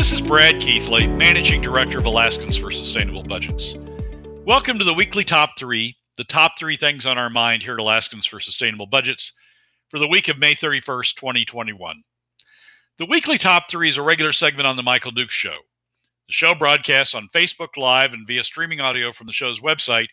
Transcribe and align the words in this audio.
This 0.00 0.12
is 0.12 0.22
Brad 0.22 0.62
Keithley, 0.62 1.06
Managing 1.06 1.60
Director 1.60 1.98
of 1.98 2.06
Alaskans 2.06 2.56
for 2.56 2.70
Sustainable 2.70 3.22
Budgets. 3.22 3.74
Welcome 4.46 4.78
to 4.78 4.84
the 4.84 4.94
weekly 4.94 5.24
top 5.24 5.58
three, 5.58 5.94
the 6.16 6.24
top 6.24 6.58
three 6.58 6.76
things 6.76 7.04
on 7.04 7.18
our 7.18 7.28
mind 7.28 7.62
here 7.62 7.74
at 7.74 7.80
Alaskans 7.80 8.24
for 8.24 8.40
Sustainable 8.40 8.86
Budgets 8.86 9.34
for 9.90 9.98
the 9.98 10.08
week 10.08 10.28
of 10.28 10.38
May 10.38 10.54
31st, 10.54 11.16
2021. 11.16 12.02
The 12.96 13.04
weekly 13.04 13.36
top 13.36 13.68
three 13.68 13.90
is 13.90 13.98
a 13.98 14.02
regular 14.02 14.32
segment 14.32 14.66
on 14.66 14.76
The 14.76 14.82
Michael 14.82 15.10
Dukes 15.10 15.34
Show. 15.34 15.56
The 16.28 16.32
show 16.32 16.54
broadcasts 16.54 17.14
on 17.14 17.28
Facebook 17.28 17.76
Live 17.76 18.14
and 18.14 18.26
via 18.26 18.42
streaming 18.42 18.80
audio 18.80 19.12
from 19.12 19.26
the 19.26 19.34
show's 19.34 19.60
website 19.60 20.08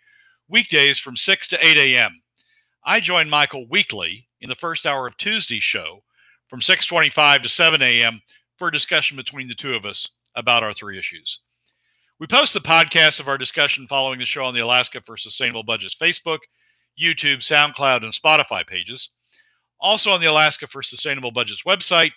weekdays 0.50 1.00
from 1.00 1.16
6 1.16 1.48
to 1.48 1.66
8 1.66 1.78
a.m. 1.78 2.12
I 2.84 3.00
join 3.00 3.30
Michael 3.30 3.66
weekly 3.70 4.28
in 4.42 4.50
the 4.50 4.56
first 4.56 4.86
hour 4.86 5.08
of 5.08 5.16
Tuesday's 5.16 5.64
show 5.64 6.04
from 6.50 6.60
6:25 6.60 7.44
to 7.44 7.48
7 7.48 7.82
a.m 7.82 8.22
for 8.58 8.68
a 8.68 8.72
discussion 8.72 9.18
between 9.18 9.48
the 9.48 9.54
two 9.54 9.74
of 9.74 9.86
us 9.86 10.08
about 10.36 10.64
our 10.64 10.74
three 10.74 10.98
issues. 10.98 11.40
We 12.20 12.28
post 12.28 12.54
the 12.54 12.60
podcast 12.60 13.20
of 13.20 13.28
our 13.28 13.38
discussion 13.38 13.88
following 13.88 14.20
the 14.20 14.26
show 14.26 14.44
on 14.44 14.54
the 14.54 14.64
Alaska 14.64 15.02
for 15.02 15.18
Sustainable 15.18 15.64
Budgets 15.64 15.96
Facebook, 15.96 16.40
YouTube, 17.00 17.40
SoundCloud, 17.40 18.04
and 18.04 18.14
Spotify 18.14 18.66
pages. 18.66 19.12
Also 19.80 20.12
on 20.12 20.20
the 20.20 20.26
Alaska 20.26 20.66
for 20.66 20.82
Sustainable 20.82 21.32
Budgets 21.32 21.64
website, 21.64 22.12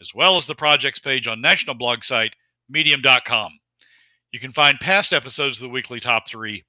as 0.00 0.14
well 0.14 0.36
as 0.36 0.46
the 0.46 0.54
projects 0.54 1.00
page 1.00 1.26
on 1.26 1.40
national 1.40 1.74
blog 1.74 2.04
site 2.04 2.34
medium.com. 2.68 3.58
You 4.30 4.40
can 4.40 4.52
find 4.52 4.80
past 4.80 5.12
episodes 5.12 5.58
of 5.58 5.62
the 5.62 5.72
weekly 5.72 6.00
top 6.00 6.28
three 6.28 6.64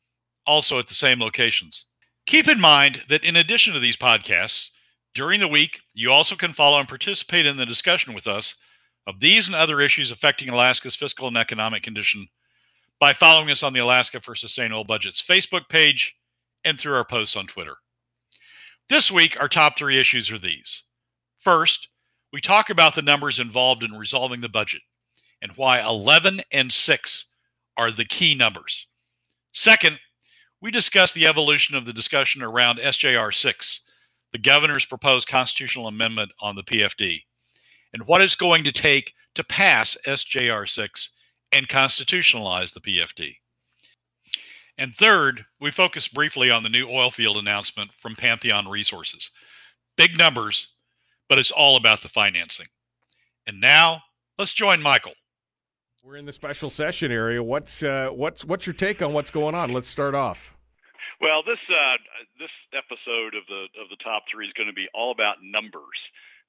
also 0.45 0.80
at 0.80 0.88
the 0.88 0.94
same 0.94 1.20
locations. 1.20 1.86
Keep 2.26 2.48
in 2.48 2.59
mind 2.59 3.03
that 3.09 3.23
in 3.23 3.36
addition 3.36 3.73
to 3.73 3.80
these 3.80 3.98
podcasts, 3.98 4.70
during 5.14 5.40
the 5.40 5.48
week, 5.48 5.80
you 5.94 6.12
also 6.12 6.36
can 6.36 6.53
follow 6.53 6.80
and 6.80 6.88
participate 6.88 7.45
in 7.45 7.58
the 7.58 7.66
discussion 7.66 8.14
with 8.14 8.28
us 8.28 8.56
of 9.08 9.20
these 9.20 9.48
and 9.48 9.56
other 9.56 9.80
issues 9.81 10.11
affecting 10.11 10.50
Alaska's 10.50 10.95
fiscal 10.95 11.28
and 11.28 11.38
economic 11.38 11.84
condition 11.84 12.28
by 13.00 13.14
following 13.14 13.52
us 13.52 13.64
on 13.64 13.73
the 13.73 13.80
Alaska 13.80 14.20
for 14.22 14.36
Sustainable 14.36 14.84
Budgets 14.84 15.22
Facebook 15.22 15.70
page 15.70 16.16
and 16.64 16.80
through 16.80 16.95
our 16.95 17.06
posts 17.06 17.36
on 17.36 17.45
Twitter. 17.45 17.75
This 18.89 19.12
week, 19.12 19.39
our 19.39 19.50
top 19.50 19.78
three 19.78 20.00
issues 20.00 20.31
are 20.31 20.38
these. 20.38 20.84
First, 21.39 21.89
we 22.31 22.42
talk 22.42 22.70
about 22.70 22.95
the 22.95 23.02
numbers 23.02 23.39
involved 23.39 23.84
in 23.84 23.94
resolving 23.94 24.42
the 24.42 24.50
budget 24.50 24.81
and 25.42 25.52
why 25.56 25.80
11 25.81 26.42
and 26.52 26.72
6 26.72 27.25
are 27.78 27.92
the 27.92 28.06
key 28.06 28.34
numbers. 28.34 28.88
Second, 29.52 30.00
we 30.62 30.72
discuss 30.72 31.14
the 31.14 31.28
evolution 31.28 31.75
of 31.75 31.86
the 31.86 31.94
discussion 31.94 32.42
around 32.42 32.80
SJR 32.80 33.34
6, 33.34 33.81
the 34.31 34.38
governor's 34.38 34.86
proposed 34.86 35.28
constitutional 35.28 35.88
amendment 35.88 36.31
on 36.40 36.56
the 36.56 36.64
PFD 36.64 37.22
and 37.95 38.05
what 38.07 38.21
it's 38.21 38.35
going 38.35 38.65
to 38.65 38.73
take 38.73 39.13
to 39.35 39.41
pass 39.41 39.97
SJR 40.05 40.67
6 40.67 41.11
and 41.53 41.69
constitutionalize 41.69 42.73
the 42.73 42.81
PFD. 42.81 43.38
And 44.77 44.93
third, 44.93 45.45
we 45.61 45.71
focus 45.71 46.09
briefly 46.09 46.51
on 46.51 46.63
the 46.63 46.69
new 46.69 46.89
oil 46.89 47.09
field 47.09 47.38
announcement 47.38 47.91
from 47.93 48.17
Pantheon 48.17 48.67
Resources. 48.67 49.31
Big 49.95 50.17
numbers, 50.17 50.73
but 51.29 51.39
it's 51.39 51.51
all 51.51 51.77
about 51.77 52.01
the 52.01 52.09
financing. 52.09 52.66
And 53.47 53.61
now, 53.61 54.01
let's 54.38 54.53
join 54.53 54.81
Michael. 54.81 55.13
We're 56.03 56.17
in 56.17 56.25
the 56.25 56.33
special 56.33 56.69
session 56.69 57.13
area. 57.13 57.41
What's 57.41 57.81
uh, 57.81 58.09
what's 58.09 58.43
what's 58.43 58.67
your 58.67 58.73
take 58.73 59.01
on 59.01 59.13
what's 59.13 59.31
going 59.31 59.55
on? 59.55 59.71
Let's 59.71 59.88
start 59.88 60.16
off. 60.16 60.57
Well, 61.21 61.43
this 61.43 61.59
uh, 61.69 61.95
this 62.38 62.51
episode 62.73 63.35
of 63.35 63.43
the 63.47 63.67
of 63.81 63.89
the 63.89 63.95
top 64.03 64.23
three 64.29 64.47
is 64.47 64.53
going 64.53 64.67
to 64.67 64.73
be 64.73 64.89
all 64.93 65.11
about 65.11 65.38
numbers. 65.41 65.81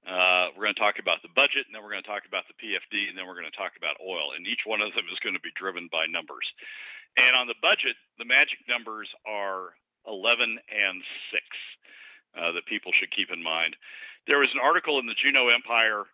Uh, 0.06 0.48
we're 0.56 0.64
going 0.64 0.74
to 0.74 0.80
talk 0.80 0.98
about 1.00 1.20
the 1.22 1.34
budget, 1.34 1.66
and 1.66 1.74
then 1.74 1.82
we're 1.82 1.90
going 1.90 2.02
to 2.02 2.08
talk 2.08 2.26
about 2.26 2.44
the 2.46 2.54
PFD, 2.54 3.08
and 3.08 3.18
then 3.18 3.26
we're 3.26 3.34
going 3.34 3.50
to 3.50 3.56
talk 3.56 3.72
about 3.76 3.96
oil. 4.00 4.30
And 4.36 4.46
each 4.46 4.62
one 4.64 4.80
of 4.80 4.94
them 4.94 5.06
is 5.12 5.18
going 5.18 5.34
to 5.34 5.40
be 5.40 5.50
driven 5.56 5.88
by 5.90 6.06
numbers. 6.06 6.54
And 7.16 7.34
on 7.34 7.48
the 7.48 7.58
budget, 7.60 7.96
the 8.18 8.24
magic 8.24 8.58
numbers 8.68 9.14
are 9.26 9.74
11 10.06 10.58
and 10.70 11.02
6 11.32 11.42
uh, 12.38 12.52
that 12.52 12.66
people 12.66 12.92
should 12.92 13.10
keep 13.10 13.32
in 13.32 13.42
mind. 13.42 13.76
There 14.26 14.38
was 14.38 14.54
an 14.54 14.60
article 14.62 14.98
in 14.98 15.06
the 15.06 15.14
Juneau 15.14 15.48
Empire 15.48 16.04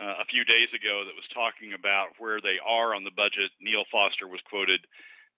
uh, 0.00 0.14
a 0.20 0.24
few 0.24 0.44
days 0.44 0.68
ago 0.74 1.04
that 1.04 1.14
was 1.14 1.28
talking 1.32 1.74
about 1.74 2.08
where 2.18 2.40
they 2.40 2.58
are 2.66 2.94
on 2.94 3.04
the 3.04 3.10
budget. 3.10 3.50
Neal 3.60 3.84
Foster 3.90 4.26
was 4.26 4.40
quoted, 4.48 4.80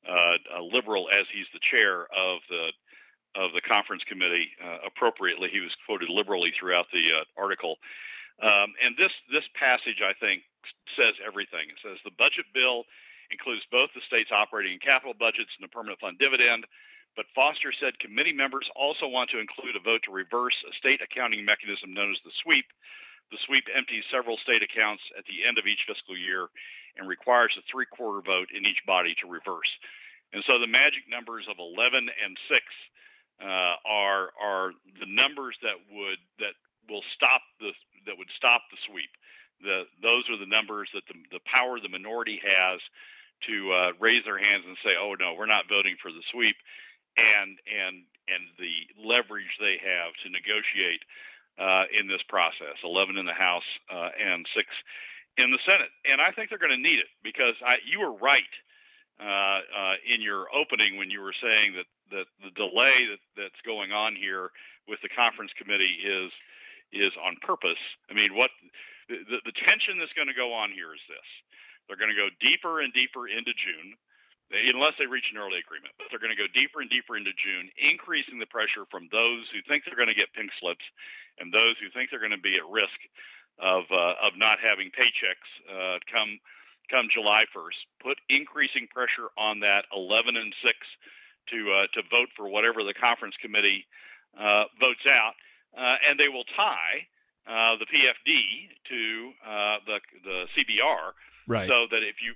uh, 0.08 0.38
a 0.56 0.62
liberal, 0.62 1.08
as 1.10 1.26
he's 1.32 1.46
the 1.52 1.60
chair 1.60 2.02
of 2.02 2.40
the 2.48 2.72
of 3.36 3.52
the 3.52 3.60
conference 3.60 4.04
committee. 4.04 4.50
Uh, 4.62 4.78
appropriately, 4.86 5.48
he 5.48 5.58
was 5.58 5.76
quoted 5.86 6.08
liberally 6.08 6.52
throughout 6.56 6.86
the 6.92 7.04
uh, 7.20 7.24
article. 7.36 7.76
Um, 8.42 8.74
and 8.82 8.96
this 8.96 9.12
this 9.30 9.48
passage, 9.54 10.02
I 10.02 10.12
think, 10.12 10.42
says 10.96 11.14
everything. 11.24 11.70
It 11.70 11.78
says 11.82 11.98
the 12.04 12.10
budget 12.18 12.46
bill 12.52 12.84
includes 13.30 13.66
both 13.70 13.90
the 13.94 14.00
state's 14.00 14.32
operating 14.32 14.72
and 14.72 14.80
capital 14.80 15.14
budgets 15.18 15.56
and 15.58 15.64
the 15.64 15.72
permanent 15.72 16.00
fund 16.00 16.18
dividend. 16.18 16.64
But 17.16 17.26
Foster 17.34 17.70
said 17.70 17.98
committee 17.98 18.32
members 18.32 18.70
also 18.74 19.06
want 19.06 19.30
to 19.30 19.38
include 19.38 19.76
a 19.76 19.80
vote 19.80 20.02
to 20.04 20.10
reverse 20.10 20.64
a 20.68 20.74
state 20.74 21.00
accounting 21.00 21.44
mechanism 21.44 21.94
known 21.94 22.10
as 22.10 22.20
the 22.24 22.32
sweep. 22.32 22.66
The 23.30 23.38
sweep 23.38 23.64
empties 23.74 24.04
several 24.10 24.36
state 24.36 24.62
accounts 24.62 25.02
at 25.16 25.24
the 25.26 25.46
end 25.46 25.58
of 25.58 25.66
each 25.66 25.84
fiscal 25.86 26.16
year 26.16 26.48
and 26.96 27.08
requires 27.08 27.56
a 27.56 27.62
three-quarter 27.62 28.20
vote 28.20 28.48
in 28.54 28.66
each 28.66 28.84
body 28.86 29.14
to 29.20 29.28
reverse. 29.28 29.78
And 30.32 30.42
so 30.44 30.58
the 30.58 30.66
magic 30.66 31.04
numbers 31.08 31.46
of 31.48 31.56
11 31.58 32.10
and 32.24 32.36
6 32.48 32.60
uh, 33.42 33.74
are 33.84 34.30
are 34.40 34.72
the 35.00 35.06
numbers 35.06 35.56
that 35.62 35.76
would 35.90 36.18
that 36.38 36.54
will 36.88 37.02
stop 37.10 37.42
the 37.60 37.72
that 38.06 38.18
would 38.18 38.30
stop 38.30 38.62
the 38.70 38.76
sweep. 38.86 39.10
The 39.62 39.84
those 40.02 40.28
are 40.30 40.36
the 40.36 40.46
numbers 40.46 40.90
that 40.94 41.06
the 41.06 41.14
the 41.30 41.40
power 41.44 41.80
the 41.80 41.88
minority 41.88 42.40
has 42.44 42.80
to 43.42 43.72
uh, 43.72 43.92
raise 44.00 44.24
their 44.24 44.38
hands 44.38 44.64
and 44.66 44.76
say, 44.84 44.96
"Oh 44.98 45.14
no, 45.18 45.34
we're 45.34 45.46
not 45.46 45.68
voting 45.68 45.96
for 46.00 46.10
the 46.10 46.22
sweep," 46.30 46.56
and 47.16 47.58
and 47.66 48.02
and 48.28 48.44
the 48.58 48.72
leverage 49.04 49.58
they 49.60 49.78
have 49.78 50.14
to 50.22 50.30
negotiate 50.30 51.02
uh, 51.58 51.84
in 51.98 52.08
this 52.08 52.22
process. 52.22 52.76
Eleven 52.82 53.16
in 53.16 53.26
the 53.26 53.32
House 53.32 53.78
uh, 53.92 54.10
and 54.22 54.46
six 54.54 54.68
in 55.36 55.50
the 55.50 55.58
Senate, 55.58 55.90
and 56.04 56.20
I 56.20 56.30
think 56.30 56.48
they're 56.48 56.58
going 56.58 56.70
to 56.70 56.76
need 56.76 56.98
it 57.00 57.08
because 57.22 57.54
I, 57.64 57.78
you 57.84 58.00
were 58.00 58.12
right 58.12 58.42
uh, 59.20 59.60
uh, 59.76 59.94
in 60.06 60.22
your 60.22 60.46
opening 60.54 60.96
when 60.96 61.10
you 61.10 61.20
were 61.20 61.32
saying 61.32 61.74
that 61.74 61.86
that 62.10 62.26
the 62.42 62.50
delay 62.50 63.06
that, 63.10 63.18
that's 63.36 63.60
going 63.64 63.92
on 63.92 64.14
here 64.14 64.50
with 64.86 65.00
the 65.00 65.08
conference 65.08 65.52
committee 65.56 65.98
is 66.04 66.30
is 66.94 67.12
on 67.22 67.36
purpose. 67.42 67.80
I 68.10 68.14
mean, 68.14 68.34
what 68.34 68.50
the, 69.08 69.40
the 69.44 69.52
tension 69.52 69.98
that's 69.98 70.12
going 70.12 70.28
to 70.28 70.34
go 70.34 70.52
on 70.52 70.70
here 70.70 70.94
is 70.94 71.02
this: 71.08 71.28
they're 71.88 72.00
going 72.00 72.14
to 72.14 72.16
go 72.16 72.28
deeper 72.40 72.80
and 72.80 72.92
deeper 72.92 73.28
into 73.28 73.52
June, 73.52 73.94
unless 74.50 74.94
they 74.98 75.06
reach 75.06 75.30
an 75.32 75.38
early 75.38 75.58
agreement. 75.58 75.94
But 75.98 76.08
they're 76.10 76.22
going 76.22 76.34
to 76.34 76.40
go 76.40 76.48
deeper 76.52 76.80
and 76.80 76.90
deeper 76.90 77.16
into 77.16 77.32
June, 77.36 77.68
increasing 77.76 78.38
the 78.38 78.46
pressure 78.46 78.84
from 78.90 79.08
those 79.12 79.50
who 79.50 79.60
think 79.66 79.84
they're 79.84 79.98
going 79.98 80.12
to 80.12 80.14
get 80.14 80.32
pink 80.32 80.50
slips 80.58 80.84
and 81.38 81.52
those 81.52 81.76
who 81.78 81.90
think 81.90 82.10
they're 82.10 82.22
going 82.22 82.36
to 82.36 82.38
be 82.38 82.56
at 82.56 82.66
risk 82.70 82.98
of 83.58 83.84
uh, 83.90 84.14
of 84.22 84.36
not 84.36 84.58
having 84.60 84.90
paychecks 84.90 85.50
uh, 85.70 85.98
come 86.10 86.38
come 86.90 87.08
July 87.10 87.44
1st. 87.54 87.86
Put 88.02 88.18
increasing 88.28 88.86
pressure 88.88 89.28
on 89.38 89.60
that 89.60 89.84
11 89.94 90.36
and 90.36 90.54
6 90.62 90.76
to 91.50 91.72
uh, 91.72 91.86
to 91.92 92.02
vote 92.10 92.28
for 92.36 92.48
whatever 92.48 92.82
the 92.82 92.94
conference 92.94 93.36
committee 93.36 93.86
uh, 94.38 94.64
votes 94.80 95.06
out, 95.08 95.34
and 95.76 96.18
they 96.18 96.28
will 96.28 96.44
tie 96.44 97.06
uh, 97.46 97.76
the 97.76 97.86
PFD 97.86 98.68
to 98.88 99.32
uh, 99.46 99.78
the 99.86 100.00
the 100.24 100.46
CBR, 100.56 101.12
right. 101.46 101.68
so 101.68 101.86
that 101.90 102.02
if 102.02 102.22
you 102.22 102.34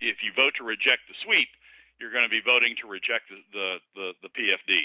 if 0.00 0.22
you 0.22 0.32
vote 0.34 0.54
to 0.56 0.64
reject 0.64 1.02
the 1.08 1.14
sweep, 1.14 1.48
you're 2.00 2.12
going 2.12 2.24
to 2.24 2.30
be 2.30 2.40
voting 2.40 2.74
to 2.80 2.88
reject 2.88 3.24
the 3.28 3.40
the, 3.52 3.78
the, 3.94 4.12
the 4.22 4.28
PFD. 4.28 4.80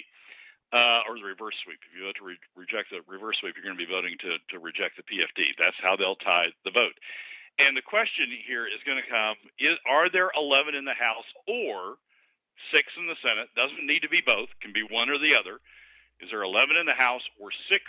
Uh, 0.72 1.04
or 1.08 1.20
the 1.20 1.24
reverse 1.24 1.56
sweep. 1.64 1.78
If 1.86 1.96
you 1.96 2.04
vote 2.04 2.16
to 2.16 2.26
re- 2.26 2.38
reject 2.56 2.90
the 2.90 3.02
reverse 3.08 3.38
sweep, 3.38 3.54
you're 3.56 3.64
going 3.64 3.78
to 3.78 3.86
be 3.86 3.92
voting 3.92 4.18
to, 4.22 4.40
to 4.50 4.58
reject 4.58 4.98
the 4.98 5.04
PFD. 5.04 5.50
That's 5.60 5.76
how 5.80 5.96
they'll 5.96 6.16
tie 6.16 6.48
the 6.66 6.72
vote. 6.72 6.98
And 7.60 7.78
the 7.78 7.84
question 7.84 8.26
here 8.48 8.66
is 8.66 8.82
going 8.84 8.98
to 8.98 9.08
come: 9.08 9.36
Is 9.60 9.78
are 9.88 10.10
there 10.10 10.32
11 10.36 10.74
in 10.74 10.84
the 10.84 10.96
House 10.96 11.30
or 11.48 11.98
six 12.72 12.94
in 12.98 13.08
the 13.08 13.16
Senate. 13.22 13.50
Doesn't 13.56 13.86
need 13.86 14.02
to 14.02 14.10
be 14.10 14.22
both. 14.22 14.50
Can 14.62 14.74
be 14.74 14.84
one 14.84 15.10
or 15.10 15.18
the 15.18 15.36
other. 15.36 15.60
Is 16.24 16.30
there 16.30 16.44
11 16.44 16.78
in 16.78 16.86
the 16.86 16.94
House 16.94 17.24
or 17.40 17.50
six 17.70 17.84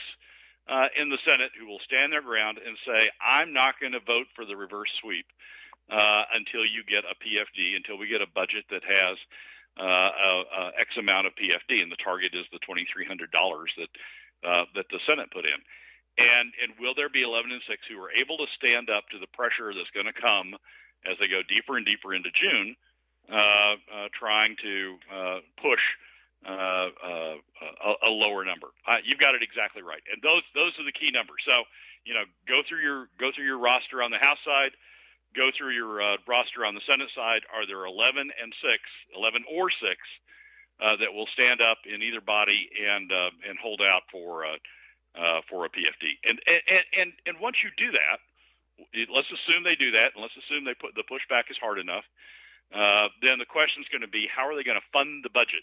uh, 0.69 0.89
in 0.97 1.09
the 1.09 1.19
Senate 1.25 1.53
who 1.59 1.67
will 1.67 1.79
stand 1.79 2.13
their 2.13 2.23
ground 2.23 2.59
and 2.65 2.77
say, 2.87 3.11
I'm 3.25 3.53
not 3.53 3.79
going 3.81 3.93
to 3.93 4.01
vote 4.01 4.27
for 4.35 4.45
the 4.45 4.57
reverse 4.57 4.93
sweep 5.01 5.27
uh, 5.91 6.25
until 6.35 6.65
you 6.65 6.83
get 6.85 7.05
a 7.05 7.15
PFD, 7.15 7.77
until 7.77 7.99
we 7.99 8.09
get 8.09 8.23
a 8.23 8.27
budget 8.27 8.65
that 8.71 8.83
has 8.85 9.19
uh, 9.79 10.11
a, 10.25 10.43
a 10.59 10.73
X 10.79 10.97
amount 10.97 11.27
of 11.27 11.35
PFD, 11.35 11.83
and 11.83 11.93
the 11.93 11.97
target 11.97 12.35
is 12.35 12.47
the 12.53 12.59
$2,300 12.59 13.31
that 13.77 13.89
uh, 14.47 14.65
that 14.75 14.87
the 14.91 15.01
Senate 15.07 15.31
put 15.31 15.47
in. 15.47 15.57
And 16.19 16.53
and 16.63 16.73
will 16.79 16.95
there 16.95 17.09
be 17.09 17.23
11 17.23 17.51
and 17.51 17.63
six 17.67 17.87
who 17.89 17.99
are 18.03 18.11
able 18.11 18.37
to 18.39 18.47
stand 18.47 18.91
up 18.91 19.09
to 19.11 19.19
the 19.19 19.27
pressure 19.29 19.73
that's 19.75 19.91
going 19.91 20.07
to 20.07 20.13
come 20.13 20.55
as 21.07 21.19
they 21.19 21.29
go 21.29 21.43
deeper 21.49 21.77
and 21.77 21.87
deeper 21.87 22.15
into 22.15 22.31
June? 22.33 22.77
Uh, 23.33 23.77
uh, 23.91 24.09
trying 24.13 24.55
to 24.63 24.97
uh, 25.11 25.39
push 25.57 25.81
a, 26.47 27.37
a, 28.07 28.11
lower 28.11 28.45
number. 28.45 28.69
you've 29.05 29.19
got 29.19 29.35
it 29.35 29.43
exactly 29.43 29.83
right, 29.83 30.03
and 30.13 30.23
those 30.23 30.43
those 30.55 30.79
are 30.79 30.85
the 30.85 30.93
key 30.93 31.11
numbers. 31.11 31.43
So 31.45 31.65
you 32.05 32.15
know, 32.15 32.25
go 32.47 32.63
through 32.67 32.81
your 32.81 33.09
go 33.19 33.31
through 33.33 33.47
your 33.47 33.59
roster 33.59 34.03
on 34.03 34.11
the 34.11 34.19
House 34.19 34.39
side, 34.45 34.73
go 35.35 35.51
through 35.57 35.71
your 35.71 36.01
uh, 36.01 36.17
roster 36.27 36.65
on 36.65 36.75
the 36.75 36.81
Senate 36.81 37.11
side. 37.15 37.43
Are 37.55 37.67
there 37.67 37.85
11 37.85 38.31
and 38.43 38.55
6, 38.63 38.83
11 39.17 39.45
or 39.51 39.71
6 39.71 39.83
uh, 40.81 40.97
that 40.97 41.13
will 41.13 41.27
stand 41.27 41.61
up 41.61 41.79
in 41.87 42.03
either 42.03 42.21
body 42.21 42.69
and 42.87 43.11
uh, 43.11 43.31
and 43.49 43.59
hold 43.59 43.81
out 43.81 44.03
for 44.11 44.45
uh, 44.45 44.57
uh, 45.19 45.41
for 45.49 45.65
a 45.65 45.69
PFD? 45.69 46.19
And, 46.29 46.41
and 46.47 46.85
and 46.97 47.13
and 47.27 47.37
once 47.41 47.63
you 47.63 47.71
do 47.77 47.93
that, 47.93 49.07
let's 49.13 49.31
assume 49.33 49.65
they 49.65 49.77
do 49.77 49.93
that, 49.93 50.13
and 50.15 50.23
let's 50.23 50.37
assume 50.37 50.65
they 50.65 50.75
put 50.75 50.95
the 50.95 51.05
pushback 51.05 51.51
is 51.51 51.59
hard 51.59 51.79
enough. 51.79 52.05
Uh, 52.73 53.09
then 53.23 53.39
the 53.39 53.47
question 53.47 53.83
is 53.83 53.89
going 53.89 54.03
to 54.03 54.09
be 54.09 54.29
how 54.35 54.47
are 54.47 54.55
they 54.55 54.65
going 54.65 54.81
to 54.81 54.87
fund 54.93 55.25
the 55.25 55.31
budget? 55.31 55.63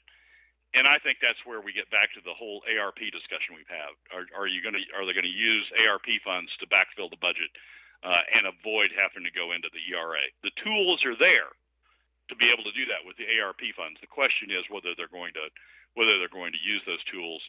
And 0.74 0.88
I 0.88 1.00
think 1.00 1.18
that's 1.22 1.46
where 1.46 1.60
we 1.60 1.74
get 1.74 1.92
back 1.92 2.14
to 2.14 2.22
the 2.24 2.34
whole 2.34 2.64
ARP 2.64 3.00
discussion 3.12 3.56
we've 3.56 3.68
had. 3.68 3.92
Are, 4.16 4.26
are 4.38 4.48
you 4.48 4.64
going 4.64 4.76
to 4.76 4.84
are 4.96 5.06
they 5.06 5.12
going 5.14 5.28
to 5.28 5.30
use 5.30 5.68
ARP 5.88 6.08
funds 6.24 6.56
to 6.58 6.68
backfill 6.68 7.10
the 7.10 7.20
budget 7.20 7.52
uh, 8.04 8.24
and 8.36 8.48
avoid 8.48 8.92
having 8.96 9.28
to 9.28 9.32
go 9.32 9.52
into 9.52 9.70
the 9.74 9.84
ERA? 9.92 10.24
The 10.44 10.56
tools 10.56 11.04
are 11.06 11.16
there 11.16 11.52
to 12.30 12.36
be 12.36 12.48
able 12.48 12.64
to 12.64 12.72
do 12.72 12.88
that 12.88 13.04
with 13.04 13.18
the 13.18 13.28
ARP 13.28 13.60
funds. 13.76 14.00
The 14.00 14.08
question 14.08 14.50
is 14.50 14.64
whether 14.72 14.96
they're 14.96 15.12
going 15.12 15.34
to 15.36 15.52
whether 15.96 16.18
they're 16.18 16.32
going 16.32 16.54
to 16.56 16.64
use 16.64 16.82
those 16.88 17.04
tools 17.04 17.44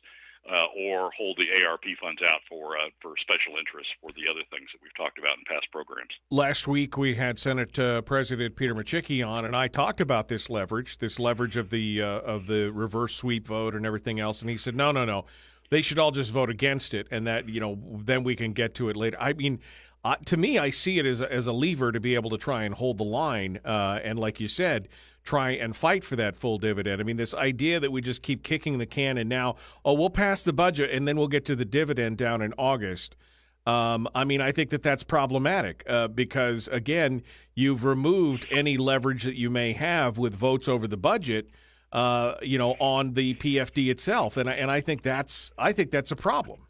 uh, 0.51 0.67
or 0.77 1.11
hold 1.17 1.39
the 1.39 1.65
ARP 1.65 1.85
funds 2.01 2.21
out 2.23 2.41
for 2.49 2.77
uh, 2.77 2.91
for 3.01 3.17
special 3.17 3.57
interests 3.57 3.95
for 4.01 4.11
the 4.13 4.29
other 4.29 4.43
things 4.51 4.69
that 4.73 4.83
we've 4.83 4.95
talked 4.95 5.19
about 5.19 5.39
in 5.39 5.45
past 5.47 5.71
programs. 5.71 6.11
Last 6.31 6.67
week 6.67 6.97
we 6.97 7.15
had 7.15 7.39
Senate 7.39 7.79
uh, 7.79 8.03
President 8.03 8.57
Peter 8.57 8.75
Micciche 8.75 9.27
on, 9.27 9.45
and 9.45 9.55
I 9.55 9.69
talked 9.69 10.01
about 10.01 10.29
this 10.29 10.51
leverage, 10.51 10.99
this 10.99 11.19
leverage 11.19 11.57
of 11.57 11.71
the 11.71 12.03
uh, 12.03 12.07
of 12.07 12.47
the 12.47 12.71
reverse 12.73 13.15
sweep 13.15 13.47
vote 13.47 13.75
and 13.75 13.87
everything 13.87 14.19
else, 14.19 14.41
and 14.41 14.51
he 14.51 14.57
said, 14.57 14.75
no, 14.75 14.91
no, 14.91 15.05
no, 15.05 15.27
they 15.71 15.83
should 15.83 15.99
all 15.99 16.11
just 16.11 16.33
vote 16.33 16.51
against 16.51 16.93
it, 16.93 17.07
and 17.11 17.27
that 17.27 17.49
you 17.49 17.61
know 17.61 17.79
then 18.05 18.25
we 18.25 18.35
can 18.35 18.53
get 18.53 18.75
to 18.75 18.89
it 18.89 18.97
later. 18.97 19.17
I 19.21 19.33
mean. 19.33 19.61
Uh, 20.05 20.17
to 20.27 20.37
me, 20.37 20.59
I 20.59 20.71
see 20.71 20.99
it 20.99 21.07
as 21.07 21.21
a, 21.21 21.33
as 21.33 21.47
a 21.47 21.53
lever 21.53 21.93
to 21.93 22.01
be 22.01 22.17
able 22.17 22.31
to 22.31 22.37
try 22.37 22.65
and 22.65 22.75
hold 22.75 22.99
the 22.99 23.05
line, 23.05 23.61
uh, 23.65 24.01
and 24.03 24.19
like 24.19 24.41
you 24.41 24.49
said, 24.49 24.89
try 25.25 25.51
and 25.51 25.77
fight 25.77 26.05
for 26.05 26.17
that 26.17 26.37
full 26.37 26.59
dividend. 26.59 27.01
I 27.01 27.05
mean, 27.05 27.17
this 27.17 27.35
idea 27.35 27.81
that 27.81 27.93
we 27.93 28.01
just 28.01 28.23
keep 28.23 28.43
kicking 28.43 28.79
the 28.79 28.87
can 28.87 29.19
and 29.19 29.29
now, 29.29 29.57
oh, 29.85 29.95
we'll 29.95 30.11
pass 30.11 30.43
the 30.43 30.53
budget 30.53 30.91
and 30.91 31.07
then 31.07 31.17
we'll 31.17 31.29
get 31.29 31.45
to 31.47 31.57
the 31.57 31.65
dividend 31.65 32.19
down 32.19 32.43
in 32.43 32.53
August. 32.59 33.17
Um, 33.65 34.09
I 34.15 34.25
mean, 34.25 34.41
I 34.41 34.51
think 34.51 34.71
that 34.71 34.83
that's 34.83 35.05
problematic 35.05 35.85
uh, 35.87 36.09
because, 36.09 36.67
again, 36.69 37.23
you've 37.55 37.85
removed 37.85 38.47
any 38.51 38.77
leverage 38.77 39.23
that 39.23 39.37
you 39.37 39.51
may 39.51 39.73
have 39.73 40.19
with 40.19 40.35
votes 40.35 40.67
over 40.67 40.89
the 40.89 40.97
budget. 40.97 41.51
Uh, 41.93 42.37
you 42.41 42.57
know, 42.57 42.73
on 42.81 43.13
the 43.13 43.35
PFD 43.35 43.91
itself, 43.91 44.39
and 44.39 44.49
and 44.49 44.71
I 44.71 44.81
think 44.81 45.03
that's 45.03 45.53
I 45.59 45.73
think 45.73 45.91
that's 45.91 46.11
a 46.11 46.17
problem. 46.17 46.67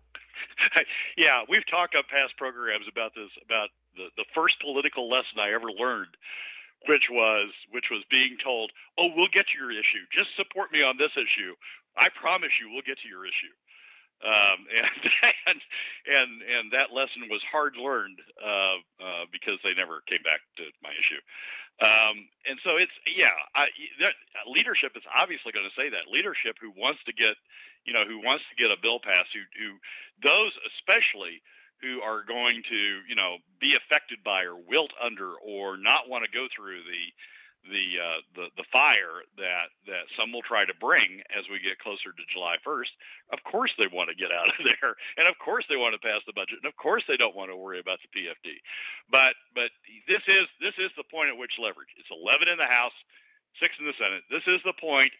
yeah, 1.16 1.42
we've 1.48 1.64
talked 1.64 1.94
on 1.94 2.02
past 2.10 2.36
programs 2.36 2.86
about 2.90 3.14
this 3.14 3.30
about 3.44 3.68
the 3.94 4.08
the 4.16 4.24
first 4.34 4.60
political 4.60 5.08
lesson 5.08 5.38
I 5.38 5.52
ever 5.52 5.70
learned 5.70 6.16
which 6.86 7.08
was 7.10 7.50
which 7.70 7.90
was 7.90 8.04
being 8.10 8.36
told, 8.42 8.72
"Oh, 8.98 9.10
we'll 9.14 9.28
get 9.28 9.46
to 9.48 9.58
your 9.58 9.70
issue. 9.70 10.04
Just 10.12 10.36
support 10.36 10.72
me 10.72 10.82
on 10.82 10.96
this 10.96 11.12
issue. 11.16 11.54
I 11.96 12.08
promise 12.08 12.52
you, 12.60 12.70
we'll 12.70 12.86
get 12.86 12.98
to 13.00 13.08
your 13.08 13.26
issue." 13.26 13.52
Um, 14.24 14.66
and, 14.76 15.12
and 15.46 15.60
and 16.06 16.30
and 16.42 16.72
that 16.72 16.92
lesson 16.92 17.22
was 17.28 17.42
hard 17.42 17.76
learned 17.76 18.18
uh, 18.42 18.76
uh, 19.02 19.24
because 19.32 19.58
they 19.64 19.74
never 19.74 20.02
came 20.06 20.22
back 20.22 20.40
to 20.56 20.64
my 20.82 20.90
issue. 20.90 21.20
Um, 21.80 22.28
and 22.48 22.58
so 22.62 22.76
it's 22.76 22.92
yeah, 23.06 23.34
I, 23.54 23.68
that, 24.00 24.14
leadership 24.46 24.92
is 24.94 25.02
obviously 25.10 25.52
going 25.52 25.66
to 25.66 25.74
say 25.74 25.90
that 25.90 26.06
leadership 26.10 26.56
who 26.60 26.70
wants 26.76 27.02
to 27.06 27.12
get 27.12 27.34
you 27.84 27.92
know 27.92 28.04
who 28.06 28.22
wants 28.22 28.44
to 28.50 28.62
get 28.62 28.70
a 28.70 28.80
bill 28.80 29.00
passed, 29.00 29.34
who 29.34 29.42
who 29.58 29.78
those 30.22 30.52
especially 30.70 31.42
who 31.82 32.00
are 32.00 32.22
going 32.22 32.62
to, 32.68 33.00
you 33.08 33.14
know, 33.14 33.38
be 33.60 33.76
affected 33.76 34.18
by 34.24 34.44
or 34.44 34.56
wilt 34.56 34.92
under 35.02 35.34
or 35.44 35.76
not 35.76 36.08
want 36.08 36.24
to 36.24 36.30
go 36.30 36.46
through 36.54 36.78
the 36.84 37.12
the 37.70 38.02
uh, 38.02 38.20
the 38.34 38.46
the 38.56 38.64
fire 38.72 39.22
that 39.38 39.70
that 39.86 40.10
some 40.16 40.32
will 40.32 40.42
try 40.42 40.64
to 40.64 40.74
bring 40.80 41.22
as 41.36 41.44
we 41.50 41.60
get 41.60 41.78
closer 41.78 42.10
to 42.10 42.22
July 42.32 42.56
1st. 42.66 42.90
Of 43.32 43.44
course, 43.44 43.74
they 43.78 43.86
want 43.86 44.10
to 44.10 44.16
get 44.16 44.32
out 44.32 44.48
of 44.48 44.54
there, 44.64 44.96
and 45.16 45.28
of 45.28 45.38
course 45.38 45.64
they 45.68 45.76
want 45.76 45.94
to 45.94 46.00
pass 46.00 46.20
the 46.26 46.32
budget, 46.32 46.58
and 46.62 46.66
of 46.66 46.76
course 46.76 47.04
they 47.06 47.16
don't 47.16 47.36
want 47.36 47.50
to 47.50 47.56
worry 47.56 47.78
about 47.78 47.98
the 48.02 48.10
PFD. 48.10 48.58
But 49.10 49.34
but 49.54 49.70
this 50.08 50.22
is 50.26 50.46
this 50.60 50.74
is 50.78 50.90
the 50.96 51.04
point 51.04 51.28
at 51.28 51.36
which 51.38 51.58
leverage. 51.58 51.94
It's 51.96 52.10
11 52.10 52.48
in 52.48 52.58
the 52.58 52.66
House, 52.66 52.94
six 53.60 53.74
in 53.78 53.86
the 53.86 53.94
Senate. 53.94 54.22
This 54.30 54.46
is 54.46 54.60
the 54.64 54.74
point 54.74 55.12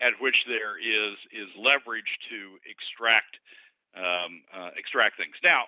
at 0.00 0.14
which 0.20 0.46
there 0.46 0.78
is 0.78 1.14
is 1.30 1.48
leverage 1.56 2.18
to 2.28 2.58
extract 2.66 3.38
um, 3.96 4.42
uh, 4.52 4.70
extract 4.76 5.16
things. 5.16 5.36
Now, 5.44 5.64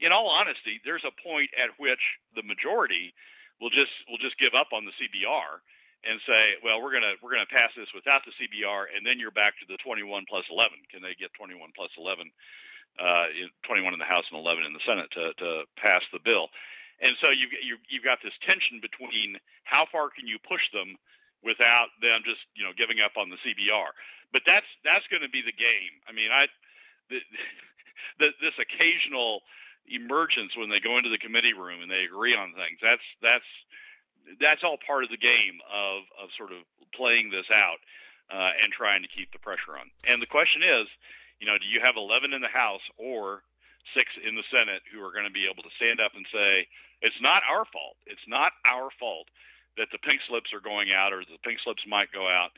in 0.00 0.12
all 0.12 0.28
honesty, 0.28 0.80
there's 0.84 1.04
a 1.04 1.14
point 1.22 1.50
at 1.60 1.70
which 1.78 2.18
the 2.34 2.42
majority 2.42 3.14
will 3.60 3.70
just 3.70 3.92
will 4.08 4.18
just 4.18 4.38
give 4.38 4.54
up 4.54 4.68
on 4.72 4.84
the 4.84 4.92
CBR 4.92 5.60
and 6.08 6.20
say, 6.26 6.54
well, 6.62 6.82
we're 6.82 6.92
gonna 6.92 7.14
we're 7.22 7.32
gonna 7.32 7.46
pass 7.46 7.70
this 7.76 7.88
without 7.94 8.22
the 8.24 8.32
CBR, 8.32 8.86
and 8.94 9.06
then 9.06 9.18
you're 9.18 9.30
back 9.30 9.58
to 9.58 9.66
the 9.68 9.76
21 9.78 10.24
plus 10.28 10.44
11. 10.50 10.76
Can 10.90 11.02
they 11.02 11.14
get 11.14 11.32
21 11.34 11.70
plus 11.74 11.90
11, 11.98 12.30
uh, 13.00 13.26
21 13.64 13.92
in 13.92 13.98
the 13.98 14.04
House 14.04 14.26
and 14.30 14.38
11 14.38 14.64
in 14.64 14.72
the 14.72 14.80
Senate 14.84 15.10
to, 15.12 15.32
to 15.34 15.64
pass 15.76 16.04
the 16.12 16.20
bill? 16.22 16.48
And 17.00 17.16
so 17.20 17.30
you've 17.30 17.52
you, 17.52 17.76
you've 17.88 18.04
got 18.04 18.18
this 18.22 18.34
tension 18.40 18.80
between 18.80 19.36
how 19.64 19.86
far 19.90 20.10
can 20.10 20.26
you 20.26 20.38
push 20.38 20.70
them 20.72 20.96
without 21.42 21.88
them 22.00 22.22
just 22.24 22.40
you 22.54 22.64
know 22.64 22.72
giving 22.76 23.00
up 23.00 23.12
on 23.16 23.30
the 23.30 23.36
CBR. 23.36 23.92
But 24.32 24.42
that's 24.46 24.66
that's 24.84 25.06
going 25.08 25.22
to 25.22 25.28
be 25.28 25.42
the 25.42 25.52
game. 25.52 26.00
I 26.08 26.12
mean, 26.12 26.30
I 26.30 26.48
the, 27.10 27.20
the, 28.18 28.30
this 28.40 28.54
occasional 28.58 29.40
emergence 29.88 30.56
when 30.56 30.68
they 30.68 30.80
go 30.80 30.96
into 30.96 31.10
the 31.10 31.18
committee 31.18 31.54
room 31.54 31.82
and 31.82 31.90
they 31.90 32.04
agree 32.04 32.34
on 32.34 32.52
things. 32.52 32.78
That's 32.82 33.02
that's 33.22 33.44
that's 34.40 34.64
all 34.64 34.78
part 34.84 35.04
of 35.04 35.10
the 35.10 35.16
game 35.16 35.58
of 35.72 36.02
of 36.22 36.30
sort 36.36 36.52
of 36.52 36.58
playing 36.94 37.30
this 37.30 37.50
out 37.52 37.78
uh, 38.30 38.50
and 38.62 38.72
trying 38.72 39.02
to 39.02 39.08
keep 39.08 39.32
the 39.32 39.38
pressure 39.38 39.72
on. 39.78 39.90
And 40.06 40.20
the 40.20 40.26
question 40.26 40.62
is, 40.62 40.86
you 41.38 41.46
know, 41.46 41.58
do 41.58 41.66
you 41.66 41.80
have 41.80 41.96
11 41.96 42.32
in 42.32 42.40
the 42.40 42.48
House 42.48 42.82
or 42.96 43.42
six 43.94 44.10
in 44.26 44.34
the 44.34 44.42
Senate 44.50 44.82
who 44.92 45.04
are 45.04 45.12
going 45.12 45.26
to 45.26 45.30
be 45.30 45.46
able 45.50 45.62
to 45.62 45.74
stand 45.76 46.00
up 46.00 46.12
and 46.14 46.26
say 46.32 46.66
it's 47.02 47.20
not 47.20 47.42
our 47.48 47.64
fault. 47.64 47.96
It's 48.06 48.26
not 48.26 48.52
our 48.64 48.90
fault 48.98 49.28
that 49.76 49.88
the 49.92 49.98
pink 49.98 50.22
slips 50.22 50.52
are 50.52 50.60
going 50.60 50.90
out 50.92 51.12
or 51.12 51.20
the 51.20 51.38
pink 51.44 51.60
slips 51.60 51.86
might 51.86 52.10
go 52.12 52.26
out. 52.26 52.50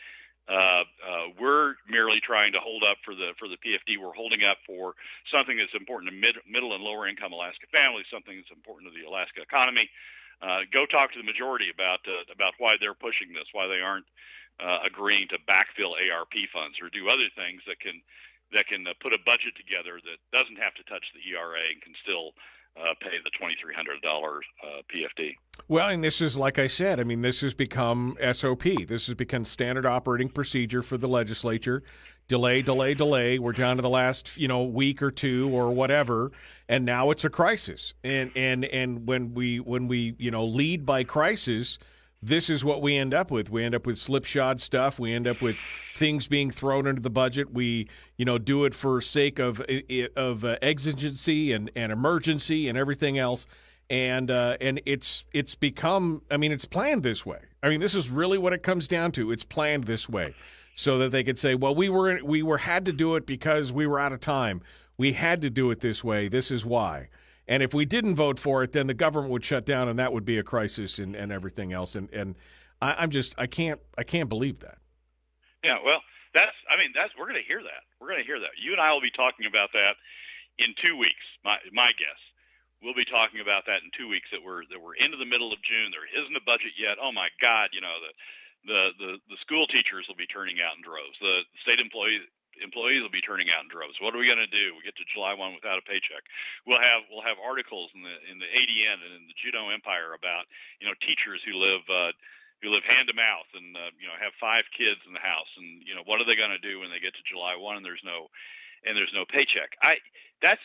Uh, 0.49 0.85
uh, 1.07 1.27
we're 1.39 1.75
merely 1.89 2.21
trying 2.21 2.53
to 2.53 2.61
hold 2.61 2.83
up 2.83 2.97
for 3.05 3.15
the 3.15 3.33
for 3.39 3.49
the 3.49 3.57
PFD. 3.57 3.99
We're 4.01 4.15
holding 4.15 4.45
up 4.45 4.59
for 4.67 4.95
something 5.27 5.59
that's 5.59 5.75
important 5.75 6.11
to 6.11 6.17
mid, 6.17 6.37
middle 6.49 6.73
and 6.73 6.83
lower 6.83 7.07
income 7.07 7.33
Alaska 7.33 7.67
families, 7.71 8.07
something 8.11 8.37
that's 8.37 8.51
important 8.51 8.93
to 8.93 8.99
the 8.99 9.07
Alaska 9.07 9.43
economy. 9.43 9.91
Uh, 10.41 10.61
go 10.73 10.87
talk 10.87 11.13
to 11.13 11.19
the 11.19 11.25
majority 11.25 11.71
about 11.73 12.01
uh, 12.09 12.25
about 12.33 12.55
why 12.59 12.77
they're 12.81 12.95
pushing 12.95 13.33
this, 13.33 13.45
why 13.53 13.67
they 13.67 13.81
aren't 13.81 14.07
uh, 14.61 14.79
agreeing 14.85 15.29
to 15.29 15.39
backfill 15.49 15.93
ARP 15.93 16.35
funds 16.53 16.81
or 16.81 16.89
do 16.89 17.09
other 17.09 17.29
things 17.37 17.61
that 17.67 17.79
can 17.81 18.01
that 18.53 18.67
can 18.67 18.87
uh, 18.87 18.95
put 19.01 19.13
a 19.13 19.19
budget 19.27 19.55
together 19.57 20.01
that 20.01 20.19
doesn't 20.33 20.57
have 20.57 20.75
to 20.75 20.83
touch 20.85 21.13
the 21.13 21.21
ERA 21.31 21.61
and 21.71 21.83
can 21.83 21.93
still 22.03 22.33
uh, 22.77 22.95
pay 23.01 23.19
the 23.25 23.31
$2,300 23.31 24.41
uh, 24.63 24.83
PFD. 24.93 25.35
Well, 25.67 25.89
and 25.89 26.03
this 26.03 26.21
is, 26.21 26.37
like 26.37 26.59
I 26.59 26.67
said, 26.67 27.01
I 27.01 27.05
mean, 27.05 27.23
this 27.23 27.41
has 27.41 27.55
become 27.55 28.17
SOP. 28.33 28.63
This 28.63 29.07
has 29.07 29.15
become 29.15 29.45
standard 29.45 29.85
operating 29.85 30.29
procedure 30.29 30.83
for 30.83 30.97
the 30.97 31.09
legislature. 31.09 31.83
Delay, 32.29 32.63
delay, 32.63 32.95
delay. 32.95 33.39
We're 33.39 33.53
down 33.53 33.77
to 33.77 33.83
the 33.83 33.89
last, 33.89 34.37
you 34.37 34.49
know, 34.49 34.63
week 34.63 35.03
or 35.03 35.11
two 35.11 35.51
or 35.51 35.71
whatever, 35.71 36.31
and 36.69 36.85
now 36.85 37.11
it's 37.11 37.25
a 37.25 37.31
crisis. 37.31 37.95
And 38.05 38.31
and 38.37 38.67
and 38.67 39.09
when 39.09 39.33
we 39.33 39.61
when 39.61 39.89
we 39.89 40.15
you 40.19 40.31
know 40.31 40.45
lead 40.45 40.85
by 40.85 41.05
crisis, 41.05 41.79
this 42.21 42.51
is 42.51 42.65
what 42.65 42.83
we 42.83 42.97
end 42.97 43.15
up 43.15 43.31
with. 43.31 43.51
We 43.51 43.65
end 43.65 43.75
up 43.75 43.87
with 43.87 43.99
slipshod 43.99 44.61
stuff. 44.61 44.99
We 44.99 45.13
end 45.13 45.29
up 45.29 45.41
with 45.41 45.57
things 45.95 46.27
being 46.27 46.51
thrown 46.51 46.87
into 46.87 47.01
the 47.01 47.11
budget. 47.11 47.53
We, 47.53 47.89
you 48.17 48.25
know, 48.25 48.39
do 48.39 48.65
it 48.65 48.75
for 48.75 49.01
sake 49.01 49.39
of 49.39 49.63
of 50.17 50.45
uh, 50.45 50.57
exigency 50.61 51.53
and, 51.53 51.71
and 51.77 51.93
emergency 51.93 52.69
and 52.69 52.77
everything 52.77 53.19
else. 53.19 53.47
And 53.89 54.31
uh, 54.31 54.57
and 54.61 54.81
it's 54.85 55.25
it's 55.33 55.55
become. 55.55 56.23
I 56.31 56.37
mean, 56.37 56.53
it's 56.53 56.65
planned 56.65 57.03
this 57.03 57.25
way. 57.25 57.41
I 57.63 57.69
mean, 57.69 57.81
this 57.81 57.95
is 57.95 58.11
really 58.11 58.37
what 58.37 58.53
it 58.53 58.63
comes 58.63 58.89
down 58.89 59.13
to. 59.13 59.31
It's 59.31 59.45
planned 59.45 59.85
this 59.85 60.09
way, 60.09 60.35
so 60.75 60.99
that 60.99 61.11
they 61.11 61.25
could 61.25 61.39
say, 61.39 61.55
"Well, 61.55 61.75
we 61.75 61.89
were 61.89 62.21
we 62.23 62.43
were 62.43 62.59
had 62.59 62.85
to 62.85 62.93
do 62.93 63.15
it 63.15 63.27
because 63.27 63.73
we 63.73 63.87
were 63.87 63.99
out 63.99 64.13
of 64.13 64.21
time. 64.21 64.61
We 64.99 65.13
had 65.13 65.41
to 65.43 65.51
do 65.51 65.71
it 65.71 65.81
this 65.81 66.05
way. 66.05 66.29
This 66.29 66.51
is 66.51 66.67
why." 66.67 67.09
And 67.49 67.63
if 67.63 67.73
we 67.73 67.87
didn't 67.87 68.15
vote 68.15 68.39
for 68.39 68.63
it, 68.63 68.73
then 68.73 68.87
the 68.87 68.95
government 68.95 69.33
would 69.33 69.45
shut 69.45 69.65
down, 69.65 69.89
and 69.89 69.99
that 69.99 70.13
would 70.13 70.27
be 70.27 70.37
a 70.37 70.43
crisis 70.43 70.99
and, 70.99 71.17
and 71.17 71.33
everything 71.33 71.73
else. 71.73 71.95
And 71.95 72.13
and 72.13 72.37
I, 72.81 73.03
am 73.03 73.11
just 73.11 73.35
I 73.39 73.47
can't 73.47 73.81
I 73.97 74.05
can't 74.05 74.29
believe 74.29 74.61
that. 74.61 74.79
Yeah, 75.65 75.79
well, 75.83 76.01
that's 76.35 76.55
I 76.71 76.77
mean 76.77 76.93
that's 76.95 77.13
we're 77.19 77.25
going 77.25 77.41
to 77.41 77.49
hear 77.49 77.63
that. 77.63 77.83
We're 78.01 78.09
going 78.09 78.21
to 78.21 78.27
hear 78.27 78.39
that. 78.39 78.51
You 78.61 78.73
and 78.73 78.81
I 78.81 78.93
will 78.93 79.01
be 79.01 79.11
talking 79.11 79.47
about 79.47 79.71
that 79.73 79.97
in 80.59 80.75
two 80.77 80.97
weeks. 80.97 81.25
My 81.43 81.57
my 81.73 81.89
guess. 81.97 82.21
We'll 82.81 82.95
be 82.95 83.05
talking 83.05 83.41
about 83.41 83.67
that 83.67 83.83
in 83.83 83.91
two 83.97 84.07
weeks. 84.07 84.29
That 84.31 84.45
we're 84.45 84.63
that 84.71 84.79
we're 84.79 84.95
into 84.95 85.17
the 85.17 85.27
middle 85.27 85.51
of 85.51 85.63
June. 85.63 85.91
There 85.91 86.07
isn't 86.23 86.37
a 86.37 86.45
budget 86.45 86.79
yet. 86.79 86.99
Oh 87.01 87.11
my 87.11 87.29
God! 87.41 87.71
You 87.73 87.81
know 87.81 87.97
the 87.99 88.13
the 88.69 88.91
the, 88.99 89.13
the 89.31 89.37
school 89.41 89.67
teachers 89.67 90.07
will 90.07 90.21
be 90.21 90.27
turning 90.27 90.61
out 90.61 90.77
in 90.77 90.83
droves. 90.85 91.19
The 91.19 91.43
state 91.65 91.81
employees 91.81 92.23
employees 92.63 93.03
will 93.03 93.13
be 93.13 93.21
turning 93.21 93.49
out 93.51 93.65
in 93.65 93.69
droves. 93.69 94.01
What 94.01 94.15
are 94.15 94.19
we 94.19 94.27
going 94.27 94.43
to 94.43 94.51
do? 94.51 94.75
We 94.77 94.85
get 94.85 94.97
to 94.97 95.07
July 95.13 95.35
1 95.35 95.55
without 95.55 95.79
a 95.79 95.85
paycheck. 95.85 96.25
We'll 96.67 96.81
have 96.81 97.07
we'll 97.11 97.27
have 97.27 97.39
articles 97.39 97.91
in 97.95 98.03
the 98.03 98.17
in 98.31 98.39
the 98.39 98.51
ADN 98.51 98.99
and 99.03 99.13
in 99.17 99.25
the 99.27 99.37
Juneau 99.37 99.71
Empire 99.71 100.15
about 100.15 100.47
you 100.81 100.87
know 100.87 100.95
teachers 101.01 101.43
who 101.43 101.57
live 101.57 101.83
uh, 101.89 102.13
who 102.63 102.71
live 102.71 102.85
hand 102.85 103.09
to 103.09 103.15
mouth 103.15 103.49
and 103.55 103.77
uh, 103.77 103.91
you 103.99 104.07
know 104.07 104.17
have 104.19 104.33
five 104.41 104.65
kids 104.75 105.01
in 105.07 105.13
the 105.13 105.23
house 105.23 105.51
and 105.57 105.83
you 105.87 105.95
know 105.95 106.03
what 106.05 106.21
are 106.21 106.27
they 106.27 106.37
going 106.37 106.55
to 106.55 106.63
do 106.63 106.81
when 106.81 106.91
they 106.91 107.01
get 107.01 107.15
to 107.15 107.25
July 107.27 107.57
1 107.57 107.77
and 107.77 107.85
there's 107.85 108.05
no 108.05 108.29
and 108.87 108.97
there's 108.97 109.15
no 109.15 109.25
paycheck. 109.25 109.75
I 109.83 109.99
that's 110.43 110.63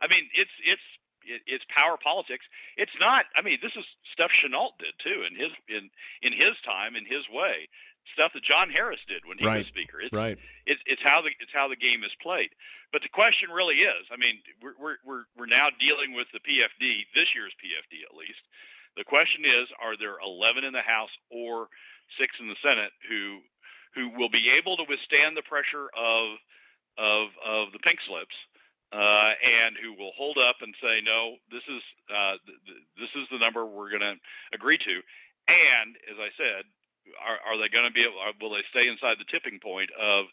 I 0.00 0.08
mean 0.08 0.28
it's 0.34 0.52
it's 0.64 0.84
it's 1.26 1.64
power 1.68 1.96
politics. 1.96 2.44
It's 2.76 2.92
not. 3.00 3.24
I 3.36 3.42
mean, 3.42 3.58
this 3.62 3.76
is 3.76 3.84
stuff 4.12 4.30
Chenault 4.30 4.72
did 4.78 4.94
too 4.98 5.24
in 5.28 5.36
his 5.36 5.52
in 5.68 5.90
in 6.22 6.32
his 6.32 6.52
time 6.64 6.96
in 6.96 7.06
his 7.06 7.28
way. 7.30 7.68
Stuff 8.12 8.32
that 8.34 8.42
John 8.42 8.70
Harris 8.70 9.00
did 9.08 9.22
when 9.26 9.38
he 9.38 9.46
right. 9.46 9.58
was 9.58 9.66
speaker. 9.66 10.00
It's, 10.00 10.12
right. 10.12 10.38
It's, 10.66 10.80
it's 10.86 11.02
how 11.02 11.22
the 11.22 11.30
it's 11.40 11.52
how 11.52 11.68
the 11.68 11.76
game 11.76 12.04
is 12.04 12.14
played. 12.22 12.50
But 12.92 13.02
the 13.02 13.08
question 13.08 13.50
really 13.50 13.76
is. 13.76 14.06
I 14.12 14.16
mean, 14.16 14.38
we're 14.62 14.74
we're 14.78 14.96
we're, 15.04 15.24
we're 15.36 15.46
now 15.46 15.68
dealing 15.80 16.14
with 16.14 16.28
the 16.32 16.38
PFD 16.40 17.06
this 17.14 17.34
year's 17.34 17.52
PFD 17.58 18.04
at 18.08 18.16
least. 18.16 18.42
The 18.96 19.04
question 19.04 19.44
is, 19.44 19.66
are 19.82 19.96
there 19.96 20.14
11 20.24 20.62
in 20.62 20.72
the 20.72 20.82
House 20.82 21.10
or 21.28 21.68
six 22.18 22.36
in 22.38 22.48
the 22.48 22.56
Senate 22.62 22.92
who 23.08 23.40
who 23.94 24.10
will 24.10 24.28
be 24.28 24.50
able 24.50 24.76
to 24.76 24.84
withstand 24.88 25.36
the 25.36 25.42
pressure 25.42 25.88
of 25.96 26.36
of 26.98 27.28
of 27.44 27.72
the 27.72 27.78
pink 27.78 28.00
slips 28.00 28.36
uh, 28.92 29.32
and 29.42 29.76
who 29.82 29.92
will 29.94 30.12
hold 30.16 30.38
up 30.38 30.56
and 30.60 30.74
say, 30.80 31.00
no, 31.02 31.36
this 31.50 31.62
is 31.68 31.82
uh, 32.14 32.36
th- 32.46 32.78
this 32.98 33.10
is 33.16 33.28
the 33.30 33.38
number 33.38 33.66
we're 33.66 33.90
going 33.90 34.02
to 34.02 34.14
agree 34.52 34.78
to. 34.78 35.02
And 35.48 35.96
as 36.10 36.16
I 36.18 36.30
said, 36.36 36.64
are, 37.20 37.52
are 37.52 37.58
they 37.58 37.68
going 37.68 37.86
to 37.86 37.92
be 37.92 38.02
able? 38.02 38.14
Will 38.40 38.56
they 38.56 38.62
stay 38.70 38.88
inside 38.88 39.16
the 39.18 39.24
tipping 39.30 39.58
point 39.60 39.90
of 40.00 40.26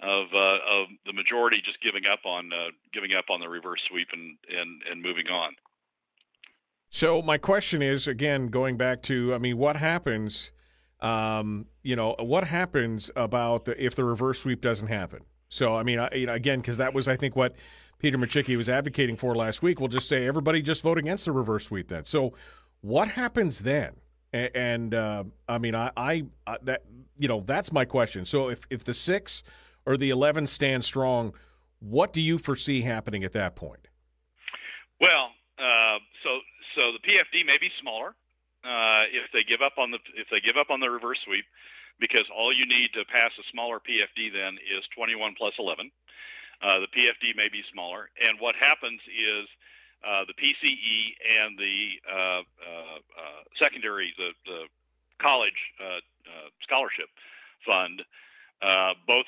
of 0.00 0.26
uh, 0.34 0.58
of 0.68 0.86
the 1.06 1.12
majority 1.12 1.60
just 1.64 1.80
giving 1.80 2.06
up 2.06 2.20
on 2.24 2.52
uh, 2.52 2.70
giving 2.92 3.14
up 3.14 3.26
on 3.30 3.40
the 3.40 3.48
reverse 3.48 3.82
sweep 3.82 4.08
and 4.12 4.36
and 4.48 4.82
and 4.90 5.02
moving 5.02 5.28
on? 5.28 5.54
So 6.88 7.22
my 7.22 7.38
question 7.38 7.82
is 7.82 8.06
again 8.06 8.48
going 8.48 8.76
back 8.76 9.02
to 9.02 9.34
I 9.34 9.38
mean 9.38 9.56
what 9.58 9.76
happens 9.76 10.52
um, 11.00 11.66
you 11.82 11.96
know 11.96 12.14
what 12.18 12.44
happens 12.44 13.10
about 13.16 13.64
the, 13.64 13.84
if 13.84 13.94
the 13.94 14.04
reverse 14.04 14.40
sweep 14.40 14.60
doesn't 14.60 14.88
happen 14.88 15.24
so 15.48 15.74
I 15.74 15.82
mean 15.82 15.98
I, 15.98 16.08
you 16.14 16.26
know, 16.26 16.34
again 16.34 16.60
because 16.60 16.76
that 16.76 16.94
was 16.94 17.08
I 17.08 17.16
think 17.16 17.34
what 17.36 17.56
Peter 17.98 18.18
Micciche 18.18 18.56
was 18.56 18.68
advocating 18.68 19.16
for 19.16 19.34
last 19.34 19.62
week. 19.62 19.80
We'll 19.80 19.88
just 19.88 20.08
say 20.08 20.26
everybody 20.26 20.60
just 20.60 20.82
vote 20.82 20.98
against 20.98 21.24
the 21.24 21.32
reverse 21.32 21.66
sweep 21.66 21.88
then. 21.88 22.04
So 22.04 22.34
what 22.80 23.08
happens 23.08 23.60
then? 23.60 23.94
And, 24.34 24.92
uh, 24.94 25.24
I 25.48 25.58
mean, 25.58 25.76
I, 25.76 25.92
I, 25.96 26.24
I, 26.44 26.58
that 26.62 26.82
you 27.18 27.28
know 27.28 27.40
that's 27.46 27.72
my 27.72 27.84
question. 27.84 28.26
So 28.26 28.48
if 28.48 28.66
if 28.68 28.82
the 28.82 28.94
six 28.94 29.44
or 29.86 29.96
the 29.96 30.10
eleven 30.10 30.46
stand 30.46 30.84
strong, 30.84 31.32
what 31.78 32.12
do 32.12 32.20
you 32.20 32.38
foresee 32.38 32.80
happening 32.80 33.22
at 33.22 33.32
that 33.32 33.54
point? 33.54 33.88
Well, 35.00 35.30
uh, 35.58 35.98
so 36.22 36.40
so 36.74 36.92
the 36.92 36.98
PFD 36.98 37.46
may 37.46 37.58
be 37.58 37.70
smaller 37.80 38.08
uh, 38.64 39.04
if 39.12 39.30
they 39.32 39.44
give 39.44 39.60
up 39.60 39.74
on 39.78 39.90
the 39.90 39.98
if 40.16 40.28
they 40.30 40.40
give 40.40 40.56
up 40.56 40.70
on 40.70 40.80
the 40.80 40.90
reverse 40.90 41.20
sweep, 41.20 41.44
because 42.00 42.24
all 42.34 42.52
you 42.52 42.66
need 42.66 42.92
to 42.94 43.04
pass 43.04 43.32
a 43.38 43.44
smaller 43.50 43.78
PFD 43.78 44.32
then 44.32 44.58
is 44.76 44.88
21 44.96 45.34
plus 45.36 45.54
11. 45.58 45.90
Uh, 46.62 46.80
the 46.80 46.88
PFD 46.88 47.36
may 47.36 47.48
be 47.48 47.62
smaller, 47.72 48.08
and 48.20 48.40
what 48.40 48.54
happens 48.56 49.00
is 49.06 49.46
uh, 50.06 50.24
the 50.26 50.34
PCE 50.34 51.14
and 51.40 51.58
the 51.58 51.88
uh, 52.10 52.16
uh, 52.16 52.40
uh, 52.40 53.42
secondary, 53.54 54.12
the, 54.18 54.32
the 54.46 54.64
college 55.18 55.72
scholarship 56.60 57.08
fund, 57.64 58.02
both 59.06 59.26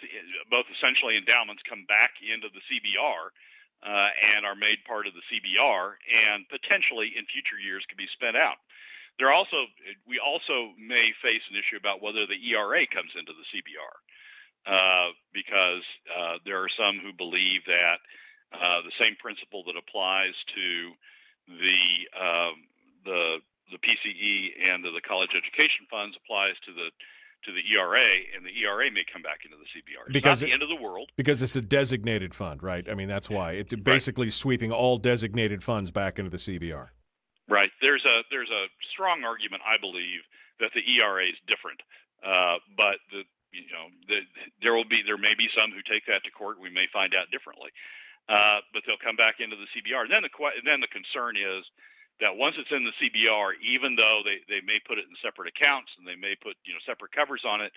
both 0.50 0.66
essentially 0.72 1.16
endowments 1.16 1.62
come 1.62 1.84
back 1.88 2.12
into 2.22 2.48
the 2.48 2.60
CBR 2.68 3.30
and 4.34 4.44
are 4.44 4.54
made 4.54 4.78
part 4.86 5.06
of 5.06 5.12
the 5.14 5.22
CBR, 5.30 5.94
and 6.28 6.48
potentially 6.48 7.12
in 7.16 7.24
future 7.26 7.58
years 7.58 7.84
can 7.86 7.96
be 7.96 8.06
spent 8.06 8.36
out. 8.36 8.56
There 9.18 9.32
also 9.32 9.66
we 10.06 10.18
also 10.18 10.72
may 10.78 11.12
face 11.22 11.42
an 11.50 11.56
issue 11.56 11.76
about 11.76 12.02
whether 12.02 12.26
the 12.26 12.38
ERA 12.50 12.86
comes 12.86 13.12
into 13.16 13.32
the 13.32 13.58
CBR. 13.58 13.96
Uh, 14.66 15.10
because 15.32 15.84
uh, 16.18 16.38
there 16.44 16.60
are 16.60 16.68
some 16.68 16.98
who 16.98 17.12
believe 17.12 17.64
that 17.66 17.98
uh, 18.52 18.82
the 18.82 18.92
same 18.98 19.16
principle 19.16 19.62
that 19.66 19.76
applies 19.76 20.34
to 20.54 20.92
the 21.48 22.18
um, 22.18 22.54
the 23.04 23.38
the 23.72 23.78
PCE 23.78 24.70
and 24.70 24.84
the 24.84 25.00
college 25.00 25.34
education 25.36 25.86
funds 25.90 26.16
applies 26.16 26.54
to 26.64 26.72
the 26.72 26.90
to 27.44 27.52
the 27.52 27.62
ERA, 27.72 28.06
and 28.34 28.44
the 28.44 28.62
ERA 28.62 28.90
may 28.90 29.04
come 29.10 29.22
back 29.22 29.40
into 29.44 29.56
the 29.56 29.64
CBR. 29.64 30.06
It's 30.06 30.12
because 30.12 30.42
not 30.42 30.46
the 30.46 30.50
it, 30.50 30.54
end 30.54 30.62
of 30.62 30.68
the 30.68 30.76
world. 30.76 31.10
Because 31.16 31.42
it's 31.42 31.54
a 31.54 31.62
designated 31.62 32.34
fund, 32.34 32.62
right? 32.62 32.88
I 32.88 32.94
mean, 32.94 33.08
that's 33.08 33.30
why 33.30 33.52
it's 33.52 33.74
basically 33.74 34.26
right. 34.26 34.32
sweeping 34.32 34.72
all 34.72 34.98
designated 34.98 35.62
funds 35.62 35.90
back 35.90 36.18
into 36.18 36.30
the 36.30 36.38
CBR. 36.38 36.88
Right. 37.48 37.70
There's 37.80 38.04
a 38.04 38.22
there's 38.30 38.50
a 38.50 38.66
strong 38.90 39.24
argument, 39.24 39.62
I 39.66 39.78
believe, 39.78 40.20
that 40.60 40.72
the 40.74 40.82
ERA 40.96 41.24
is 41.24 41.36
different, 41.46 41.80
uh, 42.24 42.58
but 42.76 42.96
the 43.12 43.22
you 43.52 43.72
know, 43.72 43.86
the, 44.08 44.20
there 44.62 44.74
will 44.74 44.84
be 44.84 45.02
there 45.06 45.18
may 45.18 45.34
be 45.34 45.48
some 45.48 45.70
who 45.70 45.82
take 45.82 46.06
that 46.06 46.24
to 46.24 46.30
court. 46.30 46.60
We 46.60 46.70
may 46.70 46.86
find 46.92 47.14
out 47.14 47.30
differently, 47.30 47.70
uh, 48.28 48.60
but 48.72 48.82
they'll 48.86 48.96
come 48.96 49.16
back 49.16 49.40
into 49.40 49.56
the 49.56 49.66
CBR. 49.70 50.02
And 50.02 50.10
then 50.10 50.22
the 50.22 50.30
then 50.64 50.80
the 50.80 50.88
concern 50.88 51.36
is 51.36 51.64
that 52.20 52.36
once 52.36 52.56
it's 52.58 52.72
in 52.72 52.84
the 52.84 52.92
CBR, 52.92 53.52
even 53.62 53.94
though 53.94 54.22
they, 54.24 54.38
they 54.48 54.60
may 54.64 54.80
put 54.80 54.98
it 54.98 55.04
in 55.08 55.14
separate 55.22 55.48
accounts 55.48 55.92
and 55.98 56.06
they 56.06 56.16
may 56.16 56.34
put 56.34 56.56
you 56.64 56.72
know 56.72 56.80
separate 56.84 57.12
covers 57.12 57.44
on 57.44 57.60
it, 57.60 57.72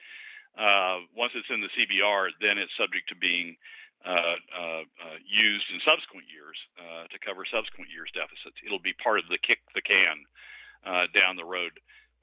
uh, 0.58 1.00
once 1.16 1.34
it's 1.36 1.50
in 1.50 1.62
the 1.62 1.70
CBR, 1.70 2.30
then 2.42 2.58
it's 2.58 2.76
subject 2.76 3.10
to 3.10 3.16
being 3.16 3.56
uh, 4.06 4.36
uh, 4.58 4.62
uh, 4.62 5.18
used 5.28 5.70
in 5.74 5.80
subsequent 5.82 6.26
years 6.32 6.56
uh, 6.80 7.06
to 7.12 7.20
cover 7.20 7.44
subsequent 7.44 7.92
years' 7.92 8.10
deficits. 8.14 8.56
It'll 8.66 8.80
be 8.80 8.94
part 8.94 9.20
of 9.20 9.28
the 9.30 9.38
kick 9.38 9.60
the 9.76 9.82
can 9.82 10.24
down 11.14 11.36
the 11.36 11.44
road 11.44 11.72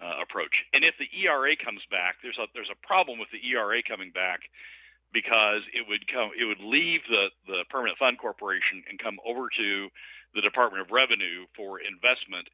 approach. 0.01 0.65
And 0.73 0.85
if 0.85 0.97
the 0.99 1.09
ERA 1.21 1.55
comes 1.55 1.83
back, 1.91 2.17
there's 2.23 2.39
a 2.39 2.47
there's 2.55 2.71
a 2.71 2.87
problem 2.87 3.19
with 3.19 3.29
the 3.31 3.47
ERA 3.47 3.83
coming 3.83 4.11
back 4.11 4.49
because 5.13 5.63
it 5.73 5.87
would 5.89 6.07
come 6.09 6.31
it 6.39 6.45
would 6.45 6.61
leave 6.61 7.01
the 7.09 7.31
the 7.47 7.65
permanent 7.71 7.99
fund 7.99 8.19
corporation 8.19 8.83
and 8.89 8.99
come 8.99 9.19
over 9.25 9.49
to 9.57 9.89
the 10.35 10.43
Department 10.43 10.83
of 10.83 10.91
Revenue 10.91 11.47
for 11.57 11.81
investment. 11.81 12.49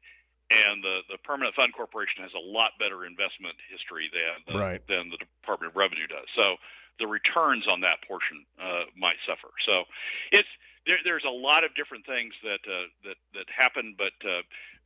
And 0.49 0.83
the, 0.83 0.99
the 1.09 1.17
permanent 1.17 1.55
fund 1.55 1.73
corporation 1.73 2.21
has 2.21 2.33
a 2.33 2.39
lot 2.39 2.71
better 2.77 3.05
investment 3.05 3.55
history 3.71 4.11
than 4.13 4.53
the, 4.53 4.59
right. 4.59 4.87
than 4.87 5.09
the 5.09 5.17
Department 5.17 5.71
of 5.71 5.75
Revenue 5.75 6.05
does. 6.05 6.27
So 6.35 6.57
the 6.99 7.07
returns 7.07 7.67
on 7.67 7.81
that 7.81 7.97
portion 8.07 8.45
uh, 8.61 8.83
might 8.95 9.15
suffer. 9.25 9.49
So 9.59 9.85
it's 10.31 10.49
there, 10.85 10.97
there's 11.03 11.23
a 11.23 11.29
lot 11.29 11.63
of 11.63 11.73
different 11.75 12.05
things 12.05 12.33
that 12.43 12.59
uh, 12.67 12.87
that 13.05 13.15
that 13.33 13.45
happen, 13.49 13.95
but 13.97 14.13
uh, 14.27 14.41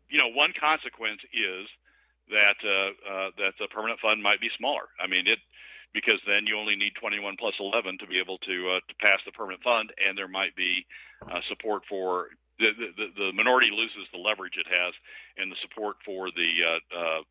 you 0.10 0.18
know 0.18 0.30
one 0.30 0.54
consequence 0.58 1.22
is 1.34 1.68
that 2.30 2.56
uh, 2.64 3.10
uh, 3.10 3.32
that 3.38 3.54
the 3.60 3.68
permanent 3.68 4.00
fund 4.00 4.22
might 4.22 4.40
be 4.40 4.50
smaller. 4.50 4.90
I 5.00 5.08
mean, 5.08 5.28
it 5.28 5.40
because 5.94 6.20
then 6.27 6.46
you 6.46 6.58
only 6.58 6.75
need 6.75 6.94
21 6.96 7.36
plus 7.38 7.56
11 7.60 7.98
to 8.00 8.08
be 8.08 8.20
able 8.20 8.38
to 8.39 8.70
uh, 8.70 8.79
to 8.88 8.96
pass 9.00 9.20
the 9.25 9.32
permanent 9.32 9.63
fund, 9.63 9.91
and 10.08 10.17
there 10.17 10.27
might 10.27 10.56
be 10.56 10.86
uh, 11.29 11.41
support 11.41 11.84
for 11.88 12.27
the, 12.60 12.72
the 12.98 13.08
the 13.15 13.34
minority 13.34 13.70
loses 13.72 14.08
the 14.12 14.20
leverage 14.20 14.58
it 14.58 14.67
has, 14.67 14.94
and 15.38 15.51
the 15.51 15.56
support 15.56 15.98
for 16.06 16.29
the 16.32 16.51
uh, 16.65 16.98
uh, 16.98 17.22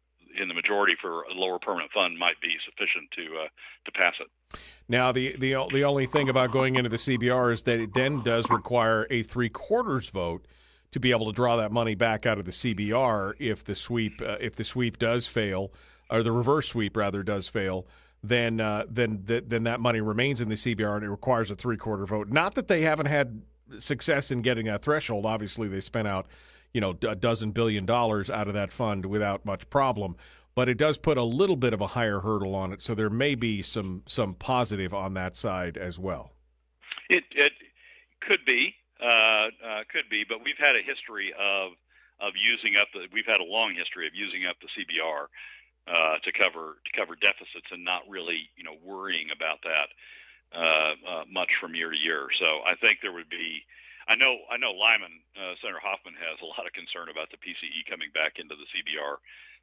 in 0.40 0.48
the 0.48 0.54
majority 0.54 0.94
for 1.00 1.22
a 1.22 1.34
lower 1.34 1.58
permanent 1.58 1.90
fund 1.92 2.18
might 2.18 2.40
be 2.40 2.56
sufficient 2.64 3.10
to 3.12 3.44
uh, 3.44 3.48
to 3.84 3.92
pass 3.92 4.14
it. 4.20 4.58
Now, 4.88 5.12
the, 5.12 5.36
the 5.36 5.56
the 5.72 5.84
only 5.84 6.06
thing 6.06 6.28
about 6.28 6.52
going 6.52 6.76
into 6.76 6.88
the 6.88 6.96
CBR 6.96 7.52
is 7.52 7.62
that 7.64 7.80
it 7.80 7.94
then 7.94 8.22
does 8.22 8.48
require 8.50 9.06
a 9.10 9.22
three 9.22 9.48
quarters 9.48 10.10
vote 10.10 10.46
to 10.92 11.00
be 11.00 11.10
able 11.10 11.26
to 11.26 11.32
draw 11.32 11.56
that 11.56 11.72
money 11.72 11.94
back 11.94 12.26
out 12.26 12.38
of 12.38 12.44
the 12.44 12.52
CBR 12.52 13.34
if 13.38 13.64
the 13.64 13.74
sweep 13.74 14.20
uh, 14.22 14.36
if 14.40 14.56
the 14.56 14.64
sweep 14.64 14.98
does 14.98 15.26
fail 15.26 15.72
or 16.10 16.22
the 16.22 16.32
reverse 16.32 16.68
sweep 16.68 16.96
rather 16.96 17.22
does 17.22 17.48
fail. 17.48 17.86
Then, 18.28 18.60
uh, 18.60 18.84
then, 18.88 19.24
th- 19.26 19.44
then 19.46 19.64
that 19.64 19.80
money 19.80 20.00
remains 20.00 20.40
in 20.40 20.48
the 20.48 20.54
CBR 20.56 20.96
and 20.96 21.04
it 21.04 21.10
requires 21.10 21.50
a 21.50 21.54
three 21.54 21.76
quarter 21.76 22.06
vote. 22.06 22.28
Not 22.28 22.54
that 22.54 22.68
they 22.68 22.82
haven't 22.82 23.06
had 23.06 23.42
success 23.78 24.30
in 24.30 24.42
getting 24.42 24.66
that 24.66 24.82
threshold. 24.82 25.26
Obviously, 25.26 25.68
they 25.68 25.80
spent 25.80 26.08
out, 26.08 26.26
you 26.72 26.80
know, 26.80 26.96
a 27.06 27.14
dozen 27.14 27.52
billion 27.52 27.86
dollars 27.86 28.30
out 28.30 28.48
of 28.48 28.54
that 28.54 28.72
fund 28.72 29.06
without 29.06 29.44
much 29.44 29.68
problem. 29.70 30.16
But 30.54 30.68
it 30.68 30.78
does 30.78 30.96
put 30.96 31.18
a 31.18 31.22
little 31.22 31.56
bit 31.56 31.74
of 31.74 31.80
a 31.80 31.88
higher 31.88 32.20
hurdle 32.20 32.54
on 32.54 32.72
it, 32.72 32.80
so 32.80 32.94
there 32.94 33.10
may 33.10 33.34
be 33.34 33.60
some 33.60 34.02
some 34.06 34.34
positive 34.34 34.94
on 34.94 35.12
that 35.12 35.36
side 35.36 35.76
as 35.76 35.98
well. 35.98 36.32
It 37.10 37.24
it 37.32 37.52
could 38.20 38.44
be, 38.46 38.74
uh, 38.98 39.04
uh, 39.06 39.84
could 39.92 40.08
be, 40.10 40.24
but 40.26 40.42
we've 40.42 40.56
had 40.56 40.74
a 40.74 40.80
history 40.80 41.34
of 41.38 41.72
of 42.20 42.32
using 42.36 42.76
up 42.76 42.88
the. 42.94 43.06
We've 43.12 43.26
had 43.26 43.40
a 43.40 43.44
long 43.44 43.74
history 43.74 44.06
of 44.06 44.14
using 44.14 44.46
up 44.46 44.56
the 44.60 44.68
CBR 44.68 45.26
uh, 45.86 46.18
to 46.22 46.32
cover 46.32 46.76
to 46.84 46.92
cover 46.92 47.14
deficits 47.14 47.70
and 47.70 47.84
not 47.84 48.02
really, 48.08 48.50
you 48.56 48.64
know, 48.64 48.76
worrying 48.84 49.28
about 49.30 49.58
that 49.62 49.88
uh, 50.54 50.94
uh, 51.08 51.24
much 51.30 51.50
from 51.60 51.74
year 51.74 51.90
to 51.90 51.98
year. 51.98 52.28
So 52.32 52.60
I 52.66 52.74
think 52.74 52.98
there 53.02 53.12
would 53.12 53.28
be. 53.28 53.64
I 54.08 54.14
know 54.14 54.36
I 54.50 54.56
know 54.56 54.72
Lyman 54.72 55.20
uh, 55.36 55.54
Senator 55.60 55.80
Hoffman 55.82 56.14
has 56.14 56.40
a 56.40 56.46
lot 56.46 56.66
of 56.66 56.72
concern 56.72 57.08
about 57.08 57.30
the 57.30 57.38
PCE 57.38 57.88
coming 57.90 58.08
back 58.14 58.38
into 58.38 58.54
the 58.54 58.66
CBR. 58.70 59.16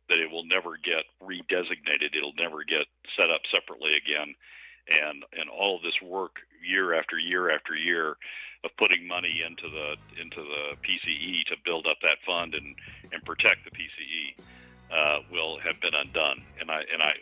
That 0.10 0.20
it 0.20 0.30
will 0.30 0.44
never 0.44 0.76
get 0.76 1.06
redesignated. 1.22 2.14
It'll 2.14 2.34
never 2.38 2.66
get 2.66 2.88
set 3.16 3.30
up 3.30 3.42
separately 3.50 3.96
again 3.96 4.36
and 4.88 5.24
and 5.38 5.50
all 5.50 5.78
of 5.78 5.84
this 5.84 6.02
work 6.02 6.42
year 6.62 6.94
after 6.94 7.18
year 7.18 7.50
after 7.50 7.76
year 7.76 8.18
of 8.64 8.76
putting 8.78 9.08
money 9.08 9.44
into 9.46 9.70
the 9.70 9.96
into 10.22 10.42
the 10.42 10.76
PCE 10.84 11.46
to 11.46 11.56
build 11.64 11.88
up 11.88 11.98
that 12.02 12.18
fund 12.26 12.56
and 12.56 12.76
and 13.12 13.24
protect 13.24 13.64
the 13.66 13.72
PCE 13.72 14.36
uh, 14.94 15.20
will 15.32 15.60
have 15.60 15.80
been 15.82 15.94
undone. 15.94 16.44
And 16.60 16.70
I 16.70 16.84
and 16.92 17.02
I 17.02 17.14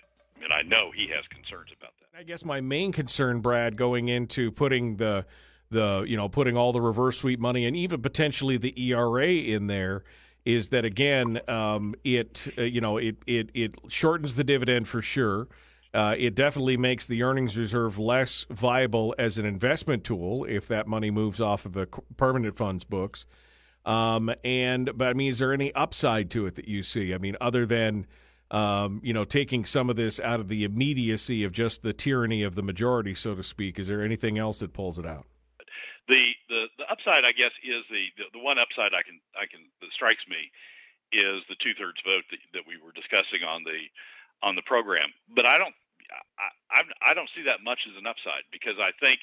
and 0.43 0.51
I 0.51 0.61
know 0.63 0.91
he 0.91 1.07
has 1.07 1.25
concerns 1.27 1.69
about 1.77 1.91
that. 1.99 2.19
I 2.19 2.23
guess 2.23 2.43
my 2.43 2.61
main 2.61 2.91
concern, 2.91 3.39
Brad, 3.39 3.77
going 3.77 4.07
into 4.07 4.51
putting 4.51 4.97
the 4.97 5.25
the 5.69 6.03
you 6.07 6.17
know 6.17 6.29
putting 6.29 6.57
all 6.57 6.73
the 6.73 6.81
reverse 6.81 7.19
sweep 7.19 7.39
money 7.39 7.65
and 7.65 7.75
even 7.75 8.01
potentially 8.01 8.57
the 8.57 8.73
ERA 8.91 9.27
in 9.27 9.67
there 9.67 10.03
is 10.43 10.69
that 10.69 10.85
again 10.85 11.39
um, 11.47 11.95
it 12.03 12.53
uh, 12.57 12.63
you 12.63 12.81
know 12.81 12.97
it, 12.97 13.17
it 13.25 13.49
it 13.53 13.75
shortens 13.87 14.35
the 14.35 14.43
dividend 14.43 14.87
for 14.87 15.01
sure. 15.01 15.47
Uh, 15.93 16.15
it 16.17 16.35
definitely 16.35 16.77
makes 16.77 17.05
the 17.05 17.21
earnings 17.21 17.57
reserve 17.57 17.99
less 17.99 18.45
viable 18.49 19.13
as 19.17 19.37
an 19.37 19.45
investment 19.45 20.05
tool 20.05 20.45
if 20.45 20.65
that 20.65 20.87
money 20.87 21.11
moves 21.11 21.41
off 21.41 21.65
of 21.65 21.73
the 21.73 21.85
permanent 22.15 22.55
funds 22.55 22.85
books. 22.85 23.25
Um, 23.85 24.33
and 24.43 24.91
but 24.95 25.07
I 25.07 25.13
mean, 25.13 25.29
is 25.29 25.39
there 25.39 25.53
any 25.53 25.73
upside 25.73 26.29
to 26.31 26.45
it 26.45 26.55
that 26.55 26.67
you 26.67 26.83
see? 26.83 27.13
I 27.13 27.17
mean, 27.17 27.35
other 27.41 27.65
than 27.65 28.05
um, 28.51 29.01
you 29.03 29.13
know 29.13 29.25
taking 29.25 29.65
some 29.65 29.89
of 29.89 29.95
this 29.95 30.19
out 30.19 30.39
of 30.39 30.47
the 30.47 30.63
immediacy 30.63 31.43
of 31.43 31.51
just 31.51 31.81
the 31.81 31.93
tyranny 31.93 32.43
of 32.43 32.55
the 32.55 32.63
majority, 32.63 33.13
so 33.13 33.35
to 33.35 33.43
speak, 33.43 33.79
is 33.79 33.87
there 33.87 34.03
anything 34.03 34.37
else 34.37 34.59
that 34.59 34.73
pulls 34.73 34.99
it 34.99 35.05
out? 35.05 35.25
The 36.07 36.33
the, 36.49 36.67
the 36.77 36.91
upside, 36.91 37.25
I 37.25 37.31
guess, 37.31 37.51
is 37.63 37.83
the, 37.89 38.07
the, 38.17 38.23
the 38.33 38.39
one 38.39 38.59
upside 38.59 38.93
I 38.93 39.01
can 39.01 39.19
I 39.39 39.45
can 39.47 39.61
that 39.81 39.91
strikes 39.91 40.27
me 40.27 40.51
is 41.11 41.41
the 41.49 41.55
two 41.55 41.73
thirds 41.73 42.01
vote 42.05 42.23
that, 42.31 42.39
that 42.53 42.63
we 42.67 42.77
were 42.77 42.91
discussing 42.91 43.43
on 43.43 43.63
the 43.63 43.79
on 44.43 44.55
the 44.55 44.61
program. 44.61 45.09
But 45.33 45.45
I 45.45 45.57
don't 45.57 45.73
I, 46.37 46.81
I 46.81 47.11
I 47.11 47.13
don't 47.13 47.29
see 47.35 47.43
that 47.43 47.63
much 47.63 47.87
as 47.89 47.97
an 47.97 48.05
upside 48.05 48.43
because 48.51 48.75
I 48.79 48.91
think 48.99 49.21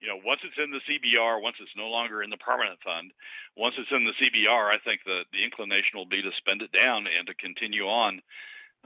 you 0.00 0.08
know, 0.08 0.18
once 0.24 0.40
it's 0.44 0.56
in 0.58 0.70
the 0.70 0.80
CBR, 0.80 1.42
once 1.42 1.56
it's 1.60 1.76
no 1.76 1.88
longer 1.88 2.22
in 2.22 2.30
the 2.30 2.36
permanent 2.38 2.80
fund, 2.80 3.12
once 3.56 3.74
it's 3.78 3.92
in 3.92 4.04
the 4.04 4.12
CBR, 4.12 4.70
I 4.70 4.78
think 4.78 5.02
the, 5.04 5.24
the 5.32 5.44
inclination 5.44 5.98
will 5.98 6.06
be 6.06 6.22
to 6.22 6.32
spend 6.32 6.62
it 6.62 6.72
down 6.72 7.06
and 7.06 7.26
to 7.26 7.34
continue 7.34 7.84
on 7.84 8.22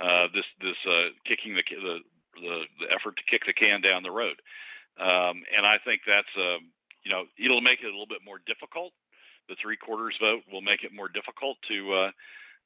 uh, 0.00 0.26
this 0.34 0.46
this 0.60 0.76
uh, 0.86 1.10
kicking 1.24 1.54
the, 1.54 1.62
the, 1.70 2.00
the 2.40 2.64
the 2.80 2.92
effort 2.92 3.16
to 3.16 3.22
kick 3.24 3.46
the 3.46 3.52
can 3.52 3.80
down 3.80 4.02
the 4.02 4.10
road. 4.10 4.42
Um, 4.98 5.42
and 5.56 5.64
I 5.64 5.78
think 5.78 6.02
that's 6.04 6.36
um, 6.36 6.70
you 7.04 7.12
know 7.12 7.26
it'll 7.38 7.60
make 7.60 7.80
it 7.80 7.86
a 7.86 7.90
little 7.90 8.06
bit 8.06 8.22
more 8.24 8.40
difficult. 8.44 8.92
The 9.48 9.54
three 9.54 9.76
quarters 9.76 10.16
vote 10.18 10.42
will 10.50 10.62
make 10.62 10.82
it 10.82 10.92
more 10.92 11.08
difficult 11.08 11.58
to 11.68 11.92
uh, 11.92 12.10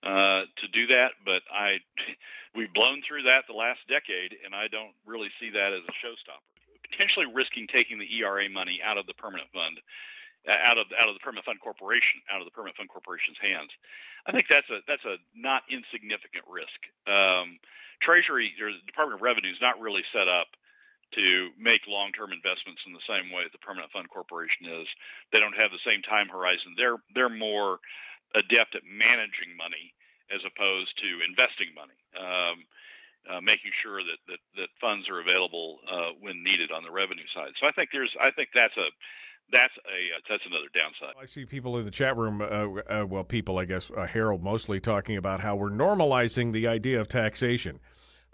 uh, 0.03 0.45
to 0.57 0.69
do 0.69 0.87
that. 0.87 1.13
But 1.23 1.43
I 1.53 1.81
we've 2.55 2.73
blown 2.73 3.03
through 3.07 3.25
that 3.25 3.45
the 3.47 3.53
last 3.53 3.81
decade, 3.89 4.37
and 4.43 4.55
I 4.55 4.69
don't 4.69 4.95
really 5.05 5.29
see 5.39 5.51
that 5.51 5.75
as 5.75 5.81
a 5.81 6.07
showstopper 6.07 6.58
potentially 6.91 7.27
risking 7.27 7.67
taking 7.67 7.99
the 7.99 8.17
ERA 8.17 8.49
money 8.49 8.81
out 8.85 8.99
of 8.99 9.07
the 9.07 9.15
permanent 9.15 9.49
fund, 9.53 9.81
uh, 10.49 10.57
out 10.65 10.79
of 10.79 10.87
out 11.01 11.09
of 11.09 11.15
the 11.15 11.21
permanent 11.21 11.45
fund 11.45 11.61
corporation, 11.61 12.21
out 12.33 12.41
of 12.41 12.45
the 12.45 12.51
permanent 12.51 12.77
fund 12.77 12.89
corporation's 12.89 13.39
hands. 13.41 13.71
I 14.27 14.33
think 14.33 14.47
that's 14.49 14.69
a 14.71 14.81
that's 14.87 15.05
a 15.05 15.17
not 15.35 15.63
insignificant 15.71 16.45
risk. 16.49 16.81
Um, 17.07 17.59
Treasury 18.01 18.55
or 18.61 18.73
the 18.73 18.87
Department 18.87 19.21
of 19.21 19.23
Revenue 19.23 19.51
is 19.51 19.61
not 19.61 19.81
really 19.81 20.05
set 20.13 20.29
up 20.29 20.49
to 21.13 21.51
make 21.59 21.87
long-term 21.89 22.33
investments 22.33 22.85
in 22.87 22.93
the 22.93 23.01
same 23.01 23.33
way 23.33 23.43
that 23.43 23.53
the 23.53 23.59
permanent 23.59 23.91
fund 23.91 24.11
corporation 24.11 24.67
is. 24.67 24.87
They 25.33 25.41
don't 25.41 25.57
have 25.57 25.73
the 25.73 25.79
same 25.79 26.03
time 26.03 26.29
horizon. 26.29 26.75
They're 26.77 26.99
they're 27.15 27.29
more 27.29 27.79
adept 28.35 28.75
at 28.75 28.83
managing 28.85 29.57
money 29.57 29.95
as 30.31 30.45
opposed 30.45 30.99
to 30.99 31.25
investing 31.27 31.69
money. 31.75 31.97
Um, 32.19 32.65
uh, 33.31 33.41
making 33.41 33.73
sure 33.83 34.03
that, 34.03 34.19
that, 34.27 34.39
that 34.57 34.69
funds 34.81 35.09
are 35.09 35.21
available 35.21 35.79
uh, 35.91 36.11
when 36.21 36.43
needed 36.43 36.71
on 36.71 36.83
the 36.83 36.91
revenue 36.91 37.27
side. 37.33 37.53
So 37.57 37.67
I 37.67 37.73
think 37.73 37.91
there's 37.93 38.17
I 38.21 38.31
think 38.31 38.51
that's 38.55 38.77
a 38.77 38.89
that's 39.51 39.75
a 39.77 40.29
that's 40.29 40.47
another 40.47 40.67
downside. 40.75 41.15
I 41.21 41.27
see 41.27 41.45
people 41.45 41.79
in 41.79 41.85
the 41.85 41.91
chat 41.91 42.17
room. 42.17 42.41
Uh, 42.41 42.45
uh, 42.45 43.07
well, 43.09 43.25
people, 43.25 43.59
I 43.59 43.65
guess 43.65 43.91
uh, 43.97 44.07
Harold 44.07 44.43
mostly 44.43 44.81
talking 44.81 45.17
about 45.17 45.41
how 45.41 45.57
we're 45.57 45.71
normalizing 45.71 46.53
the 46.53 46.67
idea 46.67 47.01
of 47.01 47.09
taxation. 47.09 47.79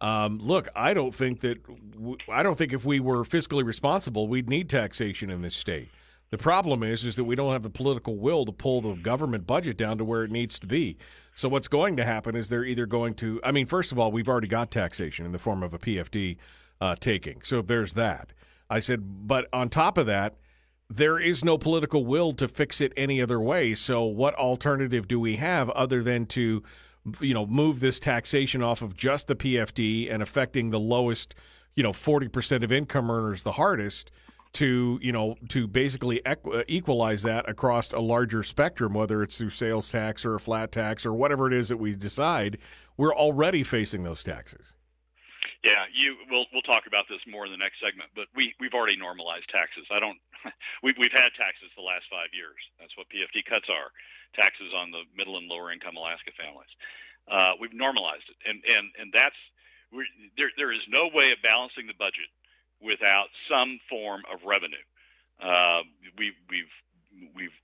Um, 0.01 0.39
look, 0.39 0.69
I 0.75 0.93
don't 0.93 1.15
think 1.15 1.41
that 1.41 1.65
w- 1.93 2.19
I 2.29 2.43
don't 2.43 2.59
think 2.59 2.73
if 2.73 2.85
we 2.85 3.01
were 3.01 3.23
fiscally 3.25 3.65
responsible, 3.65 4.29
we'd 4.29 4.49
need 4.49 4.69
taxation 4.69 5.31
in 5.31 5.43
this 5.43 5.55
state. 5.55 5.89
The 6.31 6.39
problem 6.39 6.83
is, 6.83 7.05
is 7.05 7.17
that 7.17 7.25
we 7.25 7.37
don't 7.37 7.53
have 7.53 7.63
the 7.63 7.71
political 7.71 8.17
will 8.17 8.45
to 8.45 8.53
pull 8.53 8.81
the 8.81 8.95
government 8.95 9.47
budget 9.47 9.77
down 9.77 9.99
to 9.99 10.05
where 10.05 10.25
it 10.25 10.31
needs 10.31 10.59
to 10.59 10.67
be. 10.67 10.97
So 11.35 11.49
what's 11.49 11.69
going 11.69 11.97
to 11.97 12.05
happen 12.05 12.35
is 12.35 12.49
they're 12.49 12.65
either 12.65 12.87
going 12.87 13.15
to, 13.15 13.41
I 13.45 13.53
mean, 13.53 13.67
first 13.67 13.93
of 13.93 13.99
all, 13.99 14.11
we've 14.11 14.29
already 14.29 14.49
got 14.49 14.71
taxation 14.71 15.27
in 15.27 15.33
the 15.33 15.39
form 15.39 15.63
of 15.63 15.75
a 15.75 15.79
PFD 15.79 16.37
uh, 16.81 16.97
taking. 16.97 17.43
So 17.43 17.63
there's 17.63 17.95
that. 17.95 18.33
I 18.69 18.81
said, 18.81 19.29
but 19.29 19.49
on 19.53 19.69
top 19.69 19.99
of 19.99 20.07
that, 20.07 20.35
there 20.91 21.19
is 21.19 21.45
no 21.45 21.57
political 21.57 22.05
will 22.05 22.33
to 22.33 22.49
fix 22.49 22.81
it 22.81 22.93
any 22.97 23.21
other 23.21 23.41
way. 23.41 23.75
So 23.75 24.05
what 24.05 24.35
alternative 24.35 25.09
do 25.09 25.19
we 25.19 25.37
have 25.37 25.71
other 25.71 26.03
than 26.03 26.27
to, 26.27 26.63
you 27.21 27.35
know, 27.35 27.47
move 27.47 27.81
this 27.81 27.99
taxation 27.99 28.63
off 28.63 28.83
of 28.83 28.97
just 28.97 29.29
the 29.29 29.37
PFD 29.37 30.13
and 30.13 30.23
affecting 30.23 30.71
the 30.71 30.81
lowest, 30.81 31.35
you 31.75 31.83
know, 31.83 31.93
40% 31.93 32.63
of 32.63 32.73
income 32.73 33.11
earners 33.11 33.43
the 33.43 33.53
hardest? 33.53 34.11
To 34.55 34.99
you 35.03 35.13
know 35.13 35.37
to 35.49 35.67
basically 35.67 36.21
equ- 36.25 36.65
equalize 36.69 37.23
that 37.23 37.49
across 37.49 37.93
a 37.93 38.01
larger 38.01 38.43
spectrum, 38.43 38.95
whether 38.95 39.23
it's 39.23 39.39
through 39.39 39.51
sales 39.51 39.91
tax 39.91 40.25
or 40.25 40.35
a 40.35 40.41
flat 40.41 40.73
tax 40.73 41.05
or 41.05 41.13
whatever 41.13 41.47
it 41.47 41.53
is 41.53 41.69
that 41.69 41.77
we 41.77 41.95
decide. 41.95 42.59
We're 42.97 43.15
already 43.15 43.63
facing 43.63 44.05
those 44.05 44.23
taxes. 44.23 44.75
Yeah, 45.63 45.85
you 45.93 46.17
we'll 46.31 46.47
we'll 46.53 46.63
talk 46.63 46.87
about 46.87 47.07
this 47.09 47.21
more 47.27 47.47
in 47.47 47.53
the 47.53 47.59
next 47.59 47.81
segment, 47.83 48.11
but 48.15 48.27
we 48.35 48.55
we've 48.61 48.75
already 48.75 48.97
normalized 48.97 49.49
taxes. 49.49 49.87
I 49.91 49.99
don't 49.99 50.19
we 50.83 50.95
we've 50.99 51.13
had 51.13 51.33
taxes 51.37 51.71
the 51.77 51.83
last 51.83 52.05
5 52.11 52.29
years. 52.33 52.61
That's 52.79 52.97
what 52.97 53.07
PFD 53.09 53.45
cuts 53.45 53.69
are. 53.69 53.91
Taxes 54.35 54.75
on 54.75 54.91
the 54.91 55.03
middle 55.17 55.37
and 55.37 55.49
lower 55.49 55.73
income 55.73 55.97
Alaska 55.97 56.33
families. 56.37 56.71
Uh, 57.29 57.53
we've 57.59 57.73
normalized 57.73 58.29
it. 58.29 58.37
And 58.49 58.63
and 58.69 58.91
and 58.99 59.13
that's 59.13 59.37
there 60.37 60.51
there 60.57 60.73
is 60.73 60.85
no 60.89 61.09
way 61.13 61.33
of 61.33 61.39
balancing 61.43 61.87
the 61.87 61.95
budget 61.99 62.29
without 62.85 63.29
some 63.49 63.81
form 63.89 64.23
of 64.33 64.45
revenue. 64.45 64.85
Uh, 65.41 65.83
we've 66.19 66.37
we've 66.49 66.73
we've 67.35 67.57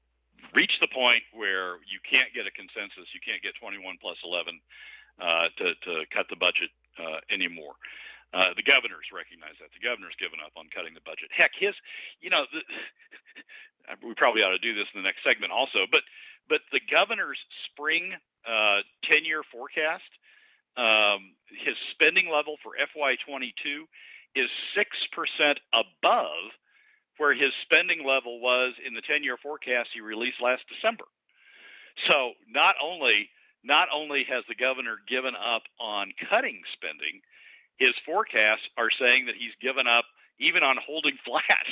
reached 0.54 0.80
the 0.80 0.88
point 0.88 1.22
where 1.32 1.76
you 1.86 2.00
can't 2.08 2.32
get 2.34 2.46
a 2.46 2.50
consensus. 2.50 3.12
You 3.14 3.20
can't 3.24 3.42
get 3.42 3.54
21 3.60 3.98
plus 4.00 4.16
11 4.24 4.60
uh, 5.20 5.48
to 5.58 5.74
to 5.74 6.04
cut 6.10 6.26
the 6.28 6.36
budget 6.36 6.70
uh, 6.98 7.20
anymore. 7.30 7.74
Uh, 8.32 8.54
the 8.54 8.62
governors 8.62 9.10
recognize 9.12 9.58
that. 9.60 9.70
The 9.74 9.82
governor's 9.82 10.14
given 10.18 10.38
up 10.44 10.52
on 10.56 10.66
cutting 10.72 10.94
the 10.94 11.02
budget. 11.04 11.30
Heck, 11.34 11.50
his, 11.58 11.74
you 12.20 12.30
know, 12.30 12.46
the, 12.52 12.62
we 14.06 14.14
probably 14.14 14.42
ought 14.42 14.54
to 14.54 14.58
do 14.58 14.72
this 14.72 14.86
in 14.94 15.02
the 15.02 15.06
next 15.06 15.24
segment 15.24 15.52
also. 15.52 15.86
But 15.90 16.02
but 16.48 16.62
the 16.72 16.80
governor's 16.80 17.38
spring 17.64 18.14
uh, 18.46 18.82
10-year 19.04 19.42
forecast, 19.52 20.10
um, 20.76 21.34
his 21.46 21.76
spending 21.90 22.28
level 22.28 22.56
for 22.62 22.72
FY22 22.74 23.86
is 24.34 24.50
6% 24.76 25.56
above 25.72 26.52
where 27.18 27.34
his 27.34 27.52
spending 27.54 28.06
level 28.06 28.40
was 28.40 28.74
in 28.84 28.94
the 28.94 29.02
10-year 29.02 29.36
forecast 29.36 29.90
he 29.92 30.00
released 30.00 30.40
last 30.40 30.62
December. 30.68 31.04
So 32.06 32.32
not 32.48 32.76
only 32.82 33.30
not 33.62 33.88
only 33.92 34.24
has 34.24 34.42
the 34.48 34.54
governor 34.54 34.96
given 35.06 35.34
up 35.36 35.64
on 35.78 36.12
cutting 36.30 36.62
spending, 36.72 37.20
his 37.76 37.92
forecasts 38.06 38.70
are 38.78 38.88
saying 38.88 39.26
that 39.26 39.34
he's 39.34 39.52
given 39.60 39.86
up 39.86 40.06
even 40.38 40.62
on 40.62 40.78
holding 40.84 41.18
flat 41.24 41.66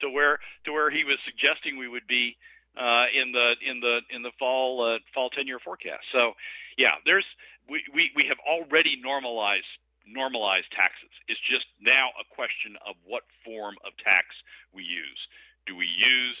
to 0.00 0.10
where 0.10 0.40
to 0.64 0.72
where 0.72 0.90
he 0.90 1.04
was 1.04 1.18
suggesting 1.24 1.76
we 1.76 1.88
would 1.88 2.06
be 2.06 2.36
uh, 2.76 3.06
in 3.14 3.32
the 3.32 3.56
in 3.64 3.80
the 3.80 4.00
in 4.10 4.22
the 4.22 4.32
fall 4.38 4.82
uh, 4.82 4.98
fall 5.14 5.30
10 5.30 5.46
year 5.46 5.58
forecast. 5.58 6.04
So 6.10 6.34
yeah, 6.76 6.94
there's 7.04 7.26
we, 7.68 7.84
we, 7.92 8.10
we 8.16 8.24
have 8.24 8.38
already 8.48 9.00
normalized 9.00 9.66
normalize 10.14 10.68
taxes. 10.70 11.10
It's 11.28 11.40
just 11.40 11.66
now 11.80 12.10
a 12.20 12.34
question 12.34 12.76
of 12.86 12.96
what 13.04 13.22
form 13.44 13.76
of 13.84 13.92
tax 14.02 14.26
we 14.72 14.82
use. 14.82 15.28
Do 15.66 15.76
we 15.76 15.86
use 15.86 16.36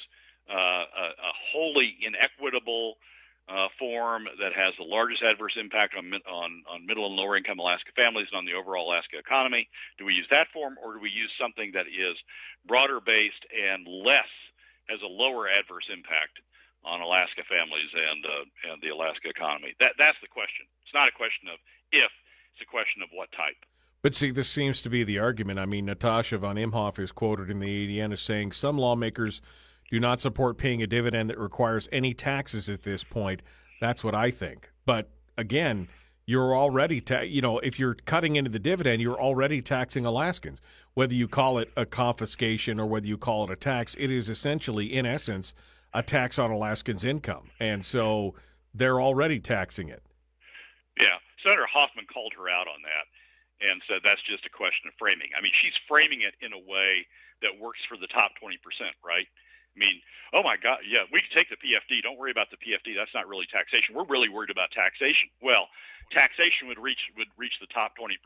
uh, 0.50 0.54
a, 0.54 1.06
a, 1.08 1.32
wholly 1.52 1.96
inequitable 2.00 2.96
uh, 3.48 3.68
form 3.78 4.26
that 4.40 4.52
has 4.52 4.74
the 4.76 4.84
largest 4.84 5.22
adverse 5.22 5.56
impact 5.56 5.94
on, 5.96 6.12
on, 6.30 6.62
on 6.70 6.86
middle 6.86 7.06
and 7.06 7.16
lower 7.16 7.36
income 7.36 7.58
Alaska 7.58 7.92
families 7.94 8.28
and 8.30 8.38
on 8.38 8.44
the 8.44 8.54
overall 8.54 8.88
Alaska 8.88 9.18
economy? 9.18 9.68
Do 9.98 10.04
we 10.04 10.14
use 10.14 10.26
that 10.30 10.48
form 10.48 10.76
or 10.82 10.94
do 10.94 11.00
we 11.00 11.10
use 11.10 11.32
something 11.38 11.72
that 11.72 11.86
is 11.86 12.16
broader 12.66 13.00
based 13.00 13.46
and 13.54 13.86
less, 13.86 14.28
has 14.88 15.02
a 15.02 15.06
lower 15.06 15.48
adverse 15.48 15.88
impact 15.92 16.40
on 16.84 17.00
Alaska 17.00 17.42
families 17.48 17.92
and, 17.94 18.24
uh, 18.24 18.72
and 18.72 18.82
the 18.82 18.88
Alaska 18.88 19.28
economy? 19.28 19.74
That, 19.80 19.92
that's 19.98 20.18
the 20.20 20.28
question. 20.28 20.66
It's 20.84 20.94
not 20.94 21.08
a 21.08 21.12
question 21.12 21.48
of 21.48 21.58
if, 21.92 22.10
it's 22.58 22.68
a 22.68 22.70
question 22.70 23.02
of 23.02 23.08
what 23.12 23.30
type. 23.32 23.56
But 24.02 24.14
see, 24.14 24.30
this 24.30 24.48
seems 24.48 24.82
to 24.82 24.90
be 24.90 25.04
the 25.04 25.18
argument. 25.18 25.58
I 25.58 25.66
mean, 25.66 25.86
Natasha 25.86 26.38
von 26.38 26.56
Imhoff 26.56 26.98
is 26.98 27.12
quoted 27.12 27.50
in 27.50 27.60
the 27.60 27.66
ADN 28.00 28.12
as 28.12 28.20
saying 28.20 28.52
some 28.52 28.78
lawmakers 28.78 29.40
do 29.90 29.98
not 29.98 30.20
support 30.20 30.58
paying 30.58 30.82
a 30.82 30.86
dividend 30.86 31.30
that 31.30 31.38
requires 31.38 31.88
any 31.90 32.14
taxes 32.14 32.68
at 32.68 32.82
this 32.82 33.04
point. 33.04 33.42
That's 33.80 34.04
what 34.04 34.14
I 34.14 34.30
think. 34.30 34.70
But 34.84 35.10
again, 35.36 35.88
you're 36.26 36.54
already, 36.54 37.00
ta- 37.00 37.20
you 37.20 37.40
know, 37.40 37.58
if 37.60 37.78
you're 37.78 37.94
cutting 37.94 38.36
into 38.36 38.50
the 38.50 38.58
dividend, 38.58 39.02
you're 39.02 39.20
already 39.20 39.62
taxing 39.62 40.04
Alaskans. 40.04 40.60
Whether 40.94 41.14
you 41.14 41.26
call 41.26 41.58
it 41.58 41.70
a 41.76 41.86
confiscation 41.86 42.78
or 42.78 42.86
whether 42.86 43.06
you 43.06 43.18
call 43.18 43.44
it 43.44 43.50
a 43.50 43.56
tax, 43.56 43.96
it 43.98 44.10
is 44.10 44.28
essentially, 44.28 44.92
in 44.92 45.06
essence, 45.06 45.54
a 45.94 46.02
tax 46.02 46.38
on 46.38 46.50
Alaskans' 46.50 47.02
income. 47.02 47.48
And 47.58 47.84
so 47.84 48.34
they're 48.74 49.00
already 49.00 49.40
taxing 49.40 49.88
it. 49.88 50.02
Yeah. 50.98 51.18
Senator 51.42 51.66
Hoffman 51.66 52.06
called 52.06 52.32
her 52.36 52.48
out 52.48 52.68
on 52.68 52.82
that 52.82 53.06
and 53.60 53.82
said 53.88 54.00
that's 54.04 54.22
just 54.22 54.46
a 54.46 54.50
question 54.50 54.88
of 54.88 54.94
framing. 54.98 55.30
I 55.36 55.40
mean, 55.40 55.52
she's 55.54 55.78
framing 55.88 56.22
it 56.22 56.34
in 56.40 56.52
a 56.52 56.58
way 56.58 57.06
that 57.42 57.58
works 57.58 57.84
for 57.84 57.96
the 57.96 58.06
top 58.06 58.32
20%, 58.42 58.58
right? 59.04 59.26
I 59.26 59.78
mean, 59.78 60.00
oh 60.32 60.42
my 60.42 60.56
God, 60.56 60.78
yeah, 60.86 61.02
we 61.12 61.20
can 61.20 61.30
take 61.30 61.50
the 61.50 61.56
PFD. 61.56 62.02
Don't 62.02 62.18
worry 62.18 62.30
about 62.30 62.50
the 62.50 62.56
PFD. 62.56 62.96
That's 62.96 63.14
not 63.14 63.28
really 63.28 63.46
taxation. 63.46 63.94
We're 63.94 64.06
really 64.06 64.28
worried 64.28 64.50
about 64.50 64.70
taxation. 64.70 65.28
Well, 65.42 65.68
taxation 66.10 66.68
would 66.68 66.78
reach 66.78 67.10
would 67.16 67.28
reach 67.36 67.58
the 67.60 67.66
top 67.66 67.92
20%. 67.96 68.16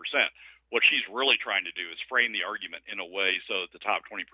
What 0.70 0.84
she's 0.84 1.02
really 1.12 1.36
trying 1.36 1.64
to 1.64 1.72
do 1.72 1.82
is 1.92 1.98
frame 2.08 2.32
the 2.32 2.44
argument 2.44 2.82
in 2.90 2.98
a 2.98 3.04
way 3.04 3.38
so 3.46 3.60
that 3.60 3.72
the 3.72 3.78
top 3.78 4.02
20% 4.10 4.24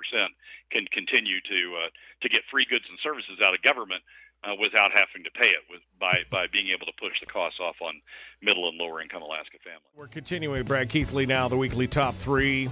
can 0.70 0.86
continue 0.86 1.40
to 1.40 1.78
uh, 1.84 1.88
to 2.20 2.28
get 2.28 2.42
free 2.50 2.64
goods 2.64 2.84
and 2.88 2.98
services 2.98 3.40
out 3.42 3.54
of 3.54 3.62
government 3.62 4.02
uh, 4.44 4.54
without 4.60 4.92
having 4.92 5.24
to 5.24 5.30
pay 5.30 5.48
it 5.48 5.62
with 5.70 5.80
by 5.98 6.22
by 6.30 6.46
being 6.46 6.68
able 6.68 6.86
to 6.86 6.92
push 6.98 7.20
the 7.20 7.26
costs 7.26 7.60
off 7.60 7.76
on 7.80 8.00
middle 8.40 8.68
and 8.68 8.78
lower 8.78 9.00
income 9.00 9.22
Alaska 9.22 9.58
families. 9.64 9.82
We're 9.96 10.06
continuing 10.08 10.58
with 10.58 10.68
Brad 10.68 10.88
Keithley 10.88 11.26
now, 11.26 11.48
the 11.48 11.56
weekly 11.56 11.86
top 11.86 12.14
three. 12.14 12.68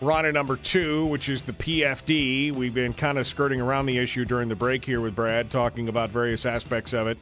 We're 0.00 0.12
on 0.12 0.24
to 0.24 0.32
number 0.32 0.56
two, 0.56 1.06
which 1.06 1.30
is 1.30 1.40
the 1.40 1.54
PFD. 1.54 2.52
We've 2.52 2.74
been 2.74 2.92
kind 2.92 3.16
of 3.16 3.26
skirting 3.26 3.62
around 3.62 3.86
the 3.86 3.96
issue 3.96 4.26
during 4.26 4.50
the 4.50 4.56
break 4.56 4.84
here 4.84 5.00
with 5.00 5.16
Brad, 5.16 5.50
talking 5.50 5.88
about 5.88 6.10
various 6.10 6.44
aspects 6.44 6.92
of 6.92 7.06
it. 7.06 7.16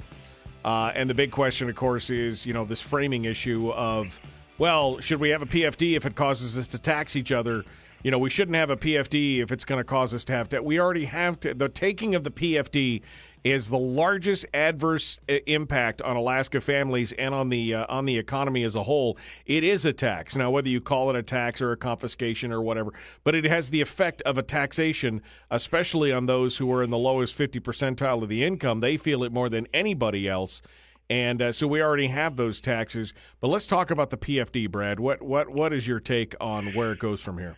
Uh, 0.64 0.92
and 0.94 1.11
the 1.11 1.14
big 1.14 1.31
question, 1.31 1.68
of 1.68 1.77
course, 1.77 2.09
is 2.11 2.46
you 2.46 2.55
know 2.55 2.64
this 2.64 2.81
framing 2.81 3.24
issue 3.27 3.70
of, 3.70 4.18
well, 4.57 4.98
should 5.00 5.20
we 5.20 5.31
have 5.31 5.42
a 5.42 5.46
PFD 5.46 5.96
if 5.96 6.07
it 6.07 6.14
causes 6.14 6.59
us 6.59 6.68
to 6.68 6.79
tax 6.79 7.16
each 7.16 7.33
other? 7.33 7.64
You 8.05 8.11
know, 8.11 8.19
we 8.19 8.29
shouldn't 8.29 8.57
have 8.57 8.69
a 8.69 8.77
PFD 8.77 9.38
if 9.38 9.51
it's 9.51 9.64
going 9.64 9.81
to 9.81 9.85
cause 9.85 10.12
us 10.12 10.27
to 10.27 10.35
have 10.35 10.51
to. 10.51 10.62
We 10.62 10.79
already 10.79 11.07
have 11.07 11.40
to. 11.40 11.55
The 11.55 11.71
taking 11.71 12.14
of 12.14 12.23
the 12.23 12.31
PFD 12.31 13.01
is 13.43 13.71
the 13.71 13.79
largest 13.79 14.45
adverse 14.53 15.19
uh, 15.27 15.37
impact 15.47 16.03
on 16.03 16.14
Alaska 16.14 16.61
families 16.61 17.12
and 17.12 17.35
on 17.35 17.49
the 17.49 17.75
uh, 17.75 17.87
on 17.88 18.05
the 18.05 18.19
economy 18.19 18.62
as 18.62 18.77
a 18.77 18.83
whole. 18.83 19.17
It 19.47 19.64
is 19.64 19.87
a 19.87 19.93
tax. 19.95 20.37
Now, 20.37 20.51
whether 20.51 20.69
you 20.69 20.83
call 20.83 21.09
it 21.09 21.17
a 21.17 21.23
tax 21.23 21.62
or 21.62 21.73
a 21.73 21.79
confiscation 21.79 22.53
or 22.53 22.61
whatever, 22.61 22.93
but 23.25 23.35
it 23.35 23.47
has 23.47 23.71
the 23.71 23.81
effect 23.81 24.21
of 24.23 24.37
a 24.37 24.43
taxation, 24.43 25.23
especially 25.51 26.12
on 26.12 26.27
those 26.27 26.59
who 26.59 26.71
are 26.75 26.83
in 26.83 26.90
the 26.90 26.99
lowest 26.99 27.35
50 27.35 27.59
percentile 27.61 28.23
of 28.23 28.29
the 28.29 28.45
income. 28.45 28.81
They 28.81 28.99
feel 28.99 29.25
it 29.25 29.33
more 29.33 29.49
than 29.49 29.67
anybody 29.73 30.29
else. 30.29 30.61
And 31.09 31.40
uh, 31.40 31.53
so 31.53 31.67
we 31.67 31.81
already 31.81 32.09
have 32.09 32.37
those 32.37 32.61
taxes, 32.61 33.14
but 33.40 33.49
let's 33.49 33.67
talk 33.67 33.90
about 33.90 34.11
the 34.11 34.19
PFD, 34.19 34.71
Brad. 34.71 35.01
What 35.01 35.23
what 35.23 35.49
what 35.49 35.73
is 35.73 35.88
your 35.88 36.01
take 36.01 36.35
on 36.38 36.75
where 36.75 36.93
it 36.93 36.99
goes 36.99 37.23
from 37.23 37.38
here? 37.38 37.57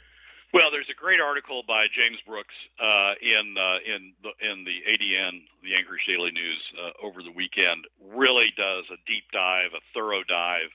Well, 0.57 0.71
there's 0.71 0.89
a 0.89 0.95
great 0.95 1.21
article 1.21 1.63
by 1.69 1.87
James 1.93 2.17
Brooks 2.27 2.55
uh, 2.81 3.13
in 3.21 3.57
uh, 3.59 3.77
in 3.85 4.15
the 4.23 4.31
in 4.41 4.65
the 4.65 4.81
ADN, 4.89 5.43
the 5.63 5.75
Anchorage 5.75 6.07
Daily 6.07 6.31
News, 6.31 6.73
uh, 6.83 6.93
over 7.03 7.23
the 7.23 7.31
weekend. 7.31 7.87
Really 8.03 8.55
does 8.57 8.85
a 8.91 8.97
deep 9.07 9.25
dive, 9.35 9.73
a 9.75 9.81
thorough 9.93 10.25
dive. 10.25 10.71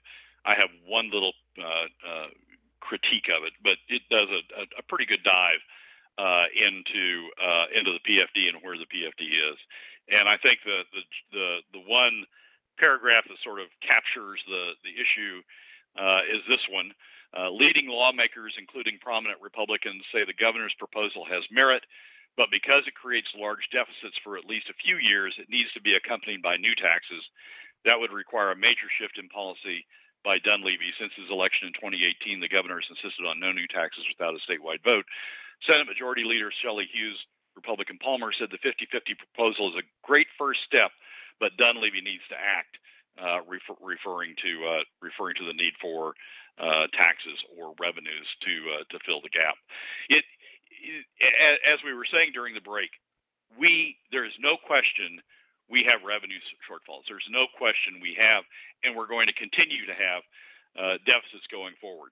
I 0.45 0.53
have 0.53 0.69
one 0.85 1.09
little 1.09 1.33
uh, 1.57 1.85
uh, 2.07 2.27
critique 2.79 3.27
of 3.35 3.43
it, 3.43 3.53
but 3.63 3.77
it 3.89 4.03
does 4.11 4.27
a, 4.29 4.61
a, 4.61 4.65
a 4.77 4.83
pretty 4.87 5.07
good 5.07 5.23
dive 5.23 5.61
uh, 6.19 6.45
into 6.55 7.29
into 7.75 7.91
the 7.91 8.01
PFD 8.07 8.49
and 8.49 8.61
where 8.61 8.77
the 8.77 8.85
PFD 8.85 9.51
is. 9.51 9.57
And 10.15 10.29
I 10.29 10.37
think 10.37 10.59
the 10.63 10.83
the 10.93 11.01
the, 11.33 11.57
the 11.73 11.83
one 11.87 12.25
paragraph 12.77 13.23
that 13.29 13.39
sort 13.43 13.59
of 13.59 13.65
captures 13.81 14.43
the 14.47 14.73
the 14.83 15.01
issue 15.01 15.41
is 16.31 16.41
this 16.47 16.69
one. 16.69 16.91
Uh, 17.37 17.49
leading 17.49 17.87
lawmakers, 17.87 18.55
including 18.59 18.97
prominent 18.99 19.39
Republicans, 19.41 20.03
say 20.11 20.25
the 20.25 20.33
governor's 20.33 20.73
proposal 20.73 21.23
has 21.25 21.47
merit, 21.49 21.85
but 22.35 22.51
because 22.51 22.87
it 22.87 22.95
creates 22.95 23.33
large 23.37 23.69
deficits 23.71 24.17
for 24.17 24.37
at 24.37 24.45
least 24.45 24.69
a 24.69 24.73
few 24.73 24.97
years, 24.97 25.37
it 25.37 25.49
needs 25.49 25.71
to 25.73 25.81
be 25.81 25.95
accompanied 25.95 26.41
by 26.41 26.57
new 26.57 26.75
taxes. 26.75 27.29
That 27.85 27.99
would 27.99 28.11
require 28.11 28.51
a 28.51 28.55
major 28.55 28.87
shift 28.89 29.17
in 29.17 29.29
policy 29.29 29.85
by 30.23 30.39
Dunleavy. 30.39 30.93
Since 30.97 31.13
his 31.13 31.29
election 31.29 31.67
in 31.67 31.73
2018, 31.73 32.39
the 32.39 32.47
governor 32.47 32.79
has 32.79 32.89
insisted 32.89 33.25
on 33.25 33.39
no 33.39 33.51
new 33.51 33.67
taxes 33.67 34.05
without 34.07 34.35
a 34.35 34.37
statewide 34.37 34.83
vote. 34.83 35.05
Senate 35.61 35.87
Majority 35.87 36.23
Leader 36.23 36.51
Shelley 36.51 36.85
Hughes, 36.91 37.25
Republican 37.55 37.97
Palmer, 37.97 38.31
said 38.31 38.49
the 38.51 38.57
50-50 38.57 39.17
proposal 39.17 39.69
is 39.69 39.75
a 39.75 39.83
great 40.03 40.27
first 40.37 40.63
step, 40.63 40.91
but 41.39 41.57
Dunleavy 41.57 42.01
needs 42.01 42.23
to 42.29 42.35
act, 42.35 42.77
uh, 43.21 43.39
refer- 43.47 43.75
referring 43.81 44.35
to 44.37 44.65
uh, 44.65 44.83
referring 45.01 45.35
to 45.35 45.45
the 45.45 45.53
need 45.53 45.73
for 45.81 46.13
uh, 46.59 46.87
taxes 46.93 47.43
or 47.59 47.73
revenues 47.79 48.35
to 48.41 48.51
uh, 48.79 48.83
to 48.89 48.99
fill 49.05 49.21
the 49.21 49.29
gap. 49.29 49.55
It, 50.09 50.23
it, 51.19 51.59
as 51.67 51.83
we 51.83 51.93
were 51.93 52.05
saying 52.05 52.31
during 52.33 52.53
the 52.53 52.61
break, 52.61 52.89
we 53.57 53.97
there 54.11 54.25
is 54.25 54.33
no 54.39 54.57
question 54.57 55.21
we 55.69 55.83
have 55.83 56.03
revenue 56.03 56.39
shortfalls. 56.69 57.03
There's 57.07 57.29
no 57.29 57.47
question 57.57 57.99
we 58.01 58.15
have, 58.19 58.43
and 58.83 58.95
we're 58.95 59.07
going 59.07 59.27
to 59.27 59.33
continue 59.33 59.85
to 59.85 59.93
have 59.93 60.23
uh, 60.77 60.97
deficits 61.05 61.47
going 61.49 61.73
forward. 61.79 62.11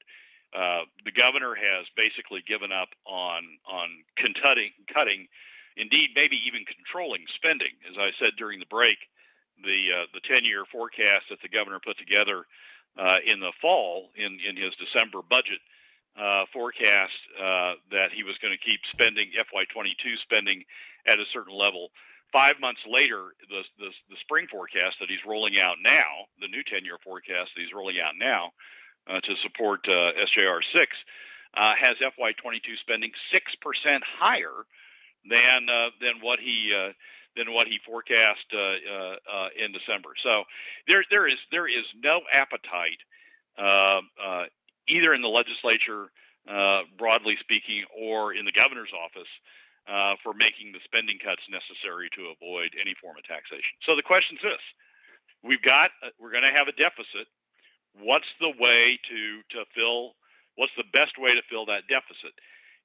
Uh, 0.55 0.81
the 1.05 1.11
governor 1.11 1.53
has 1.53 1.85
basically 1.95 2.41
given 2.47 2.71
up 2.71 2.89
on 3.05 3.43
on 3.69 3.89
cutting, 4.41 4.71
cutting, 4.91 5.27
indeed 5.77 6.09
maybe 6.15 6.37
even 6.47 6.65
controlling 6.65 7.25
spending. 7.27 7.71
As 7.89 7.97
I 7.99 8.11
said 8.17 8.31
during 8.37 8.59
the 8.59 8.65
break, 8.65 8.97
the 9.63 9.89
uh, 9.95 10.05
the 10.13 10.21
10-year 10.21 10.65
forecast 10.71 11.25
that 11.29 11.41
the 11.41 11.49
governor 11.49 11.79
put 11.85 11.97
together 11.97 12.45
in 13.25 13.39
the 13.39 13.51
fall 13.61 14.09
in, 14.15 14.39
in 14.47 14.57
his 14.57 14.75
December 14.75 15.21
budget 15.21 15.59
uh, 16.19 16.45
forecast 16.51 17.17
uh, 17.39 17.73
that 17.91 18.11
he 18.11 18.23
was 18.23 18.37
going 18.37 18.53
to 18.53 18.59
keep 18.59 18.81
spending 18.85 19.29
FY22 19.31 20.17
spending 20.17 20.63
at 21.07 21.19
a 21.19 21.25
certain 21.25 21.57
level. 21.57 21.89
Five 22.31 22.59
months 22.59 22.81
later, 22.87 23.33
the, 23.49 23.63
the, 23.79 23.91
the 24.09 24.17
spring 24.17 24.47
forecast 24.47 24.99
that 24.99 25.09
he's 25.09 25.25
rolling 25.25 25.59
out 25.59 25.77
now, 25.81 26.03
the 26.41 26.47
new 26.47 26.63
10-year 26.63 26.97
forecast 27.03 27.55
that 27.55 27.61
he's 27.61 27.73
rolling 27.73 27.99
out 27.99 28.13
now 28.17 28.51
uh, 29.07 29.19
to 29.21 29.35
support 29.35 29.87
uh, 29.87 30.11
SJR 30.13 30.63
6, 30.63 30.97
uh, 31.55 31.73
has 31.75 31.97
FY22 31.97 32.77
spending 32.77 33.11
6% 33.33 34.01
higher 34.03 34.65
than 35.29 35.65
than 35.99 36.13
what 36.21 36.39
he 36.39 36.73
than 37.35 37.53
what 37.53 37.67
he 37.67 37.79
forecast 37.85 38.45
uh, 38.53 38.57
uh, 38.57 39.15
uh, 39.31 39.47
in 39.57 39.71
December. 39.71 40.09
So 40.17 40.43
there 40.87 41.03
there 41.09 41.27
is 41.27 41.37
there 41.51 41.67
is 41.67 41.85
no 42.01 42.21
appetite 42.31 42.99
um, 43.57 44.09
either 44.87 45.13
in 45.13 45.21
the 45.21 45.29
legislature, 45.29 46.11
broadly 46.97 47.37
speaking, 47.39 47.83
or 47.97 48.33
in 48.33 48.45
the 48.45 48.51
governor's 48.51 48.93
office. 48.93 49.29
Uh, 49.87 50.13
for 50.21 50.35
making 50.35 50.71
the 50.71 50.79
spending 50.83 51.17
cuts 51.17 51.41
necessary 51.49 52.09
to 52.13 52.27
avoid 52.29 52.69
any 52.79 52.93
form 53.01 53.17
of 53.17 53.23
taxation. 53.23 53.73
So 53.81 53.95
the 53.95 54.03
question 54.03 54.37
is 54.37 54.43
this: 54.43 54.61
We've 55.41 55.63
got 55.63 55.89
we're 56.19 56.29
going 56.29 56.43
to 56.43 56.51
have 56.51 56.67
a 56.67 56.73
deficit. 56.73 57.25
What's 57.99 58.31
the 58.39 58.53
way 58.59 58.99
to 59.09 59.41
to 59.49 59.65
fill? 59.73 60.13
What's 60.57 60.75
the 60.77 60.83
best 60.93 61.17
way 61.17 61.33
to 61.33 61.41
fill 61.49 61.65
that 61.67 61.87
deficit? 61.87 62.33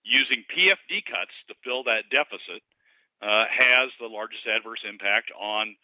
Using 0.03 0.45
PFD 0.49 1.05
cuts 1.05 1.33
to 1.49 1.55
fill 1.63 1.85
that 1.85 2.09
deficit 2.11 2.63
uh, 3.25 3.47
has 3.51 3.91
the 3.99 4.07
largest 4.07 4.47
adverse 4.47 4.85
impact 4.87 5.33
on 5.41 5.75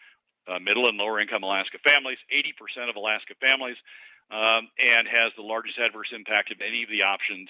uh, 0.46 0.58
middle 0.58 0.88
and 0.88 0.98
lower 0.98 1.18
income 1.20 1.42
Alaska 1.42 1.78
families, 1.82 2.18
80% 2.32 2.90
of 2.90 2.96
Alaska 2.96 3.34
families, 3.40 3.76
um, 4.30 4.68
and 4.82 5.08
has 5.08 5.32
the 5.36 5.42
largest 5.42 5.78
adverse 5.78 6.12
impact 6.12 6.52
of 6.52 6.60
any 6.60 6.82
of 6.82 6.90
the 6.90 7.02
options 7.02 7.48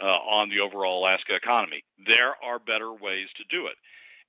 uh, 0.00 0.06
on 0.06 0.50
the 0.50 0.60
overall 0.60 1.00
Alaska 1.00 1.34
economy. 1.34 1.82
There 2.06 2.34
are 2.42 2.58
better 2.58 2.92
ways 2.92 3.28
to 3.36 3.44
do 3.48 3.66
it. 3.66 3.76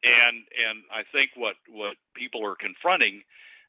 And, 0.04 0.44
and 0.68 0.84
I 0.92 1.04
think 1.12 1.32
what, 1.36 1.56
what 1.68 1.96
people 2.16 2.46
are 2.46 2.56
confronting 2.56 3.24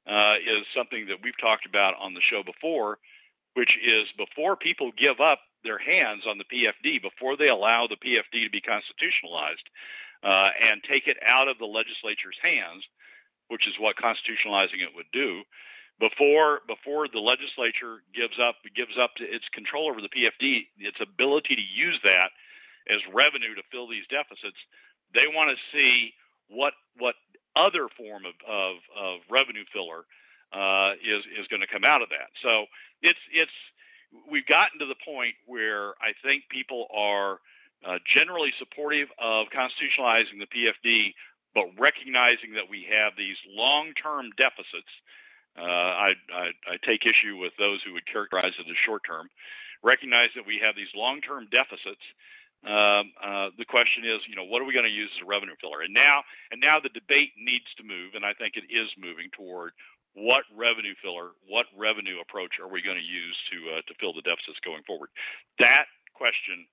uh, 0.06 0.36
is 0.44 0.66
something 0.74 1.06
that 1.06 1.22
we've 1.22 1.38
talked 1.38 1.66
about 1.66 1.94
on 2.00 2.14
the 2.14 2.20
show 2.20 2.42
before, 2.42 2.98
which 3.54 3.78
is 3.84 4.12
before 4.16 4.56
people 4.56 4.92
give 4.96 5.20
up 5.20 5.40
their 5.64 5.78
hands 5.78 6.26
on 6.26 6.38
the 6.38 6.44
PFD, 6.44 7.02
before 7.02 7.36
they 7.36 7.48
allow 7.48 7.86
the 7.86 7.96
PFD 7.96 8.44
to 8.44 8.50
be 8.50 8.60
constitutionalized, 8.60 9.68
uh, 10.26 10.50
and 10.60 10.82
take 10.82 11.06
it 11.06 11.16
out 11.24 11.46
of 11.46 11.56
the 11.58 11.64
legislature's 11.64 12.36
hands, 12.42 12.84
which 13.46 13.68
is 13.68 13.78
what 13.78 13.94
constitutionalizing 13.96 14.82
it 14.82 14.94
would 14.94 15.06
do, 15.12 15.42
before 16.00 16.60
before 16.66 17.06
the 17.06 17.20
legislature 17.20 18.02
gives 18.12 18.38
up 18.38 18.56
gives 18.74 18.98
up 18.98 19.12
its 19.20 19.48
control 19.48 19.88
over 19.88 20.00
the 20.00 20.08
PFD, 20.08 20.66
its 20.78 21.00
ability 21.00 21.54
to 21.54 21.62
use 21.62 22.00
that 22.02 22.30
as 22.90 22.98
revenue 23.14 23.54
to 23.54 23.62
fill 23.70 23.88
these 23.88 24.06
deficits, 24.10 24.58
they 25.14 25.28
want 25.28 25.56
to 25.56 25.56
see 25.72 26.12
what 26.48 26.74
what 26.98 27.14
other 27.54 27.86
form 27.96 28.24
of 28.26 28.34
of, 28.48 28.76
of 28.98 29.20
revenue 29.30 29.64
filler 29.72 30.04
uh, 30.52 30.94
is 31.04 31.22
is 31.38 31.46
going 31.46 31.62
to 31.62 31.68
come 31.68 31.84
out 31.84 32.02
of 32.02 32.08
that. 32.08 32.30
So 32.42 32.66
it's 33.00 33.20
it's 33.32 33.52
we've 34.28 34.46
gotten 34.46 34.80
to 34.80 34.86
the 34.86 34.96
point 35.04 35.34
where 35.46 35.90
I 36.00 36.14
think 36.24 36.48
people 36.50 36.88
are 36.92 37.38
uh, 37.86 37.98
generally 38.04 38.52
supportive 38.58 39.08
of 39.18 39.46
constitutionalizing 39.50 40.38
the 40.40 40.46
PFD, 40.48 41.14
but 41.54 41.66
recognizing 41.78 42.54
that 42.54 42.68
we 42.68 42.86
have 42.90 43.14
these 43.16 43.38
long-term 43.48 44.30
deficits 44.36 44.90
Uh, 45.58 45.62
I, 45.62 46.14
I, 46.34 46.52
I 46.72 46.76
take 46.82 47.06
issue 47.06 47.36
with 47.38 47.54
those 47.58 47.82
who 47.82 47.94
would 47.94 48.06
characterize 48.06 48.54
it 48.58 48.68
as 48.70 48.76
short 48.76 49.02
term. 49.04 49.28
Recognize 49.82 50.30
that 50.34 50.46
we 50.46 50.58
have 50.58 50.76
these 50.76 50.92
long 50.94 51.20
term 51.22 51.48
deficits. 51.50 52.02
Um, 52.64 53.12
uh, 53.22 53.50
the 53.56 53.64
question 53.64 54.04
is, 54.04 54.20
you 54.28 54.36
know, 54.36 54.44
what 54.44 54.60
are 54.60 54.66
we 54.66 54.74
going 54.74 54.84
to 54.86 54.90
use 54.90 55.12
as 55.16 55.22
a 55.22 55.26
revenue 55.26 55.54
filler? 55.60 55.80
And 55.82 55.94
now, 55.94 56.24
and 56.50 56.60
now 56.60 56.80
the 56.80 56.90
debate 56.90 57.32
needs 57.38 57.72
to 57.76 57.84
move, 57.84 58.14
and 58.14 58.24
I 58.24 58.34
think 58.34 58.56
it 58.56 58.64
is 58.70 58.90
moving 58.98 59.30
toward 59.32 59.72
what 60.14 60.44
revenue 60.54 60.94
filler, 61.02 61.30
what 61.46 61.66
revenue 61.76 62.20
approach 62.20 62.58
are 62.60 62.68
we 62.68 62.82
going 62.82 62.98
to 62.98 63.04
use 63.04 63.36
to 63.50 63.56
uh, 63.76 63.82
to 63.86 63.94
fill 64.00 64.12
the 64.12 64.22
deficits 64.22 64.60
going 64.60 64.82
forward? 64.84 65.10
That 65.58 65.86
question 66.14 66.66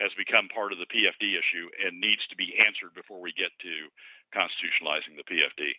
has 0.00 0.12
become 0.14 0.48
part 0.48 0.72
of 0.72 0.78
the 0.78 0.86
PFD 0.86 1.38
issue 1.38 1.68
and 1.84 2.00
needs 2.00 2.26
to 2.26 2.36
be 2.36 2.54
answered 2.58 2.94
before 2.94 3.20
we 3.20 3.32
get 3.32 3.50
to 3.60 3.88
constitutionalizing 4.34 5.16
the 5.16 5.24
PFD. 5.24 5.72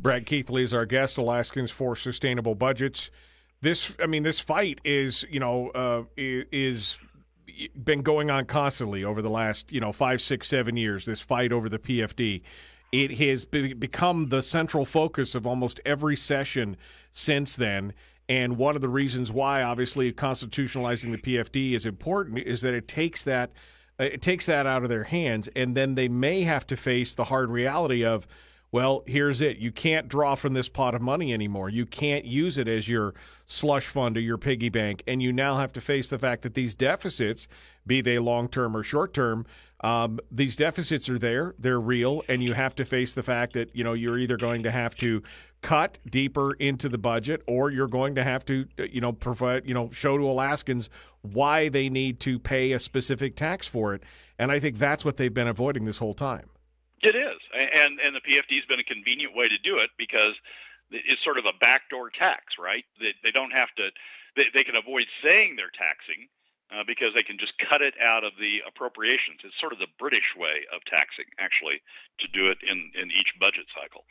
Brad 0.00 0.26
Keithley 0.26 0.62
is 0.62 0.72
our 0.72 0.86
guest, 0.86 1.18
Alaskans 1.18 1.70
for 1.70 1.94
Sustainable 1.94 2.54
Budgets. 2.54 3.10
This, 3.60 3.94
I 4.02 4.06
mean, 4.06 4.24
this 4.24 4.40
fight 4.40 4.80
is, 4.84 5.24
you 5.30 5.38
know, 5.38 5.68
uh, 5.70 6.02
is 6.16 6.98
been 7.84 8.02
going 8.02 8.30
on 8.30 8.46
constantly 8.46 9.04
over 9.04 9.22
the 9.22 9.30
last, 9.30 9.72
you 9.72 9.80
know, 9.80 9.92
five, 9.92 10.20
six, 10.20 10.48
seven 10.48 10.76
years. 10.76 11.04
This 11.04 11.20
fight 11.20 11.52
over 11.52 11.68
the 11.68 11.78
PFD. 11.78 12.42
It 12.90 13.18
has 13.18 13.44
be- 13.44 13.72
become 13.72 14.28
the 14.28 14.42
central 14.42 14.84
focus 14.84 15.34
of 15.34 15.46
almost 15.46 15.80
every 15.84 16.16
session 16.16 16.76
since 17.10 17.56
then. 17.56 17.92
And 18.28 18.56
one 18.56 18.76
of 18.76 18.82
the 18.82 18.88
reasons 18.88 19.32
why, 19.32 19.62
obviously, 19.62 20.12
constitutionalizing 20.12 21.12
the 21.12 21.18
PFD 21.18 21.72
is 21.72 21.86
important 21.86 22.38
is 22.38 22.60
that 22.60 22.74
it 22.74 22.88
takes 22.88 23.24
that 23.24 23.50
uh, 24.00 24.04
it 24.04 24.22
takes 24.22 24.46
that 24.46 24.66
out 24.66 24.82
of 24.82 24.88
their 24.88 25.04
hands, 25.04 25.48
and 25.54 25.76
then 25.76 25.96
they 25.96 26.08
may 26.08 26.42
have 26.42 26.66
to 26.68 26.76
face 26.76 27.14
the 27.14 27.24
hard 27.24 27.50
reality 27.50 28.04
of 28.04 28.26
well, 28.72 29.04
here's 29.06 29.42
it. 29.42 29.58
You 29.58 29.70
can't 29.70 30.08
draw 30.08 30.34
from 30.34 30.54
this 30.54 30.70
pot 30.70 30.94
of 30.94 31.02
money 31.02 31.34
anymore. 31.34 31.68
You 31.68 31.84
can't 31.84 32.24
use 32.24 32.56
it 32.56 32.66
as 32.66 32.88
your 32.88 33.14
slush 33.44 33.86
fund 33.86 34.16
or 34.16 34.20
your 34.20 34.38
piggy 34.38 34.70
bank. 34.70 35.02
And 35.06 35.22
you 35.22 35.30
now 35.30 35.58
have 35.58 35.74
to 35.74 35.80
face 35.82 36.08
the 36.08 36.18
fact 36.18 36.40
that 36.40 36.54
these 36.54 36.74
deficits, 36.74 37.48
be 37.86 38.00
they 38.00 38.18
long 38.18 38.48
term 38.48 38.74
or 38.74 38.82
short 38.82 39.12
term, 39.12 39.44
um, 39.82 40.20
these 40.30 40.54
deficits 40.54 41.08
are 41.08 41.18
there, 41.18 41.54
they're 41.58 41.80
real, 41.80 42.22
and 42.28 42.42
you 42.42 42.52
have 42.52 42.74
to 42.76 42.84
face 42.84 43.14
the 43.14 43.22
fact 43.22 43.52
that 43.54 43.74
you 43.74 43.82
know 43.82 43.94
you're 43.94 44.18
either 44.18 44.36
going 44.36 44.62
to 44.62 44.70
have 44.70 44.94
to 44.96 45.22
cut 45.60 45.98
deeper 46.08 46.52
into 46.54 46.88
the 46.88 46.98
budget, 46.98 47.42
or 47.48 47.70
you're 47.70 47.88
going 47.88 48.14
to 48.14 48.22
have 48.22 48.44
to 48.46 48.66
you 48.90 49.00
know 49.00 49.12
provide 49.12 49.66
you 49.66 49.74
know 49.74 49.90
show 49.90 50.16
to 50.16 50.24
Alaskans 50.24 50.88
why 51.22 51.68
they 51.68 51.88
need 51.88 52.20
to 52.20 52.38
pay 52.38 52.72
a 52.72 52.78
specific 52.78 53.34
tax 53.34 53.66
for 53.66 53.92
it. 53.94 54.04
And 54.38 54.52
I 54.52 54.60
think 54.60 54.78
that's 54.78 55.04
what 55.04 55.16
they've 55.16 55.34
been 55.34 55.48
avoiding 55.48 55.84
this 55.84 55.98
whole 55.98 56.14
time. 56.14 56.48
It 57.00 57.16
is, 57.16 57.38
and 57.52 57.98
and 57.98 58.14
the 58.14 58.20
PFD 58.20 58.54
has 58.54 58.64
been 58.66 58.78
a 58.78 58.84
convenient 58.84 59.34
way 59.34 59.48
to 59.48 59.58
do 59.58 59.78
it 59.78 59.90
because 59.98 60.34
it's 60.92 61.24
sort 61.24 61.38
of 61.38 61.46
a 61.46 61.52
backdoor 61.58 62.10
tax, 62.10 62.56
right? 62.58 62.84
They, 63.00 63.14
they 63.24 63.30
don't 63.32 63.50
have 63.52 63.74
to. 63.76 63.90
They, 64.36 64.44
they 64.54 64.62
can 64.62 64.76
avoid 64.76 65.06
saying 65.22 65.56
they're 65.56 65.72
taxing 65.76 66.28
uh, 66.74 66.84
because 66.86 67.14
they 67.14 67.22
can 67.22 67.38
just 67.38 67.58
cut 67.58 67.82
it 67.82 67.94
out 68.00 68.24
of 68.24 68.32
the 68.40 68.62
appropriations. 68.66 69.40
It's 69.44 69.58
sort 69.58 69.72
of 69.72 69.78
the 69.78 69.88
British 69.98 70.34
way 70.36 70.64
of 70.74 70.84
taxing, 70.84 71.26
actually, 71.38 71.82
to 72.18 72.28
do 72.28 72.50
it 72.50 72.58
in 72.68 72.90
in 72.94 73.10
each 73.10 73.34
budget 73.38 73.66
cycle. 73.74 74.04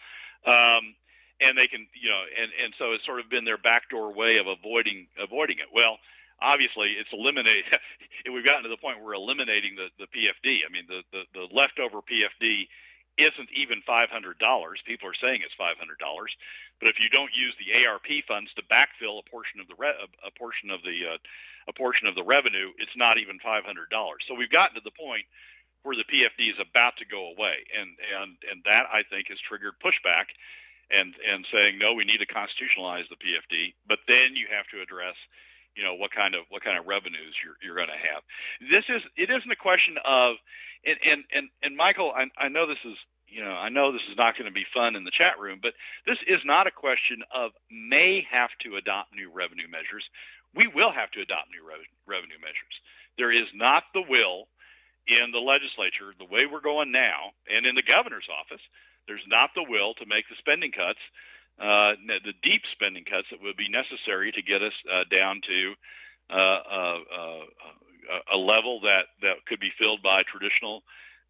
Um, 0.45 0.95
and 1.39 1.57
they 1.57 1.67
can, 1.67 1.87
you 1.99 2.09
know, 2.09 2.21
and, 2.39 2.51
and 2.63 2.73
so 2.77 2.91
it's 2.91 3.05
sort 3.05 3.19
of 3.19 3.29
been 3.29 3.45
their 3.45 3.57
backdoor 3.57 4.13
way 4.13 4.37
of 4.37 4.47
avoiding 4.47 5.07
avoiding 5.17 5.57
it. 5.59 5.67
Well, 5.73 5.97
obviously 6.41 6.89
it's 6.91 7.09
eliminated. 7.13 7.65
we've 8.31 8.45
gotten 8.45 8.63
to 8.63 8.69
the 8.69 8.77
point 8.77 8.97
where 8.97 9.07
we're 9.07 9.13
eliminating 9.13 9.75
the, 9.75 9.89
the 9.97 10.05
PFD. 10.05 10.59
I 10.67 10.71
mean, 10.71 10.85
the, 10.87 11.03
the, 11.11 11.23
the 11.33 11.47
leftover 11.53 11.99
PFD 12.01 12.67
isn't 13.17 13.49
even 13.53 13.81
$500. 13.87 14.05
People 14.85 15.09
are 15.09 15.13
saying 15.13 15.41
it's 15.43 15.55
$500. 15.55 15.75
But 16.79 16.89
if 16.89 16.99
you 16.99 17.09
don't 17.09 17.35
use 17.35 17.55
the 17.59 17.85
ARP 17.85 18.07
funds 18.27 18.53
to 18.55 18.63
backfill 18.63 19.19
a 19.19 19.29
portion 19.29 19.59
of 19.59 19.67
the 19.67 19.75
re- 19.77 19.93
a 20.25 20.31
portion 20.39 20.71
of 20.71 20.81
the 20.83 21.13
uh, 21.13 21.17
a 21.67 21.73
portion 21.73 22.07
of 22.07 22.15
the 22.15 22.23
revenue, 22.23 22.71
it's 22.79 22.97
not 22.97 23.17
even 23.19 23.37
$500. 23.39 23.63
So 24.27 24.33
we've 24.33 24.49
gotten 24.49 24.75
to 24.75 24.81
the 24.83 24.91
point 24.91 25.25
where 25.83 25.95
the 25.95 26.03
PFD 26.03 26.49
is 26.51 26.59
about 26.59 26.97
to 26.97 27.05
go 27.05 27.31
away, 27.31 27.57
and 27.77 27.89
and 28.21 28.35
and 28.51 28.63
that 28.65 28.87
I 28.91 29.03
think 29.03 29.27
has 29.29 29.39
triggered 29.39 29.73
pushback, 29.83 30.25
and 30.89 31.13
and 31.27 31.45
saying 31.51 31.77
no, 31.77 31.93
we 31.93 32.05
need 32.05 32.19
to 32.19 32.25
constitutionalize 32.25 33.09
the 33.09 33.15
PFD. 33.15 33.73
But 33.87 33.99
then 34.07 34.35
you 34.35 34.47
have 34.51 34.67
to 34.67 34.81
address 34.81 35.15
you 35.75 35.83
know 35.83 35.95
what 35.95 36.11
kind 36.11 36.35
of 36.35 36.45
what 36.49 36.63
kind 36.63 36.77
of 36.77 36.85
revenues 36.87 37.35
you're 37.43 37.55
you're 37.61 37.75
going 37.75 37.87
to 37.87 37.93
have. 37.93 38.23
This 38.69 38.85
is 38.89 39.01
it 39.15 39.29
isn't 39.29 39.51
a 39.51 39.55
question 39.55 39.97
of 40.03 40.35
and 40.85 40.97
and 41.05 41.23
and, 41.33 41.49
and 41.63 41.77
Michael, 41.77 42.11
I, 42.15 42.29
I 42.37 42.49
know 42.49 42.65
this 42.65 42.83
is 42.85 42.97
you 43.27 43.43
know 43.43 43.51
I 43.51 43.69
know 43.69 43.91
this 43.91 44.07
is 44.09 44.17
not 44.17 44.37
going 44.37 44.47
to 44.47 44.53
be 44.53 44.65
fun 44.73 44.95
in 44.95 45.03
the 45.03 45.11
chat 45.11 45.39
room, 45.39 45.59
but 45.61 45.73
this 46.05 46.19
is 46.27 46.43
not 46.45 46.67
a 46.67 46.71
question 46.71 47.23
of 47.33 47.51
may 47.69 48.25
have 48.29 48.51
to 48.59 48.75
adopt 48.75 49.13
new 49.13 49.31
revenue 49.31 49.67
measures. 49.69 50.09
We 50.53 50.67
will 50.67 50.91
have 50.91 51.11
to 51.11 51.21
adopt 51.21 51.49
new 51.49 51.65
re- 51.65 51.87
revenue 52.05 52.39
measures. 52.41 52.81
There 53.17 53.31
is 53.31 53.47
not 53.53 53.83
the 53.93 54.01
will 54.01 54.47
in 55.07 55.31
the 55.31 55.39
legislature 55.39 56.13
the 56.17 56.25
way 56.25 56.45
we're 56.45 56.61
going 56.61 56.91
now, 56.91 57.31
and 57.51 57.65
in 57.65 57.75
the 57.75 57.83
governor's 57.83 58.29
office. 58.29 58.61
There's 59.07 59.25
not 59.27 59.49
the 59.55 59.65
will 59.67 59.93
to 59.95 60.05
make 60.05 60.29
the 60.29 60.35
spending 60.35 60.71
cuts 60.71 60.99
uh, 61.61 61.93
the 62.07 62.33
deep 62.41 62.63
spending 62.65 63.05
cuts 63.05 63.27
that 63.29 63.41
would 63.41 63.55
be 63.55 63.69
necessary 63.69 64.31
to 64.31 64.41
get 64.41 64.63
us 64.63 64.73
uh, 64.91 65.03
down 65.11 65.41
to 65.41 65.73
uh, 66.29 66.33
uh, 66.33 66.99
uh 67.17 67.39
a 68.33 68.37
level 68.37 68.81
that, 68.81 69.05
that 69.21 69.45
could 69.45 69.59
be 69.59 69.71
filled 69.77 70.01
by 70.01 70.23
traditional 70.23 70.83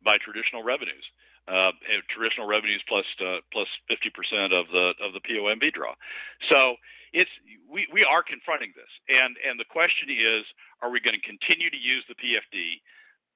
by 0.04 0.18
traditional 0.18 0.64
revenues. 0.64 1.12
Uh, 1.48 1.72
traditional 2.08 2.48
revenues 2.48 2.82
plus 2.88 3.06
plus 3.52 3.68
50% 3.90 4.54
of 4.54 4.68
the 4.72 4.94
of 5.04 5.14
the 5.14 5.20
POMV 5.20 5.74
draw. 5.74 5.94
So 6.40 6.76
it's 7.14 7.30
we, 7.70 7.88
we 7.92 8.06
are 8.06 8.24
confronting 8.24 8.74
this, 8.76 8.90
and 9.10 9.36
and 9.48 9.60
the 9.60 9.66
question 9.66 10.10
is, 10.10 10.46
are 10.82 10.90
we 10.90 11.00
going 11.00 11.16
to 11.16 11.22
continue 11.22 11.70
to 11.70 11.78
use 11.78 12.06
the 12.08 12.16
PFD, 12.16 12.80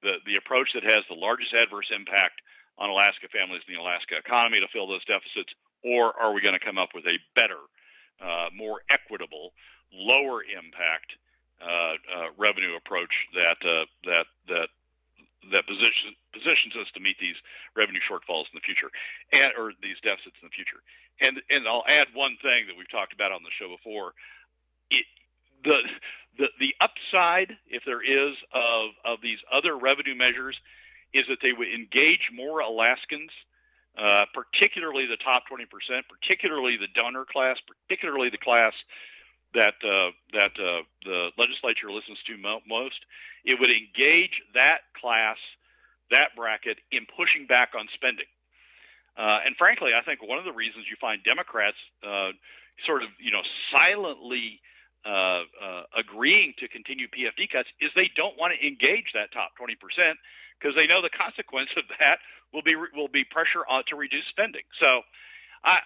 the 0.02 0.16
the 0.24 0.36
approach 0.36 0.72
that 0.72 0.84
has 0.84 1.04
the 1.08 1.14
largest 1.14 1.52
adverse 1.52 1.90
impact 1.94 2.40
on 2.78 2.90
Alaska 2.90 3.28
families 3.28 3.62
and 3.66 3.76
the 3.76 3.80
Alaska 3.80 4.16
economy 4.16 4.60
to 4.60 4.68
fill 4.68 4.86
those 4.86 5.04
deficits, 5.04 5.54
or 5.82 6.12
are 6.20 6.32
we 6.32 6.40
going 6.40 6.58
to 6.58 6.64
come 6.64 6.78
up 6.78 6.90
with 6.94 7.06
a 7.06 7.18
better, 7.34 7.58
uh, 8.20 8.48
more 8.54 8.80
equitable, 8.90 9.52
lower 9.92 10.42
impact 10.42 11.14
uh, 11.62 11.94
uh, 12.14 12.26
revenue 12.36 12.76
approach 12.76 13.26
that 13.34 13.56
uh, 13.64 13.86
that 14.04 14.26
that 14.48 14.68
that 15.52 15.66
positions 15.66 16.14
positions 16.32 16.76
us 16.76 16.90
to 16.92 17.00
meet 17.00 17.18
these 17.18 17.36
revenue 17.74 18.00
shortfalls 18.00 18.44
in 18.52 18.54
the 18.54 18.60
future, 18.60 18.90
and 19.32 19.52
or 19.58 19.72
these 19.82 19.96
deficits 20.02 20.36
in 20.42 20.48
the 20.48 20.50
future. 20.50 20.82
And 21.20 21.40
and 21.50 21.66
I'll 21.66 21.84
add 21.88 22.08
one 22.12 22.36
thing 22.42 22.66
that 22.66 22.76
we've 22.76 22.90
talked 22.90 23.12
about 23.12 23.32
on 23.32 23.42
the 23.42 23.50
show 23.50 23.68
before. 23.74 24.12
It, 24.90 25.06
the 25.64 25.80
the 26.38 26.50
the 26.60 26.74
upside, 26.80 27.56
if 27.66 27.84
there 27.86 28.02
is, 28.02 28.36
of 28.52 28.90
of 29.04 29.20
these 29.22 29.38
other 29.50 29.76
revenue 29.76 30.14
measures, 30.14 30.60
is 31.12 31.26
that 31.28 31.38
they 31.40 31.52
would 31.52 31.68
engage 31.68 32.30
more 32.32 32.60
Alaskans 32.60 33.30
uh, 33.96 34.26
particularly 34.34 35.06
the 35.06 35.16
top 35.16 35.44
20%, 35.50 36.02
particularly 36.08 36.76
the 36.76 36.88
donor 36.94 37.24
class, 37.24 37.58
particularly 37.60 38.28
the 38.28 38.38
class 38.38 38.74
that 39.54 39.74
uh, 39.82 40.10
that 40.34 40.52
uh, 40.60 40.82
the 41.04 41.30
legislature 41.38 41.90
listens 41.90 42.22
to 42.24 42.36
mo- 42.36 42.60
most. 42.68 43.06
It 43.44 43.58
would 43.58 43.70
engage 43.70 44.42
that 44.54 44.80
class, 45.00 45.38
that 46.10 46.36
bracket, 46.36 46.78
in 46.90 47.06
pushing 47.16 47.46
back 47.46 47.70
on 47.78 47.86
spending. 47.94 48.26
Uh, 49.16 49.40
and 49.46 49.56
frankly, 49.56 49.92
I 49.94 50.02
think 50.02 50.22
one 50.22 50.38
of 50.38 50.44
the 50.44 50.52
reasons 50.52 50.84
you 50.90 50.96
find 51.00 51.24
Democrats 51.24 51.78
uh, 52.06 52.32
sort 52.84 53.02
of, 53.02 53.08
you 53.18 53.30
know, 53.30 53.42
silently 53.70 54.60
agreeing 55.96 56.52
to 56.58 56.68
continue 56.68 57.06
PFD 57.08 57.48
cuts 57.48 57.68
is 57.80 57.90
they 57.94 58.10
don't 58.16 58.36
want 58.36 58.52
to 58.52 58.66
engage 58.66 59.12
that 59.14 59.32
top 59.32 59.52
20% 59.58 60.14
because 60.58 60.74
they 60.74 60.86
know 60.86 61.02
the 61.02 61.10
consequence 61.10 61.70
of 61.76 61.84
that 62.00 62.18
will 62.52 62.62
be 62.62 62.76
will 62.76 63.08
be 63.08 63.24
pressure 63.24 63.64
on 63.68 63.84
to 63.88 63.96
reduce 63.96 64.26
spending. 64.26 64.62
So, 64.78 65.02
I, 65.64 65.78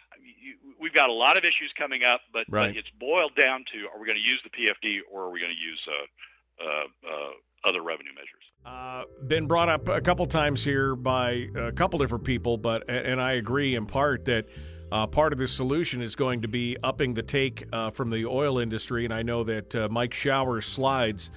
we've 0.81 0.93
got 0.93 1.11
a 1.11 1.13
lot 1.13 1.37
of 1.37 1.45
issues 1.45 1.73
coming 1.77 2.05
up, 2.05 2.21
but, 2.33 2.47
right. 2.49 2.69
but 2.69 2.77
it's 2.77 2.91
boiled 2.99 3.35
down 3.35 3.65
to: 3.73 3.87
Are 3.93 4.01
we 4.01 4.07
going 4.07 4.19
to 4.19 4.25
use 4.25 4.41
the 4.43 4.51
PFD 4.51 5.01
or 5.11 5.25
are 5.25 5.31
we 5.31 5.41
going 5.41 5.53
to 5.55 5.61
use 5.61 5.87
uh, 5.89 6.65
uh, 6.65 6.85
uh, 7.09 7.69
other 7.69 7.83
revenue 7.83 8.13
measures? 8.15 8.45
Uh, 8.65 9.05
been 9.27 9.47
brought 9.47 9.69
up 9.69 9.89
a 9.89 10.01
couple 10.01 10.27
times 10.27 10.63
here 10.63 10.95
by 10.95 11.49
a 11.57 11.73
couple 11.73 11.99
different 11.99 12.25
people, 12.25 12.57
but 12.57 12.89
and 12.89 13.21
I 13.21 13.33
agree 13.33 13.75
in 13.75 13.87
part 13.87 14.27
that. 14.27 14.47
Uh, 14.93 15.07
part 15.07 15.33
of 15.33 15.39
the 15.39 15.47
solution 15.47 16.03
is 16.03 16.17
going 16.17 16.43
to 16.43 16.49
be 16.49 16.77
upping 16.83 17.15
the 17.15 17.23
take 17.23 17.65
uh, 17.73 17.91
from 17.91 18.11
the 18.11 18.27
oil 18.27 18.59
industry, 18.59 19.05
and 19.05 19.15
I 19.15 19.23
know 19.23 19.45
that 19.45 19.73
uh, 19.73 19.89
Mike 19.89 20.13
Shower's 20.13 20.67
slides 20.67 21.31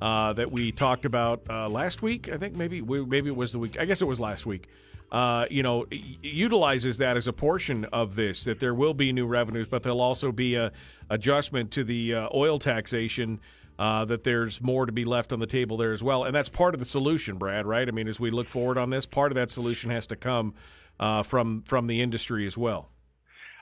uh, 0.00 0.32
that 0.32 0.50
we 0.50 0.72
talked 0.72 1.04
about 1.04 1.42
uh, 1.48 1.68
last 1.68 2.02
week. 2.02 2.28
I 2.28 2.36
think 2.36 2.54
maybe 2.56 2.80
maybe 2.82 3.28
it 3.28 3.36
was 3.36 3.52
the 3.52 3.58
week. 3.58 3.78
I 3.78 3.84
guess 3.84 4.02
it 4.02 4.06
was 4.06 4.20
last 4.20 4.46
week. 4.46 4.68
Uh, 5.12 5.46
you 5.50 5.62
know, 5.62 5.86
utilizes 6.22 6.98
that 6.98 7.16
as 7.16 7.26
a 7.26 7.32
portion 7.32 7.84
of 7.86 8.14
this. 8.14 8.44
That 8.44 8.60
there 8.60 8.74
will 8.74 8.94
be 8.94 9.12
new 9.12 9.26
revenues, 9.26 9.66
but 9.66 9.82
there'll 9.82 10.00
also 10.00 10.30
be 10.32 10.54
a 10.54 10.72
adjustment 11.08 11.70
to 11.72 11.84
the 11.84 12.14
uh, 12.14 12.28
oil 12.34 12.58
taxation. 12.58 13.40
Uh, 13.78 14.04
that 14.04 14.24
there's 14.24 14.60
more 14.60 14.84
to 14.84 14.92
be 14.92 15.06
left 15.06 15.32
on 15.32 15.38
the 15.38 15.46
table 15.46 15.78
there 15.78 15.94
as 15.94 16.02
well, 16.02 16.24
and 16.24 16.34
that's 16.34 16.50
part 16.50 16.74
of 16.74 16.80
the 16.80 16.84
solution, 16.84 17.38
Brad. 17.38 17.64
Right? 17.64 17.88
I 17.88 17.92
mean, 17.92 18.08
as 18.08 18.20
we 18.20 18.30
look 18.30 18.48
forward 18.48 18.76
on 18.76 18.90
this, 18.90 19.06
part 19.06 19.32
of 19.32 19.36
that 19.36 19.50
solution 19.50 19.90
has 19.90 20.06
to 20.08 20.16
come 20.16 20.52
uh, 21.00 21.22
from 21.22 21.62
from 21.62 21.86
the 21.86 22.02
industry 22.02 22.46
as 22.46 22.58
well. 22.58 22.90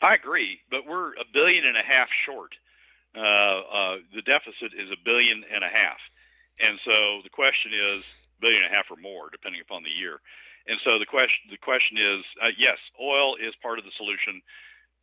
I 0.03 0.15
agree, 0.15 0.61
but 0.71 0.87
we're 0.87 1.13
a 1.15 1.25
billion 1.33 1.65
and 1.65 1.77
a 1.77 1.83
half 1.83 2.09
short. 2.27 2.55
Uh, 3.17 3.21
uh, 3.21 3.97
the 4.15 4.23
deficit 4.23 4.73
is 4.77 4.91
a 4.91 4.97
billion 5.05 5.45
and 5.53 5.65
a 5.65 5.69
half, 5.69 5.99
and 6.61 6.79
so 6.85 7.21
the 7.23 7.31
question 7.31 7.73
is 7.75 8.21
billion 8.41 8.63
and 8.63 8.73
a 8.73 8.77
half 8.77 8.91
or 8.91 8.97
more, 8.97 9.29
depending 9.31 9.61
upon 9.61 9.83
the 9.83 9.91
year. 9.91 10.21
And 10.67 10.79
so 10.85 10.99
the 10.99 11.07
question 11.07 11.51
the 11.51 11.57
question 11.57 11.97
is, 11.99 12.25
uh, 12.43 12.51
yes, 12.57 12.79
oil 13.01 13.37
is 13.37 13.55
part 13.57 13.79
of 13.79 13.85
the 13.85 13.91
solution. 13.91 14.43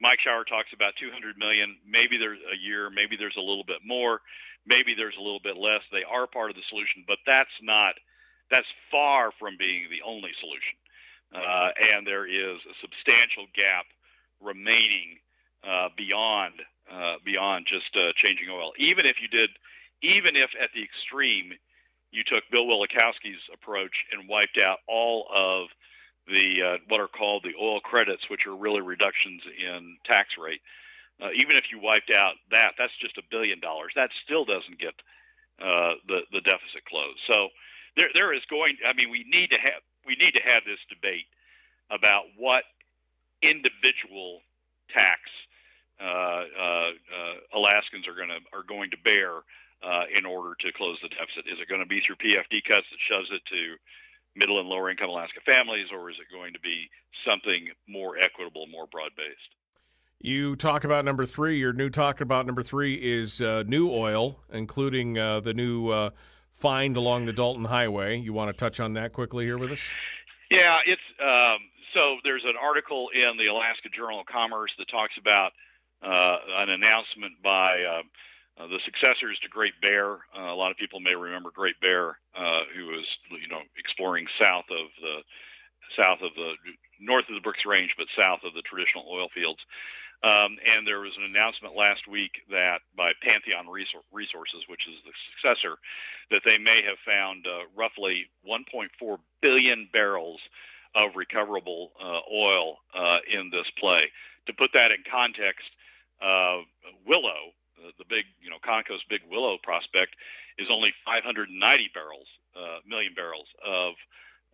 Mike 0.01 0.19
Shower 0.19 0.43
talks 0.43 0.73
about 0.73 0.95
200 0.97 1.37
million. 1.37 1.77
Maybe 1.87 2.17
there's 2.17 2.39
a 2.51 2.57
year, 2.57 2.89
maybe 2.89 3.15
there's 3.15 3.37
a 3.37 3.41
little 3.41 3.63
bit 3.63 3.79
more, 3.85 4.21
maybe 4.65 4.93
there's 4.93 5.17
a 5.17 5.21
little 5.21 5.39
bit 5.39 5.57
less. 5.57 5.81
They 5.91 6.03
are 6.03 6.27
part 6.27 6.49
of 6.49 6.55
the 6.55 6.63
solution, 6.63 7.03
but 7.07 7.19
that's 7.25 7.61
not 7.61 7.95
that's 8.51 8.67
far 8.91 9.31
from 9.39 9.57
being 9.57 9.87
the 9.89 10.01
only 10.05 10.31
solution. 10.39 10.77
Uh, 11.33 11.71
and 11.91 12.05
there 12.05 12.25
is 12.25 12.59
a 12.69 12.73
substantial 12.79 13.45
gap 13.53 13.85
remaining 14.39 15.17
uh, 15.67 15.89
beyond 15.97 16.53
uh, 16.91 17.15
beyond 17.25 17.65
just 17.65 17.95
uh, 17.97 18.13
changing 18.15 18.49
oil. 18.49 18.71
Even 18.77 19.05
if 19.05 19.19
you 19.19 19.27
did, 19.27 19.49
even 20.05 20.35
if 20.35 20.51
at 20.59 20.71
the 20.73 20.83
extreme 20.83 21.53
you 22.11 22.23
took 22.23 22.43
Bill 22.51 22.65
Wielechowski's 22.65 23.49
approach 23.53 24.05
and 24.11 24.29
wiped 24.29 24.57
out 24.57 24.79
all 24.87 25.27
of 25.33 25.67
the 26.27 26.61
uh, 26.61 26.77
what 26.87 27.01
are 27.01 27.07
called 27.07 27.43
the 27.43 27.53
oil 27.61 27.79
credits, 27.79 28.29
which 28.29 28.47
are 28.47 28.55
really 28.55 28.81
reductions 28.81 29.43
in 29.59 29.97
tax 30.03 30.37
rate. 30.37 30.61
Uh, 31.21 31.29
even 31.35 31.55
if 31.55 31.71
you 31.71 31.79
wiped 31.79 32.09
out 32.11 32.35
that, 32.51 32.73
that's 32.77 32.95
just 32.97 33.17
a 33.17 33.23
billion 33.29 33.59
dollars. 33.59 33.93
That 33.95 34.11
still 34.13 34.45
doesn't 34.45 34.79
get 34.79 34.93
uh, 35.61 35.93
the 36.07 36.21
the 36.31 36.41
deficit 36.41 36.85
closed. 36.85 37.19
So 37.25 37.49
there 37.95 38.09
there 38.13 38.33
is 38.33 38.45
going. 38.45 38.77
I 38.85 38.93
mean, 38.93 39.09
we 39.09 39.25
need 39.29 39.51
to 39.51 39.57
have 39.57 39.81
we 40.05 40.15
need 40.15 40.33
to 40.35 40.41
have 40.41 40.63
this 40.65 40.79
debate 40.89 41.25
about 41.89 42.23
what 42.37 42.63
individual 43.41 44.41
tax 44.89 45.19
uh, 45.99 46.03
uh, 46.59 46.91
uh 47.15 47.33
Alaskans 47.53 48.07
are 48.07 48.15
going 48.15 48.29
to 48.29 48.39
are 48.53 48.63
going 48.63 48.91
to 48.91 48.97
bear 49.03 49.41
uh, 49.85 50.05
in 50.15 50.25
order 50.25 50.55
to 50.59 50.71
close 50.71 50.99
the 51.01 51.09
deficit. 51.09 51.45
Is 51.47 51.59
it 51.59 51.69
going 51.69 51.81
to 51.81 51.87
be 51.87 51.99
through 51.99 52.15
PFD 52.15 52.63
cuts 52.63 52.87
that 52.89 52.99
shoves 52.99 53.29
it 53.31 53.45
to 53.45 53.75
middle 54.35 54.59
and 54.59 54.67
lower 54.67 54.89
income 54.89 55.09
Alaska 55.09 55.39
families, 55.45 55.87
or 55.91 56.09
is 56.09 56.17
it 56.19 56.33
going 56.33 56.53
to 56.53 56.59
be 56.59 56.89
something 57.23 57.69
more 57.87 58.17
equitable, 58.17 58.67
more 58.67 58.87
broad 58.87 59.11
based? 59.15 59.55
You 60.19 60.55
talk 60.55 60.83
about 60.83 61.05
number 61.05 61.25
three. 61.25 61.59
Your 61.59 61.73
new 61.73 61.89
talk 61.89 62.19
about 62.19 62.45
number 62.45 62.63
three 62.63 62.95
is 62.95 63.41
uh, 63.41 63.63
new 63.67 63.91
oil, 63.91 64.39
including 64.51 65.17
uh, 65.17 65.41
the 65.41 65.53
new 65.53 65.89
uh, 65.89 66.09
find 66.51 66.97
along 66.97 67.25
the 67.25 67.33
Dalton 67.33 67.65
Highway. 67.65 68.17
You 68.17 68.33
want 68.33 68.49
to 68.49 68.53
touch 68.57 68.79
on 68.79 68.93
that 68.93 69.13
quickly 69.13 69.45
here 69.45 69.57
with 69.57 69.71
us? 69.71 69.87
Yeah, 70.49 70.79
it's 70.85 71.01
um, 71.21 71.59
so 71.93 72.17
there's 72.23 72.45
an 72.45 72.55
article 72.59 73.09
in 73.13 73.37
the 73.37 73.47
Alaska 73.47 73.89
Journal 73.89 74.21
of 74.21 74.25
Commerce 74.25 74.73
that 74.77 74.87
talks 74.87 75.17
about 75.17 75.51
uh, 76.01 76.37
an 76.57 76.69
announcement 76.69 77.41
by 77.43 77.83
uh, 78.57 78.67
the 78.67 78.79
successors 78.79 79.39
to 79.39 79.49
Great 79.49 79.79
Bear. 79.81 80.13
Uh, 80.35 80.43
a 80.43 80.55
lot 80.55 80.71
of 80.71 80.77
people 80.77 80.99
may 80.99 81.15
remember 81.15 81.51
Great 81.51 81.79
Bear, 81.81 82.17
uh, 82.35 82.61
who 82.75 82.87
was 82.87 83.17
you 83.29 83.47
know 83.47 83.61
exploring 83.77 84.27
south 84.37 84.65
of 84.71 84.87
the 85.01 85.21
south 85.95 86.21
of 86.21 86.33
the 86.35 86.53
north 86.99 87.27
of 87.29 87.35
the 87.35 87.41
Brooks 87.41 87.65
Range, 87.65 87.93
but 87.97 88.07
south 88.15 88.43
of 88.43 88.53
the 88.53 88.61
traditional 88.61 89.05
oil 89.09 89.27
fields. 89.33 89.65
Um, 90.23 90.57
and 90.65 90.87
there 90.87 91.01
was 91.01 91.17
an 91.17 91.23
announcement 91.23 91.75
last 91.75 92.07
week 92.07 92.41
that 92.49 92.81
by 92.95 93.11
Pantheon 93.21 93.67
Resources, 93.67 94.63
which 94.67 94.87
is 94.87 94.95
the 95.05 95.11
successor, 95.33 95.75
that 96.31 96.41
they 96.43 96.57
may 96.57 96.81
have 96.81 96.97
found 97.05 97.45
uh, 97.45 97.59
roughly 97.75 98.25
1.4 98.49 99.17
billion 99.41 99.89
barrels 99.91 100.39
of 100.95 101.15
recoverable 101.15 101.91
uh, 102.01 102.21
oil 102.33 102.77
in 103.31 103.49
this 103.51 103.69
play. 103.71 104.09
To 104.47 104.53
put 104.53 104.71
that 104.73 104.91
in 104.91 104.99
context, 105.09 105.69
the 107.97 108.05
big, 108.07 108.25
you 108.41 108.49
know, 108.49 108.57
Conoco's 108.63 109.03
big 109.09 109.21
Willow 109.29 109.57
prospect, 109.61 110.15
is 110.57 110.67
only 110.69 110.93
590 111.05 111.91
barrels, 111.93 112.27
uh, 112.55 112.79
million 112.87 113.13
barrels 113.13 113.47
of 113.65 113.93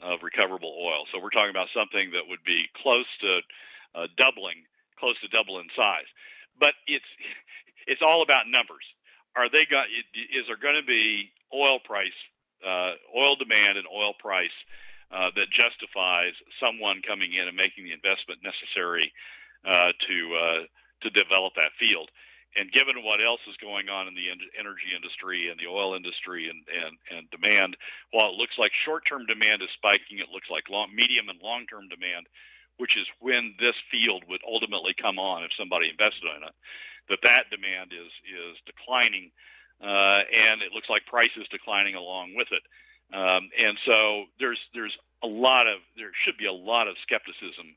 of 0.01 0.23
recoverable 0.23 0.75
oil. 0.81 1.05
So 1.11 1.19
we're 1.21 1.29
talking 1.29 1.51
about 1.51 1.69
something 1.73 2.11
that 2.11 2.23
would 2.27 2.43
be 2.43 2.67
close 2.73 3.05
to 3.19 3.41
uh, 3.93 4.07
doubling, 4.17 4.63
close 4.99 5.19
to 5.21 5.27
double 5.27 5.59
in 5.59 5.67
size. 5.75 6.05
But 6.59 6.73
it's 6.87 7.05
it's 7.87 8.01
all 8.01 8.21
about 8.21 8.47
numbers. 8.47 8.85
Are 9.35 9.49
they 9.49 9.65
got? 9.65 9.87
Is 10.33 10.47
there 10.47 10.57
going 10.57 10.75
to 10.75 10.85
be 10.85 11.31
oil 11.53 11.79
price, 11.79 12.17
uh, 12.65 12.93
oil 13.15 13.35
demand, 13.35 13.77
and 13.77 13.87
oil 13.93 14.13
price 14.13 14.51
uh, 15.11 15.31
that 15.35 15.49
justifies 15.49 16.33
someone 16.59 17.01
coming 17.01 17.33
in 17.33 17.47
and 17.47 17.55
making 17.55 17.85
the 17.85 17.93
investment 17.93 18.41
necessary 18.43 19.13
uh, 19.63 19.91
to 19.99 20.33
uh, 20.35 20.59
to 21.01 21.09
develop 21.09 21.53
that 21.55 21.71
field? 21.79 22.09
And 22.57 22.71
given 22.71 23.03
what 23.03 23.23
else 23.23 23.41
is 23.49 23.55
going 23.57 23.89
on 23.89 24.07
in 24.07 24.15
the 24.15 24.29
energy 24.59 24.89
industry 24.95 25.49
and 25.49 25.59
the 25.59 25.67
oil 25.67 25.93
industry 25.93 26.49
and, 26.49 26.63
and, 26.85 26.97
and 27.15 27.29
demand, 27.31 27.77
while 28.11 28.29
it 28.29 28.35
looks 28.35 28.59
like 28.59 28.73
short-term 28.73 29.25
demand 29.25 29.61
is 29.61 29.69
spiking, 29.69 30.19
it 30.19 30.29
looks 30.33 30.49
like 30.49 30.69
long, 30.69 30.93
medium 30.93 31.29
and 31.29 31.39
long-term 31.41 31.87
demand, 31.87 32.27
which 32.77 32.97
is 32.97 33.07
when 33.19 33.55
this 33.59 33.75
field 33.89 34.23
would 34.27 34.41
ultimately 34.45 34.93
come 34.93 35.17
on 35.17 35.43
if 35.43 35.53
somebody 35.53 35.89
invested 35.89 36.25
in 36.35 36.43
it, 36.43 36.53
that 37.09 37.19
that 37.23 37.49
demand 37.49 37.93
is 37.93 38.11
is 38.27 38.57
declining, 38.65 39.31
uh, 39.81 40.23
and 40.33 40.61
it 40.61 40.73
looks 40.73 40.89
like 40.89 41.05
prices 41.05 41.47
declining 41.49 41.95
along 41.95 42.33
with 42.35 42.47
it. 42.51 42.63
Um, 43.13 43.49
and 43.57 43.77
so 43.85 44.25
there's 44.39 44.59
there's 44.73 44.97
a 45.23 45.27
lot 45.27 45.67
of 45.67 45.79
there 45.95 46.11
should 46.13 46.37
be 46.37 46.47
a 46.47 46.53
lot 46.53 46.87
of 46.87 46.97
skepticism 46.97 47.75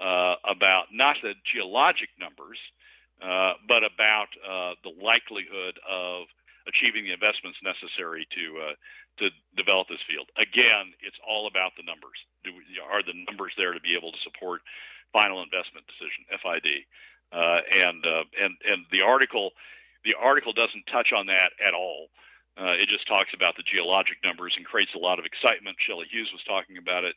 uh, 0.00 0.36
about 0.44 0.86
not 0.92 1.16
the 1.22 1.34
geologic 1.44 2.08
numbers, 2.18 2.58
uh, 3.22 3.54
but 3.68 3.84
about 3.84 4.28
uh, 4.48 4.74
the 4.82 4.92
likelihood 5.02 5.78
of 5.88 6.26
achieving 6.66 7.04
the 7.04 7.12
investments 7.12 7.58
necessary 7.62 8.26
to 8.30 8.58
uh, 8.68 8.74
to 9.18 9.30
develop 9.56 9.88
this 9.88 10.00
field. 10.02 10.26
Again, 10.36 10.92
it's 11.00 11.18
all 11.26 11.46
about 11.46 11.72
the 11.76 11.82
numbers. 11.82 12.24
Do, 12.44 12.50
are 12.90 13.02
the 13.02 13.14
numbers 13.28 13.52
there 13.56 13.72
to 13.72 13.80
be 13.80 13.94
able 13.94 14.10
to 14.12 14.18
support 14.18 14.62
final 15.12 15.42
investment 15.42 15.86
decision 15.86 16.24
(FID)? 16.42 16.84
Uh, 17.32 17.60
and 17.72 18.04
uh, 18.06 18.24
and 18.40 18.56
and 18.68 18.84
the 18.90 19.02
article 19.02 19.52
the 20.04 20.14
article 20.20 20.52
doesn't 20.52 20.86
touch 20.86 21.12
on 21.12 21.26
that 21.26 21.52
at 21.64 21.74
all. 21.74 22.08
It 22.56 22.88
just 22.88 23.06
talks 23.06 23.32
about 23.34 23.56
the 23.56 23.62
geologic 23.62 24.18
numbers 24.24 24.56
and 24.56 24.66
creates 24.66 24.94
a 24.94 24.98
lot 24.98 25.18
of 25.18 25.24
excitement. 25.24 25.76
Shelley 25.78 26.06
Hughes 26.10 26.32
was 26.32 26.42
talking 26.42 26.76
about 26.76 27.04
it 27.04 27.14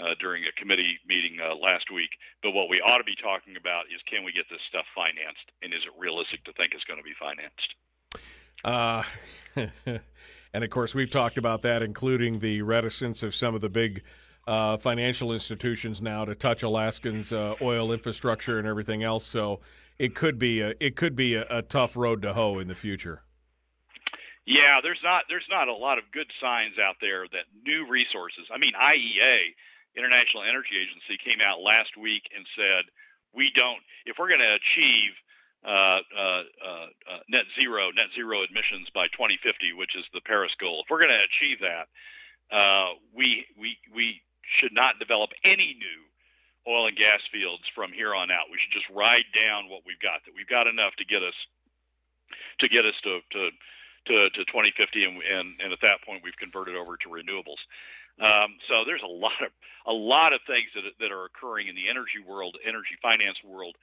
uh, 0.00 0.14
during 0.18 0.44
a 0.44 0.52
committee 0.52 0.98
meeting 1.06 1.38
uh, 1.40 1.54
last 1.54 1.90
week. 1.90 2.10
But 2.42 2.52
what 2.52 2.68
we 2.68 2.80
ought 2.80 2.98
to 2.98 3.04
be 3.04 3.16
talking 3.16 3.56
about 3.56 3.86
is 3.94 4.00
can 4.02 4.24
we 4.24 4.32
get 4.32 4.46
this 4.50 4.62
stuff 4.62 4.86
financed, 4.94 5.52
and 5.62 5.72
is 5.72 5.84
it 5.84 5.92
realistic 5.98 6.44
to 6.44 6.52
think 6.52 6.72
it's 6.74 6.84
going 6.84 6.98
to 6.98 7.04
be 7.04 7.14
financed? 7.18 7.74
Uh, 8.64 9.02
and 10.54 10.64
of 10.64 10.70
course, 10.70 10.94
we've 10.94 11.10
talked 11.10 11.38
about 11.38 11.62
that, 11.62 11.82
including 11.82 12.40
the 12.40 12.62
reticence 12.62 13.22
of 13.22 13.34
some 13.34 13.54
of 13.54 13.60
the 13.60 13.70
big 13.70 14.02
uh, 14.46 14.76
financial 14.76 15.32
institutions 15.32 16.00
now 16.00 16.24
to 16.24 16.34
touch 16.34 16.62
Alaskans' 16.62 17.32
uh, 17.32 17.54
oil 17.60 17.92
infrastructure 17.92 18.58
and 18.58 18.66
everything 18.66 19.02
else. 19.02 19.24
So 19.24 19.60
it 19.98 20.14
could 20.14 20.38
be 20.38 20.60
a, 20.60 20.74
it 20.80 20.96
could 20.96 21.14
be 21.14 21.34
a, 21.34 21.46
a 21.50 21.62
tough 21.62 21.96
road 21.96 22.22
to 22.22 22.32
hoe 22.32 22.58
in 22.58 22.68
the 22.68 22.74
future. 22.74 23.22
Yeah, 24.46 24.80
there's 24.82 25.00
not 25.04 25.24
there's 25.28 25.46
not 25.48 25.68
a 25.68 25.74
lot 25.74 25.98
of 25.98 26.04
good 26.12 26.32
signs 26.40 26.78
out 26.78 26.96
there 27.00 27.26
that 27.30 27.44
new 27.64 27.86
resources. 27.88 28.46
I 28.52 28.58
mean, 28.58 28.72
IEA, 28.72 29.54
International 29.96 30.42
Energy 30.42 30.76
Agency, 30.78 31.18
came 31.22 31.40
out 31.40 31.60
last 31.60 31.96
week 31.96 32.28
and 32.36 32.46
said 32.56 32.84
we 33.34 33.50
don't 33.50 33.80
if 34.06 34.16
we're 34.18 34.28
going 34.28 34.40
to 34.40 34.54
achieve 34.54 35.12
uh, 35.64 36.00
uh, 36.16 36.42
uh, 36.64 36.86
uh, 37.10 37.18
net 37.28 37.44
zero 37.58 37.90
net 37.90 38.08
zero 38.14 38.40
emissions 38.50 38.88
by 38.94 39.06
2050, 39.08 39.72
which 39.74 39.94
is 39.96 40.04
the 40.14 40.20
Paris 40.20 40.54
goal. 40.54 40.80
If 40.80 40.90
we're 40.90 41.00
going 41.00 41.10
to 41.10 41.24
achieve 41.24 41.58
that, 41.60 41.88
uh, 42.50 42.94
we 43.14 43.46
we 43.58 43.76
we 43.94 44.22
should 44.42 44.72
not 44.72 44.98
develop 44.98 45.30
any 45.44 45.76
new 45.78 46.72
oil 46.72 46.86
and 46.86 46.96
gas 46.96 47.22
fields 47.30 47.68
from 47.74 47.92
here 47.92 48.14
on 48.14 48.30
out. 48.30 48.46
We 48.50 48.58
should 48.58 48.72
just 48.72 48.88
ride 48.90 49.24
down 49.34 49.68
what 49.68 49.82
we've 49.86 50.00
got. 50.00 50.24
That 50.24 50.32
we've 50.34 50.48
got 50.48 50.66
enough 50.66 50.96
to 50.96 51.04
get 51.04 51.22
us 51.22 51.34
to 52.58 52.68
get 52.68 52.84
us 52.84 53.00
to 53.02 53.20
to 53.32 53.50
to, 54.06 54.30
to 54.30 54.44
2050, 54.44 55.04
and, 55.04 55.22
and, 55.22 55.54
and 55.62 55.72
at 55.72 55.80
that 55.82 56.02
point 56.02 56.22
we've 56.22 56.36
converted 56.36 56.76
over 56.76 56.96
to 56.96 57.08
renewables. 57.08 57.60
Um, 58.20 58.56
so 58.68 58.84
there's 58.84 59.02
a 59.02 59.06
lot 59.06 59.40
of 59.40 59.50
a 59.86 59.92
lot 59.92 60.32
of 60.34 60.40
things 60.46 60.68
that 60.74 60.84
that 61.00 61.10
are 61.10 61.24
occurring 61.24 61.68
in 61.68 61.74
the 61.74 61.88
energy 61.88 62.18
world, 62.26 62.56
energy 62.66 62.96
finance 63.00 63.42
world, 63.42 63.76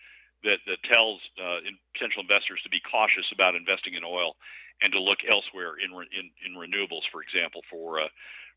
that 0.44 0.60
that 0.68 0.84
tells 0.84 1.22
uh, 1.42 1.58
in 1.66 1.78
potential 1.94 2.22
investors 2.22 2.62
to 2.64 2.70
be 2.70 2.80
cautious 2.80 3.32
about 3.32 3.56
investing 3.56 3.96
in 3.96 4.04
oil 4.04 4.36
and 4.82 4.94
to 4.94 5.02
look 5.02 5.20
elsewhere 5.28 5.74
in 5.84 5.92
in, 5.92 6.30
in 6.46 6.54
renewables, 6.54 7.08
for 7.12 7.22
example, 7.22 7.62
for 7.70 8.00
uh, 8.00 8.08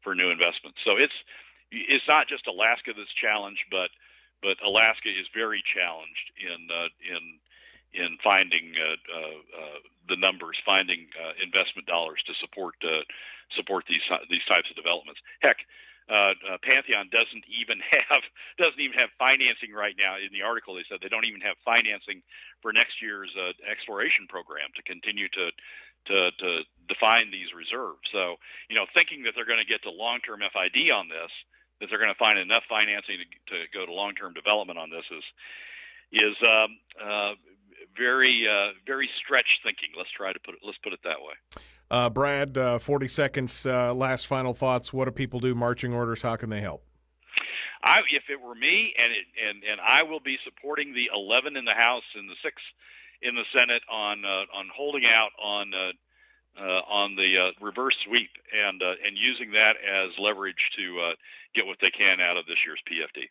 for 0.03 0.14
new 0.14 0.30
investments. 0.30 0.80
So 0.85 0.99
it's 0.99 1.24
it's 1.70 2.07
not 2.09 2.28
just 2.28 2.47
Alaska 2.47 2.93
that's 2.95 3.12
challenged, 3.12 3.64
but 3.70 3.91
but 4.43 4.57
Alaska 4.64 5.09
is 5.09 5.28
very 5.32 5.62
challenged 5.64 6.32
in 6.39 6.68
uh, 6.70 6.89
in 7.09 7.39
in 7.93 8.16
finding 8.22 8.74
uh, 8.80 8.93
uh, 9.14 9.62
uh, 9.62 9.78
the 10.09 10.16
numbers, 10.16 10.61
finding 10.64 11.07
investment 11.43 11.86
dollars 11.86 12.22
to 12.24 12.34
support 12.34 12.74
support 13.51 13.84
these 13.88 14.09
these 14.28 14.45
types 14.45 14.70
of 14.70 14.76
developments. 14.76 15.20
Heck, 15.41 15.59
uh, 16.11 16.34
uh, 16.51 16.59
Pantheon 16.62 17.09
doesn't 17.12 17.45
even 17.49 17.78
have 18.09 18.22
doesn't 18.59 18.80
even 18.80 18.99
have 18.99 19.11
financing 19.18 19.72
right 19.72 19.95
now. 19.97 20.16
In 20.16 20.32
the 20.32 20.43
article, 20.43 20.74
they 20.74 20.84
said 20.88 20.99
they 21.01 21.09
don't 21.09 21.24
even 21.24 21.41
have 21.41 21.57
financing 21.64 22.22
for 22.61 22.72
next 22.72 23.01
year's 23.01 23.34
uh, 23.38 23.53
exploration 23.70 24.26
program 24.28 24.70
to 24.74 24.82
continue 24.82 25.28
to 25.28 25.51
to 26.07 26.30
to 26.32 26.61
define 26.88 27.30
these 27.30 27.55
reserves. 27.55 28.11
So 28.11 28.36
you 28.68 28.76
know, 28.76 28.86
thinking 28.93 29.22
that 29.24 29.34
they're 29.36 29.47
going 29.47 29.61
to 29.61 29.64
get 29.64 29.82
to 29.84 29.91
long-term 29.91 30.41
FID 30.41 30.91
on 30.91 31.09
this, 31.09 31.30
that 31.80 31.88
they're 31.88 31.99
going 31.99 32.12
to 32.12 32.18
find 32.18 32.38
enough 32.38 32.64
financing 32.68 33.18
to, 33.49 33.55
to 33.55 33.64
go 33.72 33.86
to 33.86 33.93
long-term 33.93 34.34
development 34.34 34.78
on 34.78 34.91
this 34.91 35.05
is 35.12 35.24
is 36.12 36.36
um, 36.43 36.78
very 37.97 38.47
uh, 38.49 38.70
very 38.86 39.09
stretched 39.14 39.62
thinking. 39.62 39.91
Let's 39.97 40.11
try 40.11 40.32
to 40.32 40.41
put 40.41 40.55
it. 40.55 40.61
Let's 40.64 40.78
put 40.78 40.93
it 40.93 41.01
that 41.05 41.18
way. 41.20 41.62
Uh, 41.91 42.09
Brad, 42.09 42.57
uh, 42.57 42.78
40 42.78 43.09
seconds, 43.09 43.66
uh, 43.66 43.93
last 43.93 44.26
final 44.26 44.55
thoughts. 44.55 44.93
What 44.93 45.07
do 45.07 45.11
people 45.11 45.41
do? 45.41 45.55
Marching 45.55 45.93
orders, 45.93 46.22
how 46.22 46.36
can 46.36 46.49
they 46.49 46.61
help? 46.61 46.84
I, 47.82 48.03
if 48.12 48.24
it 48.28 48.41
were 48.41 48.55
me, 48.55 48.95
and, 48.99 49.12
it, 49.12 49.24
and 49.43 49.64
and 49.64 49.80
I 49.80 50.03
will 50.03 50.20
be 50.20 50.38
supporting 50.45 50.95
the 50.95 51.11
11 51.14 51.57
in 51.57 51.64
the 51.64 51.74
House 51.74 52.05
and 52.14 52.28
the 52.28 52.36
six 52.43 52.62
in 53.22 53.34
the 53.34 53.45
Senate 53.53 53.82
on 53.91 54.24
uh, 54.24 54.45
on 54.55 54.68
holding 54.74 55.07
out 55.07 55.30
on 55.43 55.74
uh, 55.74 55.93
uh, 56.59 56.82
on 56.88 57.16
the 57.16 57.38
uh, 57.38 57.51
reverse 57.61 57.97
sweep 57.99 58.30
and 58.55 58.82
uh, 58.82 58.95
and 59.05 59.16
using 59.16 59.53
that 59.53 59.76
as 59.78 60.18
leverage 60.18 60.70
to 60.76 61.01
uh, 61.01 61.12
get 61.55 61.66
what 61.66 61.78
they 61.80 61.91
can 61.91 62.20
out 62.20 62.36
of 62.36 62.47
this 62.47 62.59
year's 62.66 62.82
PFD. 62.91 63.24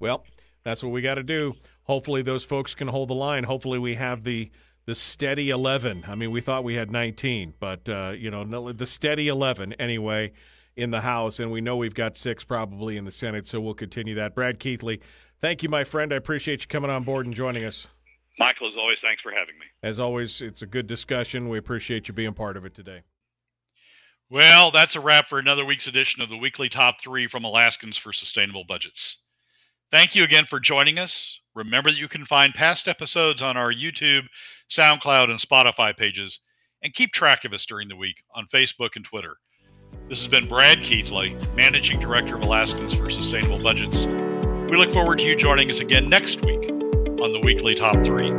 Well, 0.00 0.24
that's 0.64 0.82
what 0.82 0.92
we 0.92 1.02
got 1.02 1.14
to 1.14 1.22
do. 1.22 1.54
Hopefully, 1.84 2.22
those 2.22 2.44
folks 2.44 2.74
can 2.74 2.88
hold 2.88 3.10
the 3.10 3.14
line. 3.14 3.44
Hopefully, 3.44 3.78
we 3.78 3.94
have 3.94 4.24
the 4.24 4.50
the 4.86 4.94
steady 4.94 5.50
11. 5.50 6.04
I 6.06 6.14
mean, 6.14 6.30
we 6.30 6.40
thought 6.40 6.62
we 6.62 6.74
had 6.74 6.90
19, 6.90 7.54
but 7.58 7.88
uh, 7.88 8.12
you 8.16 8.30
know, 8.30 8.72
the 8.72 8.86
steady 8.86 9.28
11 9.28 9.74
anyway 9.74 10.32
in 10.76 10.90
the 10.90 11.02
House, 11.02 11.38
and 11.38 11.52
we 11.52 11.60
know 11.60 11.76
we've 11.76 11.94
got 11.94 12.16
six 12.16 12.44
probably 12.44 12.96
in 12.96 13.04
the 13.04 13.12
Senate. 13.12 13.46
So 13.46 13.60
we'll 13.60 13.74
continue 13.74 14.14
that. 14.16 14.34
Brad 14.34 14.58
Keithley, 14.58 15.00
thank 15.40 15.62
you, 15.62 15.68
my 15.68 15.84
friend. 15.84 16.12
I 16.12 16.16
appreciate 16.16 16.62
you 16.62 16.68
coming 16.68 16.90
on 16.90 17.04
board 17.04 17.26
and 17.26 17.34
joining 17.34 17.64
us. 17.64 17.88
Michael, 18.38 18.66
as 18.66 18.74
always, 18.76 18.98
thanks 19.00 19.22
for 19.22 19.30
having 19.30 19.58
me. 19.58 19.66
As 19.82 20.00
always, 20.00 20.42
it's 20.42 20.62
a 20.62 20.66
good 20.66 20.86
discussion. 20.86 21.48
We 21.48 21.58
appreciate 21.58 22.08
you 22.08 22.14
being 22.14 22.34
part 22.34 22.56
of 22.56 22.64
it 22.64 22.74
today. 22.74 23.02
Well, 24.28 24.72
that's 24.72 24.96
a 24.96 25.00
wrap 25.00 25.28
for 25.28 25.38
another 25.38 25.64
week's 25.64 25.86
edition 25.86 26.22
of 26.22 26.28
the 26.28 26.36
weekly 26.36 26.68
top 26.68 27.00
three 27.00 27.28
from 27.28 27.44
Alaskans 27.44 27.96
for 27.96 28.12
Sustainable 28.12 28.64
Budgets. 28.64 29.18
Thank 29.94 30.16
you 30.16 30.24
again 30.24 30.44
for 30.44 30.58
joining 30.58 30.98
us. 30.98 31.40
Remember 31.54 31.88
that 31.88 31.96
you 31.96 32.08
can 32.08 32.24
find 32.24 32.52
past 32.52 32.88
episodes 32.88 33.40
on 33.40 33.56
our 33.56 33.72
YouTube, 33.72 34.26
SoundCloud, 34.68 35.30
and 35.30 35.38
Spotify 35.38 35.96
pages, 35.96 36.40
and 36.82 36.92
keep 36.92 37.12
track 37.12 37.44
of 37.44 37.52
us 37.52 37.64
during 37.64 37.86
the 37.86 37.94
week 37.94 38.24
on 38.34 38.48
Facebook 38.52 38.96
and 38.96 39.04
Twitter. 39.04 39.36
This 40.08 40.18
has 40.18 40.26
been 40.26 40.48
Brad 40.48 40.82
Keithley, 40.82 41.36
Managing 41.54 42.00
Director 42.00 42.34
of 42.34 42.42
Alaskans 42.42 42.92
for 42.92 43.08
Sustainable 43.08 43.62
Budgets. 43.62 44.06
We 44.68 44.76
look 44.76 44.90
forward 44.90 45.18
to 45.18 45.24
you 45.26 45.36
joining 45.36 45.70
us 45.70 45.78
again 45.78 46.08
next 46.08 46.44
week 46.44 46.68
on 46.68 47.30
the 47.30 47.40
weekly 47.44 47.76
top 47.76 48.04
three. 48.04 48.32